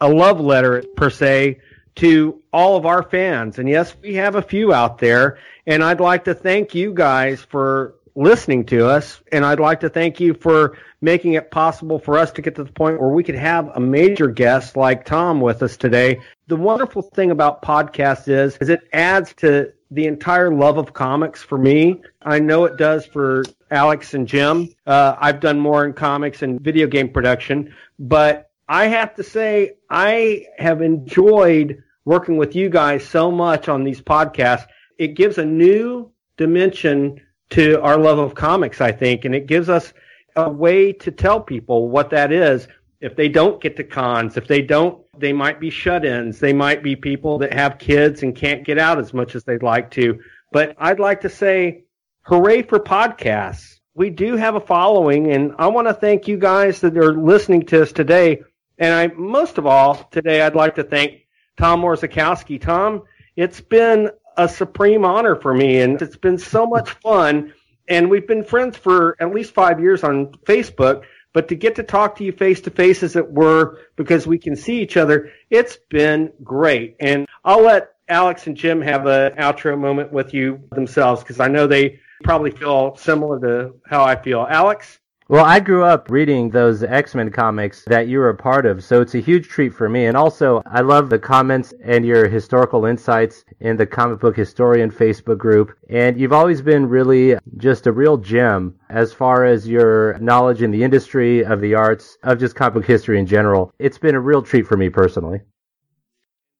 a 0.00 0.08
love 0.08 0.40
letter 0.40 0.82
per 0.96 1.10
se 1.10 1.60
to 1.96 2.42
all 2.52 2.76
of 2.76 2.86
our 2.86 3.02
fans. 3.02 3.58
And 3.58 3.68
yes, 3.68 3.94
we 4.02 4.14
have 4.14 4.34
a 4.34 4.42
few 4.42 4.72
out 4.72 4.98
there. 4.98 5.38
And 5.66 5.82
I'd 5.82 6.00
like 6.00 6.24
to 6.24 6.34
thank 6.34 6.74
you 6.74 6.92
guys 6.92 7.40
for 7.40 7.94
listening 8.14 8.64
to 8.66 8.86
us. 8.86 9.20
And 9.32 9.44
I'd 9.44 9.60
like 9.60 9.80
to 9.80 9.88
thank 9.88 10.20
you 10.20 10.34
for 10.34 10.78
making 11.00 11.34
it 11.34 11.50
possible 11.50 11.98
for 11.98 12.18
us 12.18 12.32
to 12.32 12.42
get 12.42 12.54
to 12.56 12.64
the 12.64 12.72
point 12.72 13.00
where 13.00 13.10
we 13.10 13.22
could 13.22 13.34
have 13.34 13.68
a 13.74 13.80
major 13.80 14.28
guest 14.28 14.76
like 14.76 15.04
Tom 15.04 15.40
with 15.40 15.62
us 15.62 15.76
today. 15.76 16.20
The 16.46 16.56
wonderful 16.56 17.02
thing 17.02 17.30
about 17.30 17.62
podcasts 17.62 18.28
is, 18.28 18.56
is 18.58 18.68
it 18.68 18.88
adds 18.92 19.34
to 19.34 19.72
the 19.90 20.06
entire 20.06 20.52
love 20.52 20.78
of 20.78 20.92
comics 20.92 21.42
for 21.42 21.58
me. 21.58 22.02
I 22.22 22.40
know 22.40 22.64
it 22.64 22.76
does 22.76 23.06
for 23.06 23.44
Alex 23.70 24.14
and 24.14 24.26
Jim. 24.26 24.70
Uh, 24.86 25.14
I've 25.18 25.40
done 25.40 25.60
more 25.60 25.84
in 25.84 25.92
comics 25.92 26.42
and 26.42 26.60
video 26.60 26.86
game 26.86 27.08
production, 27.08 27.74
but 27.98 28.45
I 28.68 28.86
have 28.88 29.14
to 29.14 29.22
say, 29.22 29.74
I 29.88 30.46
have 30.58 30.82
enjoyed 30.82 31.82
working 32.04 32.36
with 32.36 32.56
you 32.56 32.68
guys 32.68 33.06
so 33.06 33.30
much 33.30 33.68
on 33.68 33.84
these 33.84 34.00
podcasts. 34.00 34.66
It 34.98 35.14
gives 35.14 35.38
a 35.38 35.44
new 35.44 36.10
dimension 36.36 37.20
to 37.50 37.80
our 37.82 37.98
love 37.98 38.18
of 38.18 38.34
comics, 38.34 38.80
I 38.80 38.92
think, 38.92 39.24
and 39.24 39.34
it 39.34 39.46
gives 39.46 39.68
us 39.68 39.92
a 40.34 40.50
way 40.50 40.92
to 40.92 41.10
tell 41.10 41.40
people 41.40 41.88
what 41.88 42.10
that 42.10 42.32
is. 42.32 42.66
If 43.00 43.14
they 43.14 43.28
don't 43.28 43.60
get 43.60 43.76
to 43.76 43.84
cons, 43.84 44.36
if 44.36 44.48
they 44.48 44.62
don't, 44.62 45.04
they 45.18 45.32
might 45.32 45.60
be 45.60 45.70
shut-ins. 45.70 46.40
They 46.40 46.52
might 46.52 46.82
be 46.82 46.96
people 46.96 47.38
that 47.38 47.52
have 47.52 47.78
kids 47.78 48.22
and 48.22 48.34
can't 48.34 48.64
get 48.64 48.78
out 48.78 48.98
as 48.98 49.14
much 49.14 49.34
as 49.34 49.44
they'd 49.44 49.62
like 49.62 49.90
to. 49.92 50.18
But 50.52 50.74
I'd 50.78 50.98
like 50.98 51.20
to 51.20 51.28
say, 51.28 51.84
hooray 52.22 52.62
for 52.62 52.80
podcasts. 52.80 53.80
We 53.94 54.10
do 54.10 54.36
have 54.36 54.56
a 54.56 54.60
following 54.60 55.32
and 55.32 55.54
I 55.58 55.68
want 55.68 55.88
to 55.88 55.94
thank 55.94 56.26
you 56.26 56.36
guys 56.36 56.80
that 56.80 56.96
are 56.98 57.14
listening 57.14 57.64
to 57.66 57.82
us 57.82 57.92
today. 57.92 58.42
And 58.78 58.94
I, 58.94 59.06
most 59.08 59.58
of 59.58 59.66
all, 59.66 59.94
today 60.10 60.42
I'd 60.42 60.54
like 60.54 60.74
to 60.76 60.84
thank 60.84 61.26
Tom 61.56 61.82
Orzechowski. 61.82 62.60
Tom, 62.60 63.02
it's 63.34 63.60
been 63.60 64.10
a 64.36 64.48
supreme 64.48 65.04
honor 65.04 65.36
for 65.36 65.54
me 65.54 65.80
and 65.80 66.00
it's 66.00 66.16
been 66.16 66.38
so 66.38 66.66
much 66.66 66.90
fun. 66.90 67.52
And 67.88 68.10
we've 68.10 68.26
been 68.26 68.44
friends 68.44 68.76
for 68.76 69.16
at 69.20 69.32
least 69.32 69.54
five 69.54 69.80
years 69.80 70.02
on 70.02 70.32
Facebook, 70.44 71.04
but 71.32 71.48
to 71.48 71.54
get 71.54 71.76
to 71.76 71.82
talk 71.82 72.16
to 72.16 72.24
you 72.24 72.32
face 72.32 72.60
to 72.62 72.70
face 72.70 73.02
as 73.02 73.14
it 73.14 73.30
were, 73.30 73.78
because 73.96 74.26
we 74.26 74.38
can 74.38 74.56
see 74.56 74.80
each 74.80 74.96
other, 74.96 75.30
it's 75.50 75.78
been 75.88 76.32
great. 76.42 76.96
And 76.98 77.26
I'll 77.44 77.62
let 77.62 77.92
Alex 78.08 78.46
and 78.46 78.56
Jim 78.56 78.80
have 78.82 79.06
an 79.06 79.32
outro 79.36 79.78
moment 79.78 80.12
with 80.12 80.34
you 80.34 80.60
themselves 80.72 81.22
because 81.22 81.40
I 81.40 81.48
know 81.48 81.66
they 81.66 82.00
probably 82.24 82.50
feel 82.50 82.96
similar 82.96 83.38
to 83.40 83.74
how 83.86 84.04
I 84.04 84.16
feel. 84.16 84.46
Alex? 84.48 84.98
Well, 85.28 85.44
I 85.44 85.58
grew 85.58 85.82
up 85.82 86.08
reading 86.08 86.50
those 86.50 86.84
X-Men 86.84 87.32
comics 87.32 87.82
that 87.86 88.06
you 88.06 88.20
were 88.20 88.28
a 88.28 88.36
part 88.36 88.64
of, 88.64 88.84
so 88.84 89.00
it's 89.00 89.16
a 89.16 89.20
huge 89.20 89.48
treat 89.48 89.74
for 89.74 89.88
me. 89.88 90.06
And 90.06 90.16
also, 90.16 90.62
I 90.66 90.82
love 90.82 91.10
the 91.10 91.18
comments 91.18 91.74
and 91.82 92.06
your 92.06 92.28
historical 92.28 92.84
insights 92.84 93.44
in 93.58 93.76
the 93.76 93.86
Comic 93.86 94.20
Book 94.20 94.36
Historian 94.36 94.88
Facebook 94.88 95.36
group. 95.36 95.76
And 95.90 96.16
you've 96.16 96.32
always 96.32 96.62
been 96.62 96.88
really 96.88 97.36
just 97.56 97.88
a 97.88 97.92
real 97.92 98.16
gem 98.18 98.78
as 98.88 99.12
far 99.12 99.44
as 99.44 99.66
your 99.66 100.16
knowledge 100.20 100.62
in 100.62 100.70
the 100.70 100.84
industry, 100.84 101.44
of 101.44 101.60
the 101.60 101.74
arts, 101.74 102.16
of 102.22 102.38
just 102.38 102.54
comic 102.54 102.74
book 102.74 102.86
history 102.86 103.18
in 103.18 103.26
general. 103.26 103.72
It's 103.80 103.98
been 103.98 104.14
a 104.14 104.20
real 104.20 104.42
treat 104.42 104.68
for 104.68 104.76
me 104.76 104.90
personally. 104.90 105.40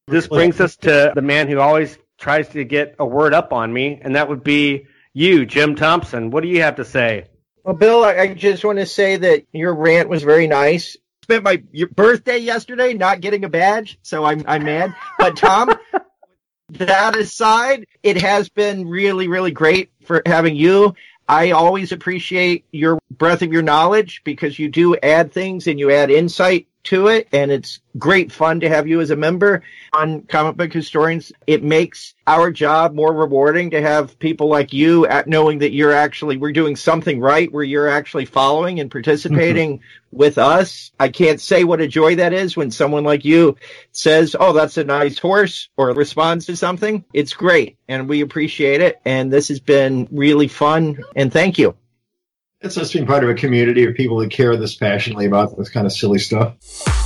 This 0.08 0.26
brings 0.26 0.60
us 0.60 0.74
to 0.78 1.12
the 1.14 1.22
man 1.22 1.46
who 1.46 1.60
always 1.60 1.98
tries 2.18 2.48
to 2.48 2.64
get 2.64 2.96
a 2.98 3.06
word 3.06 3.32
up 3.32 3.52
on 3.52 3.72
me, 3.72 4.00
and 4.02 4.16
that 4.16 4.28
would 4.28 4.42
be 4.42 4.88
you, 5.12 5.46
Jim 5.46 5.76
Thompson. 5.76 6.32
What 6.32 6.42
do 6.42 6.48
you 6.48 6.62
have 6.62 6.74
to 6.76 6.84
say? 6.84 7.26
Well, 7.66 7.74
Bill, 7.74 8.04
I, 8.04 8.16
I 8.16 8.34
just 8.34 8.64
want 8.64 8.78
to 8.78 8.86
say 8.86 9.16
that 9.16 9.44
your 9.52 9.74
rant 9.74 10.08
was 10.08 10.22
very 10.22 10.46
nice. 10.46 10.96
Spent 11.24 11.42
my 11.42 11.64
your 11.72 11.88
birthday 11.88 12.38
yesterday 12.38 12.94
not 12.94 13.20
getting 13.20 13.44
a 13.44 13.48
badge, 13.48 13.98
so 14.02 14.24
I'm 14.24 14.44
I'm 14.46 14.62
mad. 14.62 14.94
But 15.18 15.36
Tom, 15.36 15.74
that 16.70 17.16
aside, 17.16 17.86
it 18.04 18.18
has 18.18 18.48
been 18.48 18.86
really 18.86 19.26
really 19.26 19.50
great 19.50 19.90
for 20.04 20.22
having 20.24 20.54
you. 20.54 20.94
I 21.28 21.50
always 21.50 21.90
appreciate 21.90 22.66
your 22.70 23.00
breadth 23.10 23.42
of 23.42 23.52
your 23.52 23.62
knowledge 23.62 24.22
because 24.22 24.60
you 24.60 24.68
do 24.68 24.94
add 24.98 25.32
things 25.32 25.66
and 25.66 25.76
you 25.80 25.90
add 25.90 26.12
insight 26.12 26.68
to 26.86 27.08
it 27.08 27.28
and 27.32 27.50
it's 27.50 27.80
great 27.98 28.32
fun 28.32 28.60
to 28.60 28.68
have 28.68 28.86
you 28.86 29.00
as 29.00 29.10
a 29.10 29.16
member. 29.16 29.62
On 29.92 30.22
comic 30.22 30.56
book 30.56 30.72
historians 30.72 31.32
it 31.46 31.62
makes 31.62 32.14
our 32.26 32.50
job 32.50 32.94
more 32.94 33.12
rewarding 33.12 33.70
to 33.70 33.80
have 33.80 34.18
people 34.18 34.48
like 34.48 34.72
you 34.72 35.06
at 35.06 35.26
knowing 35.28 35.60
that 35.60 35.72
you're 35.72 35.92
actually 35.92 36.36
we're 36.36 36.52
doing 36.52 36.76
something 36.76 37.20
right 37.20 37.52
where 37.52 37.64
you're 37.64 37.88
actually 37.88 38.24
following 38.24 38.80
and 38.80 38.90
participating 38.90 39.78
mm-hmm. 39.78 40.16
with 40.16 40.38
us. 40.38 40.92
I 40.98 41.08
can't 41.08 41.40
say 41.40 41.64
what 41.64 41.80
a 41.80 41.88
joy 41.88 42.16
that 42.16 42.32
is 42.32 42.56
when 42.56 42.70
someone 42.70 43.04
like 43.04 43.24
you 43.24 43.56
says 43.92 44.34
oh 44.38 44.52
that's 44.52 44.76
a 44.76 44.84
nice 44.84 45.18
horse 45.18 45.68
or 45.76 45.90
responds 45.92 46.46
to 46.46 46.56
something. 46.56 47.04
It's 47.12 47.34
great 47.34 47.78
and 47.88 48.08
we 48.08 48.20
appreciate 48.20 48.80
it 48.80 49.00
and 49.04 49.32
this 49.32 49.48
has 49.48 49.60
been 49.60 50.08
really 50.10 50.48
fun 50.48 51.04
and 51.14 51.32
thank 51.32 51.58
you 51.58 51.76
it's 52.66 52.74
just 52.74 52.92
being 52.92 53.06
part 53.06 53.22
of 53.24 53.30
a 53.30 53.34
community 53.34 53.84
of 53.86 53.94
people 53.94 54.18
that 54.18 54.30
care 54.30 54.56
this 54.56 54.74
passionately 54.74 55.26
about 55.26 55.56
this 55.56 55.70
kind 55.70 55.86
of 55.86 55.92
silly 55.92 56.18
stuff. 56.18 57.05